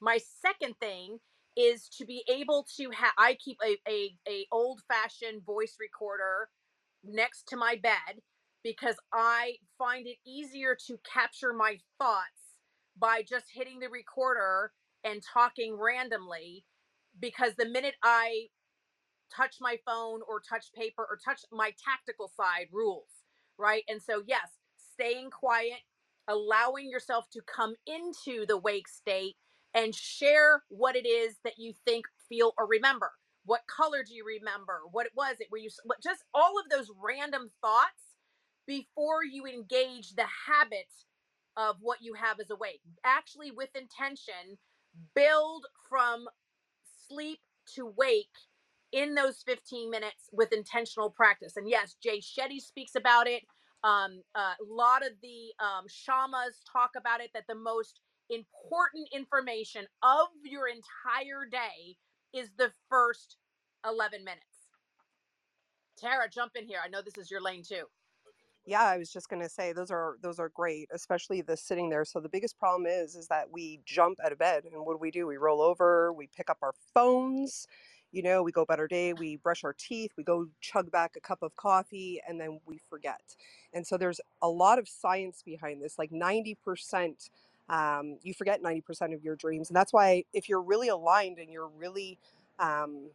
My 0.00 0.18
second 0.18 0.74
thing 0.80 1.18
is 1.56 1.88
to 1.98 2.04
be 2.04 2.22
able 2.28 2.66
to 2.76 2.90
have 2.90 3.12
I 3.18 3.36
keep 3.42 3.58
a, 3.64 3.78
a, 3.88 4.16
a 4.28 4.46
old 4.52 4.80
fashioned 4.88 5.44
voice 5.44 5.76
recorder 5.80 6.48
next 7.04 7.48
to 7.48 7.56
my 7.56 7.76
bed 7.82 8.20
because 8.62 8.96
I 9.12 9.54
find 9.78 10.06
it 10.06 10.18
easier 10.26 10.76
to 10.86 10.98
capture 11.10 11.52
my 11.52 11.78
thoughts 11.98 12.56
by 12.98 13.22
just 13.28 13.46
hitting 13.52 13.78
the 13.78 13.88
recorder 13.88 14.72
and 15.04 15.22
talking 15.32 15.78
randomly 15.78 16.64
because 17.20 17.54
the 17.56 17.66
minute 17.66 17.94
I 18.02 18.48
touch 19.34 19.56
my 19.60 19.78
phone 19.86 20.20
or 20.28 20.40
touch 20.40 20.66
paper 20.74 21.06
or 21.08 21.18
touch 21.24 21.42
my 21.52 21.72
tactical 21.84 22.30
side 22.36 22.68
rules, 22.72 23.08
right? 23.58 23.84
And 23.88 24.02
so, 24.02 24.22
yes, 24.26 24.48
staying 24.94 25.30
quiet, 25.30 25.80
allowing 26.28 26.90
yourself 26.90 27.26
to 27.32 27.40
come 27.42 27.74
into 27.86 28.46
the 28.46 28.58
wake 28.58 28.88
state 28.88 29.36
and 29.74 29.94
share 29.94 30.62
what 30.68 30.96
it 30.96 31.06
is 31.06 31.36
that 31.44 31.58
you 31.58 31.74
think, 31.84 32.06
feel, 32.28 32.52
or 32.58 32.66
remember. 32.66 33.12
What 33.44 33.62
color 33.68 34.02
do 34.06 34.14
you 34.14 34.24
remember? 34.26 34.80
What 34.90 35.08
was 35.14 35.36
it? 35.40 35.48
Were 35.50 35.58
you 35.58 35.70
what- 35.84 36.02
just 36.02 36.24
all 36.34 36.58
of 36.58 36.68
those 36.70 36.90
random 36.96 37.50
thoughts 37.60 38.16
before 38.66 39.24
you 39.24 39.46
engage 39.46 40.14
the 40.14 40.26
habit 40.46 40.90
of 41.56 41.76
what 41.80 42.02
you 42.02 42.14
have 42.14 42.40
as 42.40 42.50
awake? 42.50 42.82
Actually, 43.04 43.50
with 43.52 43.70
intention, 43.76 44.58
build 45.14 45.66
from 45.88 46.26
sleep 47.08 47.40
to 47.74 47.86
wake 47.86 48.34
in 48.96 49.14
those 49.14 49.42
15 49.46 49.90
minutes 49.90 50.30
with 50.32 50.52
intentional 50.52 51.10
practice. 51.10 51.58
And 51.58 51.68
yes, 51.68 51.96
Jay 52.02 52.18
Shetty 52.18 52.60
speaks 52.60 52.94
about 52.94 53.26
it. 53.26 53.42
Um, 53.84 54.22
uh, 54.34 54.54
a 54.58 54.66
lot 54.66 55.02
of 55.02 55.12
the 55.22 55.52
um, 55.62 55.84
shamas 55.86 56.54
talk 56.72 56.92
about 56.96 57.20
it 57.20 57.30
that 57.34 57.44
the 57.46 57.54
most 57.54 58.00
important 58.30 59.06
information 59.12 59.84
of 60.02 60.28
your 60.44 60.66
entire 60.66 61.46
day 61.48 61.96
is 62.32 62.48
the 62.56 62.72
first 62.88 63.36
11 63.86 64.24
minutes. 64.24 64.42
Tara, 65.98 66.28
jump 66.30 66.52
in 66.56 66.66
here. 66.66 66.78
I 66.82 66.88
know 66.88 67.02
this 67.02 67.18
is 67.18 67.30
your 67.30 67.42
lane 67.42 67.62
too. 67.62 67.84
Yeah, 68.64 68.82
I 68.82 68.98
was 68.98 69.12
just 69.12 69.28
gonna 69.28 69.48
say 69.48 69.72
those 69.72 69.92
are 69.92 70.16
those 70.22 70.40
are 70.40 70.48
great, 70.48 70.88
especially 70.92 71.40
the 71.40 71.56
sitting 71.56 71.88
there. 71.88 72.04
So 72.04 72.18
the 72.18 72.28
biggest 72.28 72.58
problem 72.58 72.86
is 72.86 73.14
is 73.14 73.28
that 73.28 73.48
we 73.52 73.80
jump 73.84 74.18
out 74.24 74.32
of 74.32 74.38
bed 74.38 74.64
and 74.64 74.84
what 74.84 74.94
do 74.94 74.98
we 74.98 75.12
do? 75.12 75.28
We 75.28 75.36
roll 75.36 75.62
over, 75.62 76.12
we 76.12 76.26
pick 76.26 76.50
up 76.50 76.58
our 76.62 76.74
phones, 76.92 77.68
you 78.16 78.22
know, 78.22 78.42
we 78.42 78.50
go 78.50 78.62
about 78.62 78.80
our 78.80 78.88
day, 78.88 79.12
we 79.12 79.36
brush 79.36 79.62
our 79.62 79.74
teeth, 79.74 80.12
we 80.16 80.24
go 80.24 80.48
chug 80.62 80.90
back 80.90 81.12
a 81.16 81.20
cup 81.20 81.42
of 81.42 81.54
coffee, 81.54 82.22
and 82.26 82.40
then 82.40 82.60
we 82.66 82.80
forget. 82.88 83.36
And 83.74 83.86
so 83.86 83.98
there's 83.98 84.22
a 84.40 84.48
lot 84.48 84.78
of 84.78 84.88
science 84.88 85.42
behind 85.44 85.82
this. 85.82 85.98
Like 85.98 86.10
90%, 86.10 87.28
um, 87.68 88.18
you 88.22 88.32
forget 88.32 88.62
90% 88.62 89.14
of 89.14 89.22
your 89.22 89.36
dreams. 89.36 89.68
And 89.68 89.76
that's 89.76 89.92
why 89.92 90.24
if 90.32 90.48
you're 90.48 90.62
really 90.62 90.88
aligned 90.88 91.38
and 91.38 91.50
you're 91.50 91.68
really 91.78 92.18
um, 92.58 93.10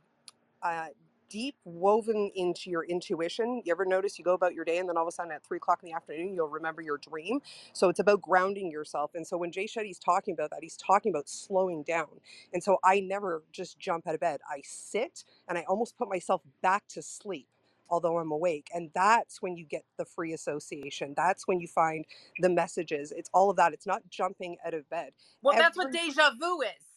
uh, 0.62 0.88
deep 1.32 1.56
woven 1.66 2.32
into 2.36 2.70
your 2.70 2.84
intuition. 2.86 3.64
You 3.66 3.72
ever 3.74 3.86
notice 3.86 4.20
you 4.20 4.26
go 4.26 4.36
about 4.36 4.54
your 4.54 4.66
day 4.66 4.80
and 4.80 4.90
then 4.90 4.98
all 4.98 5.04
of 5.04 5.10
a 5.10 5.14
sudden 5.14 5.32
at 5.32 5.46
three 5.46 5.58
o'clock 5.58 5.80
in 5.84 5.90
the 5.90 5.96
afternoon 5.96 6.36
you'll 6.36 6.50
remember 6.50 6.84
your 6.84 7.00
dream? 7.00 7.42
So 7.74 7.90
it's 7.90 8.00
about 8.02 8.22
grounding 8.22 8.72
yourself. 8.72 9.12
And 9.16 9.28
so 9.28 9.38
when 9.38 9.52
Jay 9.52 9.66
Shetty's 9.66 10.00
talking 10.00 10.34
about 10.36 10.52
that, 10.52 10.60
he's 10.64 10.78
talking 10.78 11.12
about 11.12 11.30
slowing 11.30 11.84
down. 11.84 12.10
And 12.54 12.64
so 12.64 12.80
I 12.84 13.02
never 13.02 13.44
just 13.54 13.80
jump 13.80 14.08
out 14.08 14.16
of 14.16 14.22
bed. 14.22 14.42
I 14.50 14.62
sit 14.66 15.26
and 15.48 15.58
I 15.58 15.64
almost 15.70 15.98
put 15.98 16.10
myself 16.10 16.42
back 16.62 16.88
to 16.90 17.02
sleep. 17.02 17.48
Although 17.90 18.20
I'm 18.20 18.32
awake. 18.32 18.70
And 18.74 18.92
that's 18.96 19.42
when 19.42 19.58
you 19.58 19.66
get 19.66 19.86
the 19.98 20.06
free 20.06 20.34
association. 20.34 21.14
That's 21.18 21.48
when 21.48 21.60
you 21.60 21.68
find 21.68 22.06
the 22.40 22.50
messages. 22.50 23.12
It's 23.12 23.30
all 23.34 23.50
of 23.50 23.58
that. 23.58 23.74
It's 23.74 23.88
not 23.88 24.04
jumping 24.10 24.58
out 24.66 24.74
of 24.74 24.90
bed. 24.90 25.12
Well, 25.42 25.56
that's 25.58 25.78
what 25.78 25.92
deja 25.92 26.32
vu 26.40 26.62
is, 26.62 26.91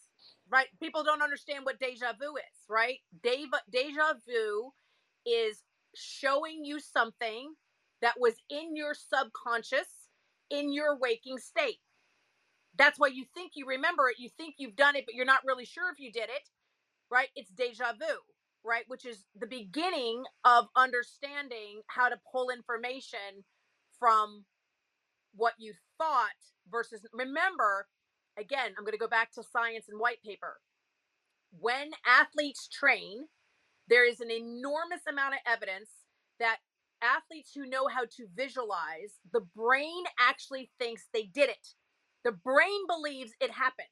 right? 0.55 0.69
People 0.81 1.03
don't 1.03 1.21
understand 1.21 1.65
what 1.65 1.81
deja 1.81 2.13
vu 2.13 2.37
is, 2.37 2.61
right? 2.71 2.99
Deja, 3.25 3.49
deja 3.73 4.15
vu 4.25 4.71
is 5.27 5.65
showing 5.97 6.65
you 6.65 6.79
something 6.79 7.55
that 8.03 8.15
was 8.21 8.35
in 8.49 8.77
your 8.77 8.95
subconscious 8.95 9.89
in 10.51 10.73
your 10.73 10.97
waking 10.97 11.39
state. 11.39 11.81
That's 12.79 13.01
why 13.01 13.09
you 13.09 13.25
think 13.35 13.53
you 13.57 13.67
remember 13.67 14.09
it. 14.11 14.21
You 14.21 14.31
think 14.37 14.55
you've 14.59 14.77
done 14.77 14.95
it, 14.95 15.07
but 15.07 15.17
you're 15.17 15.27
not 15.27 15.45
really 15.45 15.65
sure 15.65 15.91
if 15.91 15.99
you 15.99 16.13
did 16.13 16.31
it, 16.31 16.49
right? 17.11 17.31
It's 17.35 17.51
deja 17.51 17.93
vu, 17.99 18.15
right? 18.65 18.85
Which 18.87 19.05
is 19.05 19.25
the 19.37 19.49
beginning 19.49 20.23
of 20.45 20.67
understanding 20.77 21.83
how 21.89 22.11
to 22.11 22.17
pull 22.31 22.51
information 22.51 23.45
from 23.99 24.45
what 25.35 25.55
you 25.59 25.73
thought 25.99 26.31
versus 26.71 27.05
remember 27.13 27.89
again 28.39 28.74
i'm 28.76 28.85
going 28.85 28.93
to 28.93 28.99
go 28.99 29.09
back 29.09 29.32
to 29.32 29.43
science 29.43 29.87
and 29.89 30.01
white 30.01 30.22
paper. 30.24 30.61
When 31.59 31.91
athletes 32.07 32.68
train 32.68 33.26
there 33.89 34.09
is 34.09 34.20
an 34.20 34.30
enormous 34.30 35.03
amount 35.09 35.35
of 35.35 35.41
evidence 35.47 35.91
that 36.41 36.59
athletes 37.03 37.53
who 37.55 37.66
know 37.66 37.87
how 37.89 38.05
to 38.05 38.26
visualize 38.35 39.14
the 39.32 39.47
brain 39.57 40.05
actually 40.18 40.70
thinks 40.78 41.09
they 41.12 41.24
did 41.24 41.51
it. 41.51 41.68
The 42.24 42.32
brain 42.32 42.87
believes 42.89 43.32
it 43.41 43.51
happened. 43.51 43.89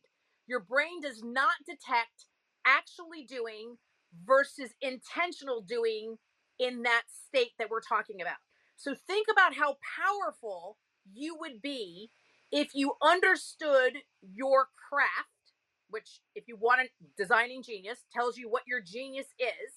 Your 0.46 0.60
brain 0.60 1.00
does 1.02 1.22
not 1.22 1.52
detect 1.66 2.26
actually 2.66 3.24
doing 3.28 3.76
versus 4.24 4.70
intentional 4.80 5.60
doing 5.60 6.16
in 6.58 6.82
that 6.82 7.02
state 7.08 7.52
that 7.58 7.70
we're 7.70 7.80
talking 7.80 8.20
about. 8.22 8.36
So 8.76 8.94
think 9.06 9.26
about 9.30 9.54
how 9.54 9.76
powerful 10.00 10.78
you 11.12 11.36
would 11.38 11.60
be 11.60 12.10
if 12.52 12.70
you 12.74 12.94
understood 13.02 13.94
your 14.22 14.68
craft, 14.88 15.28
which, 15.90 16.20
if 16.34 16.44
you 16.48 16.56
want 16.56 16.82
a 16.82 16.88
designing 17.16 17.62
genius, 17.62 18.04
tells 18.12 18.38
you 18.38 18.50
what 18.50 18.62
your 18.66 18.80
genius 18.80 19.28
is. 19.38 19.72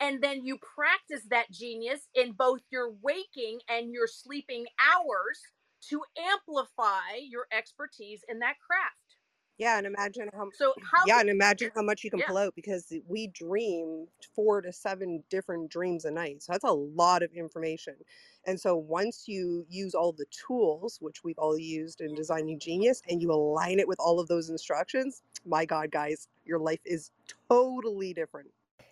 And 0.00 0.22
then 0.22 0.44
you 0.44 0.58
practice 0.58 1.26
that 1.30 1.50
genius 1.50 2.08
in 2.14 2.32
both 2.32 2.60
your 2.70 2.92
waking 3.02 3.60
and 3.68 3.92
your 3.92 4.06
sleeping 4.06 4.66
hours 4.78 5.40
to 5.90 6.02
amplify 6.32 7.16
your 7.28 7.46
expertise 7.56 8.22
in 8.28 8.40
that 8.40 8.56
craft. 8.64 9.07
Yeah, 9.58 9.78
and 9.78 9.86
imagine 9.86 10.30
how 10.32 10.48
So 10.54 10.74
how 10.82 11.04
yeah, 11.06 11.20
and 11.20 11.28
imagine 11.28 11.70
how 11.74 11.82
much 11.82 12.04
you 12.04 12.10
can 12.10 12.20
yeah. 12.20 12.26
pull 12.26 12.38
out 12.38 12.54
because 12.54 12.92
we 13.08 13.26
dream 13.28 14.06
four 14.34 14.60
to 14.62 14.72
seven 14.72 15.24
different 15.30 15.70
dreams 15.70 16.04
a 16.04 16.10
night. 16.12 16.42
So 16.42 16.52
that's 16.52 16.64
a 16.64 16.72
lot 16.72 17.22
of 17.22 17.32
information. 17.32 17.94
And 18.46 18.58
so 18.60 18.76
once 18.76 19.24
you 19.26 19.66
use 19.68 19.94
all 19.94 20.12
the 20.12 20.26
tools, 20.46 20.98
which 21.00 21.24
we've 21.24 21.38
all 21.38 21.58
used 21.58 22.00
in 22.00 22.14
Designing 22.14 22.58
Genius, 22.60 23.02
and 23.08 23.20
you 23.20 23.32
align 23.32 23.80
it 23.80 23.88
with 23.88 23.98
all 24.00 24.20
of 24.20 24.28
those 24.28 24.48
instructions, 24.48 25.22
my 25.44 25.64
God, 25.64 25.90
guys, 25.90 26.28
your 26.44 26.60
life 26.60 26.80
is 26.84 27.10
totally 27.50 28.14
different. 28.14 28.48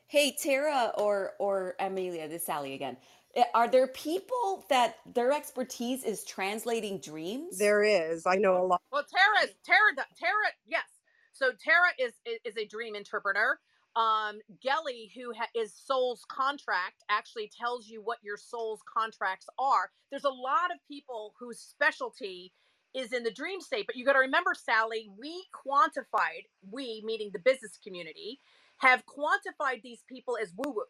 Hey, 0.08 0.36
Tara 0.40 0.92
or 0.98 1.34
or 1.38 1.74
Amelia, 1.80 2.28
this 2.28 2.42
is 2.42 2.46
Sally 2.46 2.74
again. 2.74 2.96
Eh, 3.36 3.44
Are 3.54 3.68
there 3.68 3.88
people 3.88 4.66
that 4.70 4.98
their 5.14 5.32
expertise 5.32 6.04
is 6.04 6.24
translating 6.24 7.00
dreams? 7.00 7.58
There 7.58 7.84
is. 7.84 8.26
I 8.26 8.36
know 8.36 8.58
a 8.62 8.66
lot. 8.66 8.82
Well, 8.92 9.04
Tara, 9.10 9.52
Tara, 9.64 10.06
Tara, 10.18 10.48
yes. 10.66 10.84
So 11.32 11.52
Tara 11.52 11.90
is 12.00 12.14
is, 12.26 12.40
is 12.44 12.58
a 12.58 12.66
dream 12.66 12.96
interpreter. 12.96 13.60
Um, 13.96 14.40
Gelly, 14.62 15.12
who 15.16 15.34
ha- 15.34 15.48
is 15.54 15.74
soul's 15.74 16.24
contract, 16.30 17.04
actually 17.10 17.50
tells 17.58 17.88
you 17.88 18.02
what 18.02 18.18
your 18.22 18.38
soul's 18.38 18.82
contracts 18.92 19.46
are. 19.58 19.90
There's 20.10 20.24
a 20.24 20.30
lot 20.30 20.72
of 20.72 20.78
people 20.88 21.34
whose 21.40 21.60
specialty 21.60 22.52
is 22.94 23.12
in 23.12 23.24
the 23.24 23.32
dream 23.32 23.60
state, 23.60 23.86
but 23.86 23.96
you 23.96 24.04
got 24.06 24.14
to 24.14 24.20
remember, 24.20 24.52
Sally, 24.54 25.10
we 25.18 25.44
quantified, 25.54 26.46
we 26.70 27.02
meaning 27.06 27.30
the 27.32 27.40
business 27.40 27.78
community, 27.84 28.40
have 28.78 29.04
quantified 29.06 29.82
these 29.82 30.04
people 30.08 30.38
as 30.42 30.52
woo 30.56 30.72
woo, 30.72 30.84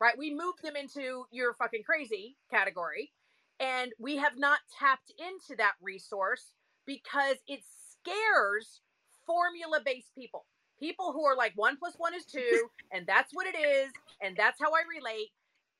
right? 0.00 0.16
We 0.16 0.32
moved 0.32 0.62
them 0.62 0.76
into 0.76 1.24
you're 1.30 1.54
fucking 1.54 1.82
crazy 1.84 2.36
category, 2.50 3.12
and 3.60 3.92
we 3.98 4.16
have 4.16 4.36
not 4.36 4.60
tapped 4.78 5.12
into 5.18 5.56
that 5.58 5.74
resource 5.82 6.52
because 6.86 7.36
it 7.46 7.60
scares 7.90 8.80
formula 9.26 9.80
based 9.84 10.14
people. 10.14 10.46
People 10.80 11.12
who 11.12 11.24
are 11.24 11.36
like 11.36 11.52
one 11.56 11.76
plus 11.76 11.94
one 11.98 12.14
is 12.14 12.24
two, 12.24 12.68
and 12.92 13.06
that's 13.06 13.32
what 13.32 13.46
it 13.46 13.56
is, 13.56 13.90
and 14.22 14.36
that's 14.36 14.60
how 14.60 14.70
I 14.72 14.82
relate. 14.88 15.30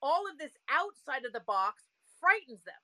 All 0.03 0.25
of 0.31 0.39
this 0.39 0.53
outside 0.71 1.25
of 1.25 1.33
the 1.33 1.43
box 1.47 1.83
frightens 2.21 2.63
them, 2.65 2.75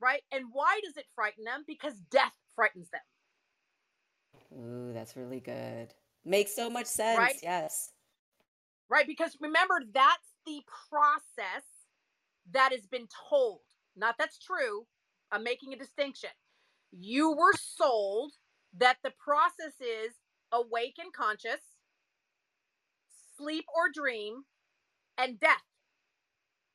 right? 0.00 0.22
And 0.32 0.46
why 0.52 0.80
does 0.84 0.96
it 0.96 1.06
frighten 1.14 1.44
them? 1.44 1.64
Because 1.66 1.94
death 2.10 2.34
frightens 2.54 2.90
them, 2.90 3.00
Ooh, 4.58 4.92
that's 4.92 5.16
really 5.16 5.40
good. 5.40 5.94
Makes 6.24 6.54
so 6.54 6.68
much 6.68 6.86
sense. 6.86 7.18
Right? 7.18 7.36
Yes. 7.42 7.92
right? 8.88 9.06
Because 9.06 9.36
remember, 9.40 9.82
that's 9.92 10.29
the 10.46 10.62
process 10.90 11.64
that 12.52 12.72
has 12.72 12.86
been 12.86 13.08
told. 13.30 13.60
Not 13.96 14.16
that's 14.18 14.38
true. 14.38 14.86
I'm 15.32 15.44
making 15.44 15.72
a 15.72 15.76
distinction. 15.78 16.30
You 16.92 17.32
were 17.32 17.54
sold 17.58 18.32
that 18.78 18.98
the 19.04 19.12
process 19.18 19.74
is 19.80 20.14
awake 20.52 20.96
and 21.00 21.12
conscious, 21.12 21.60
sleep 23.36 23.64
or 23.74 23.90
dream, 23.92 24.44
and 25.18 25.40
death. 25.40 25.62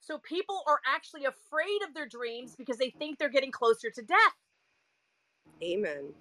So 0.01 0.19
people 0.19 0.63
are 0.67 0.79
actually 0.87 1.25
afraid 1.25 1.81
of 1.87 1.93
their 1.93 2.07
dreams 2.07 2.55
because 2.57 2.77
they 2.77 2.91
think 2.91 3.19
they're 3.19 3.29
getting 3.29 3.51
closer 3.51 3.89
to 3.91 4.01
death. 4.03 4.35
Amen. 5.63 6.13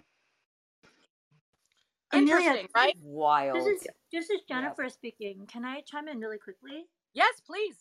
Amelia, 2.12 2.36
Interesting, 2.36 2.68
right? 2.74 2.96
Wild. 3.02 3.56
This 3.56 3.66
is 3.66 3.88
this 4.12 4.30
is 4.30 4.40
Yeah. 4.48 4.56
Jennifer 4.62 4.88
speaking. 4.88 5.46
Can 5.46 5.64
I 5.64 5.82
chime 5.82 6.08
in 6.08 6.20
really 6.20 6.38
quickly? 6.38 6.86
Yes, 7.14 7.40
please. 7.40 7.76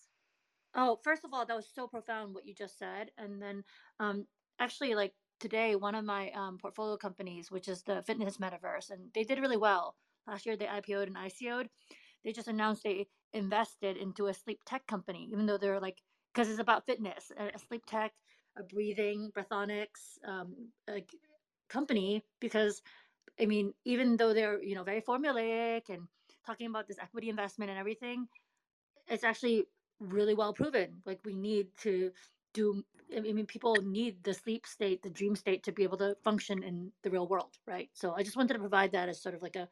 Oh, 0.76 1.00
first 1.04 1.26
of 1.26 1.34
all, 1.34 1.46
that 1.46 1.56
was 1.56 1.70
so 1.74 1.88
profound 1.88 2.34
what 2.34 2.48
you 2.48 2.54
just 2.54 2.80
said. 2.80 3.12
And 3.18 3.42
then 3.42 3.64
um 4.00 4.28
actually 4.60 4.96
like 4.96 5.14
today 5.40 5.76
one 5.76 5.96
of 5.96 6.06
my 6.06 6.32
um 6.32 6.58
portfolio 6.60 6.98
companies, 6.98 7.52
which 7.52 7.68
is 7.68 7.84
the 7.84 8.04
fitness 8.04 8.38
metaverse, 8.38 8.92
and 8.92 9.12
they 9.14 9.24
did 9.24 9.40
really 9.40 9.58
well. 9.58 9.96
Last 10.28 10.46
year 10.46 10.58
they 10.58 10.66
IPO'd 10.68 11.08
and 11.08 11.18
ICO'd. 11.18 11.70
They 12.24 12.34
just 12.34 12.48
announced 12.48 12.84
they 12.84 13.08
invested 13.34 13.98
into 13.98 14.28
a 14.28 14.34
sleep 14.34 14.62
tech 14.66 14.88
company, 14.88 15.30
even 15.32 15.46
though 15.48 15.58
they're 15.58 15.82
like 15.82 16.00
because 16.34 16.50
it's 16.50 16.60
about 16.60 16.86
fitness, 16.88 17.32
a, 17.38 17.60
sleep 17.60 17.86
tech, 17.88 18.14
a 18.58 18.64
breathing, 18.64 19.32
breathonics 19.38 20.18
um, 20.28 20.56
company. 21.70 22.24
Because 22.40 22.82
I 23.40 23.46
mean, 23.46 23.74
even 23.86 24.18
though 24.18 24.34
they're 24.34 24.62
you 24.64 24.76
know 24.76 24.84
very 24.84 25.02
formulaic 25.02 25.90
and 25.90 26.08
talking 26.46 26.68
about 26.68 26.88
this 26.88 27.00
equity 27.00 27.30
investment 27.30 27.72
and 27.72 27.80
everything, 27.80 28.28
it's 29.08 29.24
actually 29.24 29.66
really 30.00 30.36
well 30.36 30.54
proven. 30.54 31.02
Like 31.06 31.22
we 31.26 31.36
need 31.36 31.78
to 31.80 32.14
do. 32.54 32.86
I 33.16 33.22
mean, 33.22 33.46
people 33.48 33.76
need 33.84 34.24
the 34.24 34.34
sleep 34.34 34.66
state, 34.68 35.04
the 35.04 35.10
dream 35.10 35.36
state, 35.36 35.64
to 35.64 35.72
be 35.72 35.84
able 35.84 35.98
to 36.00 36.16
function 36.24 36.64
in 36.64 36.94
the 37.04 37.12
real 37.12 37.28
world, 37.28 37.60
right? 37.68 37.90
So 37.94 38.14
I 38.16 38.24
just 38.24 38.38
wanted 38.38 38.54
to 38.54 38.60
provide 38.60 38.92
that 38.94 39.10
as 39.10 39.22
sort 39.22 39.36
of 39.36 39.42
like 39.44 39.56
a 39.56 39.70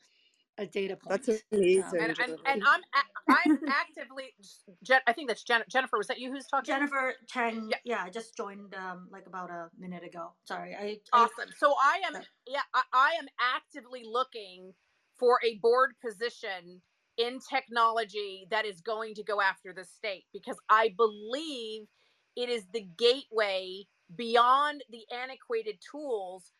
a 0.57 0.65
data 0.67 0.95
point. 0.97 1.25
That's 1.25 1.43
amazing. 1.51 1.83
Um, 1.83 1.93
And 1.99 2.19
and, 2.19 2.39
and 2.45 2.63
I'm 2.65 2.81
a- 2.81 3.33
I'm 3.33 3.63
actively. 3.67 4.35
Jen, 4.83 5.01
I 5.07 5.13
think 5.13 5.29
that's 5.29 5.43
Jen, 5.43 5.63
Jennifer. 5.69 5.97
Was 5.97 6.07
that 6.07 6.19
you 6.19 6.31
who's 6.31 6.47
talking? 6.47 6.67
Jennifer 6.73 7.15
Chang, 7.27 7.69
Yeah. 7.69 7.77
yeah, 7.83 8.03
I 8.03 8.09
just 8.09 8.37
joined 8.37 8.75
um 8.75 9.09
like 9.11 9.27
about 9.27 9.49
a 9.49 9.71
minute 9.77 10.03
ago. 10.03 10.33
Sorry, 10.43 10.75
I, 10.75 10.99
I 11.13 11.23
Awesome. 11.25 11.49
So 11.57 11.73
I 11.81 12.01
am, 12.05 12.21
yeah, 12.47 12.61
I, 12.73 12.83
I 12.93 13.11
am 13.19 13.27
actively 13.39 14.03
looking 14.03 14.73
for 15.17 15.39
a 15.43 15.57
board 15.59 15.95
position 15.99 16.81
in 17.17 17.39
technology 17.39 18.47
that 18.51 18.65
is 18.65 18.81
going 18.81 19.15
to 19.15 19.23
go 19.23 19.41
after 19.41 19.73
the 19.73 19.85
state 19.85 20.25
because 20.33 20.57
I 20.69 20.93
believe 20.95 21.87
it 22.35 22.49
is 22.49 22.65
the 22.73 22.87
gateway 22.97 23.83
beyond 24.15 24.83
the 24.89 25.03
antiquated 25.13 25.77
tools 25.89 26.51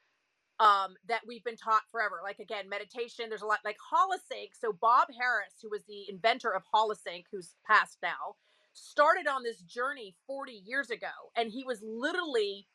um, 0.59 0.93
that 1.07 1.21
we've 1.27 1.43
been 1.43 1.57
taught 1.57 1.81
forever. 1.91 2.19
Like 2.23 2.39
again, 2.39 2.69
meditation. 2.69 3.25
There's 3.29 3.41
a 3.41 3.47
lot 3.47 3.59
like 3.65 3.77
Holosync. 3.91 4.49
So 4.59 4.73
Bob 4.73 5.07
Harris, 5.19 5.55
who 5.61 5.69
was 5.69 5.81
the 5.87 6.05
inventor 6.09 6.53
of 6.53 6.63
Holosync, 6.73 7.23
who's 7.31 7.55
passed 7.65 7.97
now, 8.03 8.35
started 8.73 9.27
on 9.27 9.43
this 9.43 9.61
journey 9.61 10.15
40 10.27 10.63
years 10.65 10.89
ago, 10.89 11.07
and 11.35 11.51
he 11.51 11.63
was 11.63 11.79
literally 11.83 12.67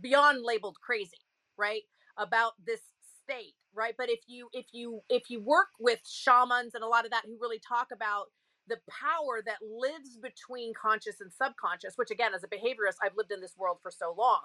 beyond 0.00 0.42
labeled 0.44 0.76
crazy 0.80 1.18
right 1.58 1.82
about 2.16 2.52
this 2.64 2.80
state 3.24 3.54
right? 3.74 3.94
But 3.98 4.10
if 4.10 4.20
you 4.26 4.48
if 4.52 4.66
you 4.72 5.02
if 5.08 5.30
you 5.30 5.40
work 5.40 5.68
with 5.80 6.00
shamans 6.08 6.74
and 6.74 6.84
a 6.84 6.88
lot 6.88 7.04
of 7.04 7.10
that 7.12 7.24
who 7.26 7.38
really 7.40 7.60
talk 7.60 7.88
about 7.92 8.26
the 8.68 8.78
power 8.88 9.42
that 9.44 9.58
lives 9.62 10.18
between 10.22 10.72
conscious 10.74 11.20
and 11.20 11.32
subconscious 11.32 11.94
which 11.96 12.10
again 12.12 12.32
as 12.34 12.44
a 12.44 12.48
behaviorist 12.48 12.96
i've 13.02 13.16
lived 13.16 13.32
in 13.32 13.40
this 13.40 13.56
world 13.58 13.78
for 13.82 13.90
so 13.90 14.14
long 14.16 14.42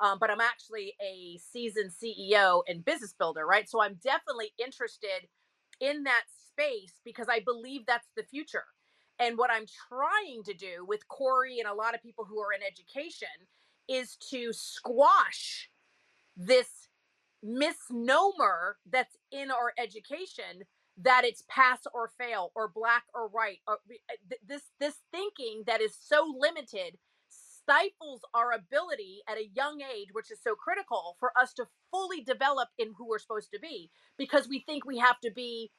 um, 0.00 0.18
but 0.20 0.30
i'm 0.30 0.40
actually 0.40 0.94
a 1.02 1.38
seasoned 1.38 1.90
ceo 1.92 2.62
and 2.68 2.84
business 2.84 3.14
builder 3.18 3.46
right? 3.46 3.68
So 3.68 3.82
i'm 3.82 3.98
definitely 4.04 4.52
interested 4.64 5.28
in 5.80 6.04
that 6.04 6.24
space 6.50 6.94
because 7.04 7.28
i 7.30 7.40
believe 7.40 7.82
that's 7.86 8.08
the 8.16 8.24
future. 8.24 8.64
And 9.20 9.38
what 9.38 9.50
i'm 9.52 9.66
trying 9.88 10.44
to 10.44 10.54
do 10.54 10.84
with 10.86 11.08
corey 11.08 11.58
and 11.60 11.68
a 11.68 11.74
lot 11.74 11.94
of 11.94 12.02
people 12.02 12.24
who 12.24 12.40
are 12.40 12.52
in 12.52 12.62
education 12.62 13.28
is 13.88 14.16
to 14.30 14.52
squash 14.52 15.70
this 16.36 16.83
misnomer 17.44 18.78
that's 18.90 19.16
in 19.30 19.50
our 19.50 19.72
education 19.78 20.64
that 20.96 21.24
it's 21.24 21.42
pass 21.48 21.80
or 21.92 22.10
fail 22.18 22.52
or 22.54 22.68
black 22.68 23.04
or 23.14 23.28
white 23.28 23.58
or 23.68 23.74
uh, 23.74 24.34
this 24.46 24.62
this 24.80 24.94
thinking 25.10 25.64
that 25.66 25.80
is 25.80 25.96
so 26.00 26.34
limited 26.38 26.96
stifles 27.28 28.20
our 28.32 28.52
ability 28.52 29.20
at 29.28 29.38
a 29.38 29.50
young 29.54 29.80
age 29.82 30.08
which 30.12 30.30
is 30.30 30.38
so 30.42 30.54
critical 30.54 31.16
for 31.20 31.32
us 31.38 31.52
to 31.52 31.66
fully 31.90 32.22
develop 32.22 32.68
in 32.78 32.92
who 32.96 33.08
we're 33.08 33.18
supposed 33.18 33.50
to 33.52 33.60
be 33.60 33.90
because 34.16 34.48
we 34.48 34.60
think 34.60 34.84
we 34.86 34.98
have 34.98 35.20
to 35.20 35.30
be 35.30 35.70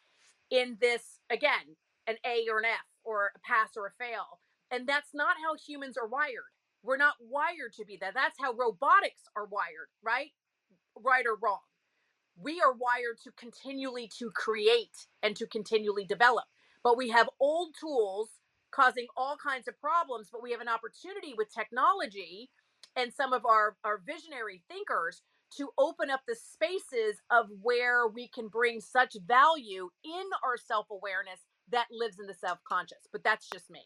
in 0.52 0.78
this 0.82 1.20
again 1.32 1.78
an 2.08 2.18
A 2.26 2.46
or 2.52 2.60
an 2.60 2.66
F 2.66 2.86
or 3.04 3.32
a 3.36 3.40
pass 3.40 3.72
or 3.78 3.88
a 3.88 4.04
fail 4.04 4.40
and 4.70 4.88
that's 4.88 5.14
not 5.16 5.38
how 5.44 5.56
humans 5.56 5.98
are 5.98 6.08
wired 6.08 6.52
we're 6.86 6.98
not 6.98 7.16
wired 7.20 7.74
to 7.78 7.86
be 7.86 7.98
that. 8.00 8.14
That's 8.14 8.38
how 8.40 8.54
robotics 8.54 9.24
are 9.36 9.46
wired, 9.46 9.90
right? 10.04 10.32
Right 11.04 11.26
or 11.26 11.38
wrong. 11.42 11.60
We 12.38 12.62
are 12.62 12.74
wired 12.74 13.20
to 13.24 13.32
continually 13.32 14.10
to 14.20 14.30
create 14.32 15.08
and 15.24 15.36
to 15.38 15.48
continually 15.48 16.06
develop. 16.06 16.46
But 16.84 16.98
we 16.98 17.10
have 17.10 17.30
old 17.40 17.76
tools 17.80 18.30
causing 18.72 19.08
all 19.16 19.38
kinds 19.38 19.68
of 19.68 19.80
problems, 19.80 20.30
but 20.32 20.44
we 20.44 20.52
have 20.52 20.62
an 20.62 20.68
opportunity 20.68 21.34
with 21.38 21.54
technology 21.54 22.50
and 22.96 23.14
some 23.14 23.34
of 23.34 23.46
our, 23.46 23.78
our 23.84 24.02
visionary 24.06 24.62
thinkers 24.70 25.22
to 25.58 25.70
open 25.78 26.10
up 26.10 26.22
the 26.28 26.36
spaces 26.36 27.22
of 27.32 27.48
where 27.62 28.08
we 28.08 28.28
can 28.28 28.48
bring 28.48 28.82
such 28.82 29.16
value 29.26 29.90
in 30.04 30.24
our 30.44 30.58
self 30.58 30.88
awareness 30.92 31.40
that 31.72 31.88
lives 31.92 32.20
in 32.20 32.28
the 32.28 32.34
self 32.34 32.60
conscious. 32.68 33.08
But 33.12 33.24
that's 33.24 33.50
just 33.50 33.70
me. 33.70 33.82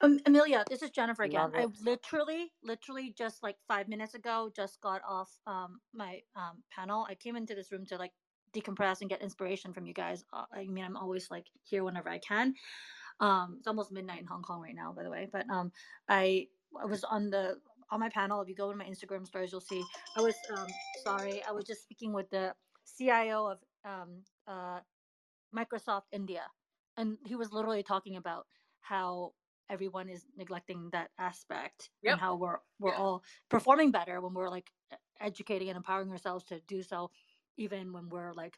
Um, 0.00 0.20
Amelia, 0.26 0.64
this 0.70 0.82
is 0.82 0.90
Jennifer 0.90 1.24
again. 1.24 1.50
I 1.56 1.66
literally, 1.82 2.52
literally 2.62 3.14
just 3.18 3.42
like 3.42 3.56
five 3.66 3.88
minutes 3.88 4.14
ago, 4.14 4.50
just 4.54 4.80
got 4.80 5.02
off 5.08 5.30
um, 5.46 5.80
my 5.92 6.20
um, 6.36 6.62
panel. 6.70 7.06
I 7.08 7.14
came 7.16 7.34
into 7.34 7.54
this 7.54 7.72
room 7.72 7.84
to 7.86 7.96
like 7.96 8.12
decompress 8.54 9.00
and 9.00 9.10
get 9.10 9.22
inspiration 9.22 9.72
from 9.72 9.86
you 9.86 9.94
guys. 9.94 10.24
Uh, 10.32 10.44
I 10.52 10.66
mean, 10.66 10.84
I'm 10.84 10.96
always 10.96 11.30
like 11.30 11.46
here 11.64 11.82
whenever 11.82 12.08
I 12.08 12.18
can. 12.18 12.54
Um, 13.20 13.56
it's 13.58 13.66
almost 13.66 13.90
midnight 13.90 14.20
in 14.20 14.26
Hong 14.26 14.42
Kong 14.42 14.60
right 14.60 14.74
now, 14.74 14.92
by 14.92 15.02
the 15.02 15.10
way. 15.10 15.28
But 15.30 15.50
um, 15.50 15.72
I 16.08 16.46
I 16.80 16.84
was 16.84 17.02
on 17.02 17.30
the 17.30 17.56
on 17.90 17.98
my 17.98 18.08
panel. 18.08 18.40
If 18.40 18.48
you 18.48 18.54
go 18.54 18.70
to 18.70 18.76
my 18.76 18.84
Instagram 18.84 19.26
stories, 19.26 19.50
you'll 19.50 19.60
see. 19.60 19.82
I 20.16 20.20
was 20.20 20.36
um, 20.56 20.66
sorry. 21.02 21.42
I 21.48 21.50
was 21.50 21.64
just 21.64 21.82
speaking 21.82 22.12
with 22.12 22.30
the 22.30 22.54
CIO 22.96 23.46
of 23.46 23.58
um, 23.84 24.22
uh, 24.46 24.78
Microsoft 25.52 26.02
India, 26.12 26.42
and 26.96 27.18
he 27.26 27.34
was 27.34 27.52
literally 27.52 27.82
talking 27.82 28.16
about 28.16 28.46
how 28.80 29.32
everyone 29.70 30.08
is 30.08 30.24
neglecting 30.36 30.88
that 30.92 31.10
aspect 31.18 31.90
yep. 32.02 32.12
and 32.12 32.20
how 32.20 32.36
we're 32.36 32.58
we're 32.78 32.92
yeah. 32.92 32.98
all 32.98 33.22
performing 33.48 33.90
better 33.90 34.20
when 34.20 34.34
we're 34.34 34.50
like 34.50 34.70
educating 35.20 35.68
and 35.68 35.76
empowering 35.76 36.10
ourselves 36.10 36.44
to 36.44 36.60
do 36.66 36.82
so 36.82 37.10
even 37.56 37.92
when 37.92 38.08
we're 38.08 38.32
like 38.34 38.54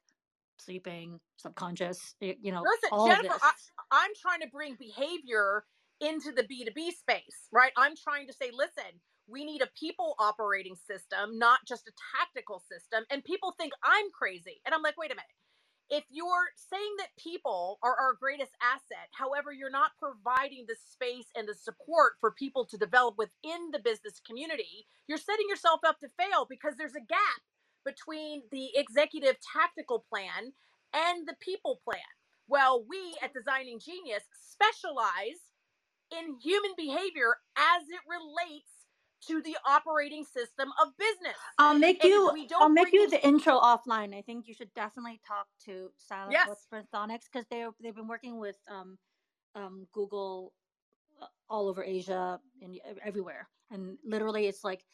sleeping 0.58 1.18
subconscious 1.36 2.14
you 2.20 2.52
know 2.52 2.62
listen 2.62 3.06
jennifer 3.06 3.38
I, 3.42 3.52
i'm 3.90 4.10
trying 4.20 4.40
to 4.40 4.48
bring 4.48 4.76
behavior 4.78 5.64
into 6.00 6.32
the 6.32 6.42
b2b 6.42 6.92
space 6.92 7.48
right 7.50 7.72
i'm 7.76 7.94
trying 7.96 8.26
to 8.26 8.32
say 8.32 8.50
listen 8.52 9.00
we 9.26 9.44
need 9.44 9.62
a 9.62 9.68
people 9.78 10.14
operating 10.18 10.74
system 10.74 11.38
not 11.38 11.60
just 11.66 11.88
a 11.88 11.92
tactical 12.18 12.62
system 12.70 13.04
and 13.10 13.24
people 13.24 13.54
think 13.58 13.72
i'm 13.82 14.06
crazy 14.12 14.60
and 14.66 14.74
i'm 14.74 14.82
like 14.82 14.98
wait 14.98 15.10
a 15.10 15.14
minute 15.14 15.24
if 15.90 16.04
you're 16.08 16.54
saying 16.56 16.94
that 16.98 17.16
people 17.18 17.78
are 17.82 17.96
our 17.98 18.14
greatest 18.14 18.52
asset, 18.62 19.10
however, 19.12 19.52
you're 19.52 19.70
not 19.70 19.92
providing 19.98 20.66
the 20.68 20.76
space 20.90 21.26
and 21.36 21.48
the 21.48 21.54
support 21.54 22.14
for 22.20 22.30
people 22.30 22.64
to 22.66 22.78
develop 22.78 23.16
within 23.18 23.70
the 23.72 23.80
business 23.80 24.20
community, 24.24 24.86
you're 25.08 25.18
setting 25.18 25.46
yourself 25.48 25.80
up 25.84 25.98
to 25.98 26.08
fail 26.18 26.46
because 26.48 26.74
there's 26.78 26.94
a 26.94 27.00
gap 27.00 27.42
between 27.84 28.42
the 28.52 28.70
executive 28.74 29.36
tactical 29.42 30.04
plan 30.08 30.52
and 30.94 31.26
the 31.26 31.36
people 31.40 31.80
plan. 31.84 32.00
Well, 32.46 32.84
we 32.88 33.16
at 33.22 33.34
Designing 33.34 33.80
Genius 33.80 34.24
specialize 34.32 35.42
in 36.10 36.38
human 36.42 36.72
behavior 36.76 37.38
as 37.56 37.82
it 37.88 38.00
relates 38.06 38.79
to 39.28 39.42
the 39.42 39.56
operating 39.66 40.24
system 40.24 40.70
of 40.82 40.96
business. 40.96 41.36
I'll 41.58 41.78
make 41.78 42.02
and 42.04 42.10
you. 42.10 42.46
I'll 42.58 42.68
make 42.68 42.92
you 42.92 43.08
the 43.08 43.24
intro 43.26 43.58
offline. 43.58 44.14
I 44.14 44.22
think 44.22 44.46
you 44.48 44.54
should 44.54 44.72
definitely 44.74 45.20
talk 45.26 45.46
to 45.66 45.90
Silent 45.98 46.32
yes. 46.32 46.66
Photonics 46.72 47.24
because 47.32 47.46
they 47.50 47.66
they've 47.82 47.94
been 47.94 48.08
working 48.08 48.38
with 48.38 48.56
um, 48.70 48.98
um, 49.54 49.86
Google 49.92 50.52
uh, 51.20 51.26
all 51.48 51.68
over 51.68 51.84
Asia 51.84 52.40
and 52.62 52.78
everywhere, 53.04 53.48
and 53.70 53.98
literally 54.04 54.46
it's 54.46 54.64
like 54.64 54.84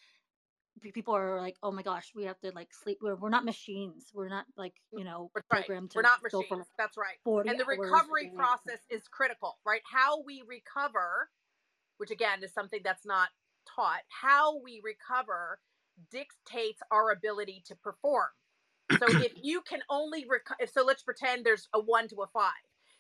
people 0.93 1.15
are 1.15 1.41
like, 1.41 1.57
oh 1.63 1.71
my 1.71 1.83
gosh, 1.83 2.13
we 2.15 2.25
have 2.25 2.39
to 2.41 2.53
like 2.55 2.69
sleep. 2.73 2.99
We're, 3.03 3.17
we're 3.17 3.31
not 3.31 3.45
machines. 3.45 4.11
We're 4.15 4.29
not 4.29 4.45
like 4.57 4.75
you 4.93 5.05
know 5.05 5.31
programmed. 5.49 5.93
to. 5.93 5.99
We're 5.99 6.03
not 6.03 6.23
machines. 6.23 6.67
That's 6.79 6.97
right. 6.97 7.47
And 7.49 7.59
the 7.59 7.65
recovery 7.65 8.33
process 8.35 8.81
is 8.91 9.03
critical, 9.09 9.59
right? 9.65 9.83
How 9.91 10.23
we 10.23 10.43
recover, 10.47 11.31
which 11.99 12.11
again 12.11 12.43
is 12.43 12.53
something 12.53 12.81
that's 12.85 13.07
not 13.07 13.29
taught, 13.77 14.01
how 14.09 14.59
we 14.63 14.81
recover 14.83 15.61
dictates 16.11 16.81
our 16.91 17.11
ability 17.13 17.63
to 17.67 17.77
perform. 17.77 18.29
So 18.93 19.07
if 19.09 19.33
you 19.43 19.61
can 19.63 19.81
only 19.91 20.25
recover, 20.29 20.61
so 20.73 20.85
let's 20.85 21.03
pretend 21.03 21.45
there's 21.45 21.69
a 21.75 21.81
one 21.81 22.09
to 22.09 22.23
a 22.23 22.27
five. 22.27 22.53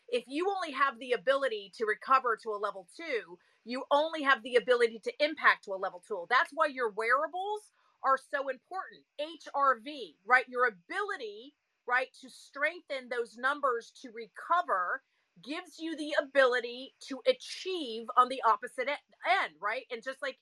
If 0.09 0.25
you 0.29 0.49
only 0.55 0.73
have 0.73 0.99
the 1.01 1.13
ability 1.13 1.73
to 1.79 1.85
recover 1.85 2.39
to 2.43 2.51
a 2.51 2.63
level 2.63 2.87
two, 2.97 3.39
you 3.65 3.83
only 3.91 4.23
have 4.23 4.43
the 4.43 4.55
ability 4.55 5.01
to 5.03 5.13
impact 5.25 5.65
to 5.65 5.73
a 5.73 5.83
level 5.83 6.03
two. 6.07 6.27
That's 6.31 6.51
why 6.55 6.67
your 6.67 6.91
wearables 6.91 7.63
are 8.05 8.19
so 8.19 8.49
important. 8.49 9.03
HRV, 9.21 10.15
right? 10.25 10.45
Your 10.49 10.67
ability, 10.67 11.55
right, 11.89 12.09
to 12.23 12.31
strengthen 12.31 13.09
those 13.09 13.37
numbers 13.37 13.93
to 14.03 14.11
recover 14.15 15.03
gives 15.43 15.79
you 15.79 15.97
the 15.97 16.15
ability 16.23 16.95
to 17.09 17.21
achieve 17.29 18.07
on 18.17 18.29
the 18.29 18.43
opposite 18.47 18.89
end, 18.89 19.55
right? 19.61 19.83
And 19.91 20.03
just 20.03 20.23
like 20.23 20.39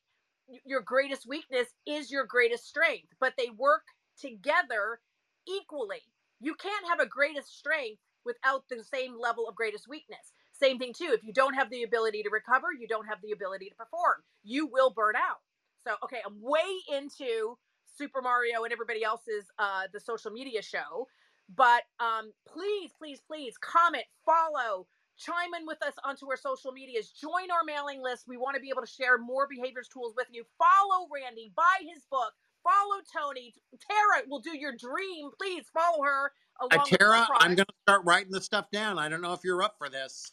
your 0.64 0.80
greatest 0.80 1.26
weakness 1.26 1.68
is 1.86 2.10
your 2.10 2.26
greatest 2.26 2.66
strength, 2.66 3.08
but 3.20 3.34
they 3.38 3.50
work 3.56 3.82
together 4.20 5.00
equally. 5.48 6.02
You 6.40 6.54
can't 6.54 6.88
have 6.88 7.00
a 7.00 7.06
greatest 7.06 7.56
strength 7.56 8.00
without 8.24 8.64
the 8.68 8.82
same 8.84 9.18
level 9.18 9.48
of 9.48 9.54
greatest 9.54 9.88
weakness. 9.88 10.32
Same 10.52 10.78
thing 10.78 10.92
too. 10.96 11.10
If 11.12 11.24
you 11.24 11.32
don't 11.32 11.54
have 11.54 11.70
the 11.70 11.82
ability 11.82 12.22
to 12.22 12.30
recover, 12.30 12.68
you 12.78 12.86
don't 12.86 13.06
have 13.06 13.18
the 13.22 13.32
ability 13.32 13.68
to 13.68 13.74
perform. 13.74 14.22
You 14.42 14.66
will 14.66 14.90
burn 14.90 15.14
out. 15.16 15.38
So, 15.82 15.94
okay, 16.04 16.20
I'm 16.24 16.40
way 16.40 16.60
into 16.92 17.58
Super 17.86 18.22
Mario 18.22 18.64
and 18.64 18.72
everybody 18.72 19.04
else's 19.04 19.44
uh 19.58 19.82
the 19.92 20.00
social 20.00 20.30
media 20.30 20.62
show, 20.62 21.06
but 21.54 21.82
um 22.00 22.32
please, 22.48 22.90
please, 22.98 23.20
please 23.26 23.54
comment, 23.58 24.04
follow, 24.24 24.86
chime 25.16 25.54
in 25.58 25.66
with 25.66 25.82
us 25.82 25.94
onto 26.04 26.28
our 26.30 26.36
social 26.36 26.72
medias. 26.72 27.10
Join 27.10 27.50
our 27.50 27.64
mailing 27.64 28.02
list. 28.02 28.24
We 28.26 28.36
want 28.36 28.54
to 28.56 28.60
be 28.60 28.70
able 28.70 28.82
to 28.82 28.90
share 28.90 29.18
more 29.18 29.46
behaviors 29.48 29.88
tools 29.88 30.14
with 30.16 30.28
you. 30.30 30.44
Follow 30.58 31.08
randy. 31.12 31.52
Buy 31.56 31.80
his 31.80 32.04
book. 32.10 32.32
Follow 32.62 33.02
tony. 33.12 33.54
Tara 33.90 34.24
will 34.28 34.40
do 34.40 34.56
your 34.56 34.72
dream. 34.72 35.30
Please 35.38 35.64
follow 35.72 36.02
her 36.02 36.32
uh, 36.60 36.78
tara. 36.84 37.26
i'm 37.40 37.54
going 37.54 37.66
to 37.66 37.74
start 37.82 38.02
writing 38.04 38.32
the 38.32 38.40
stuff 38.40 38.70
down. 38.70 38.98
I 38.98 39.08
don't 39.08 39.20
know 39.20 39.32
if 39.32 39.40
you're 39.44 39.62
up 39.62 39.74
for 39.78 39.88
this 39.88 40.32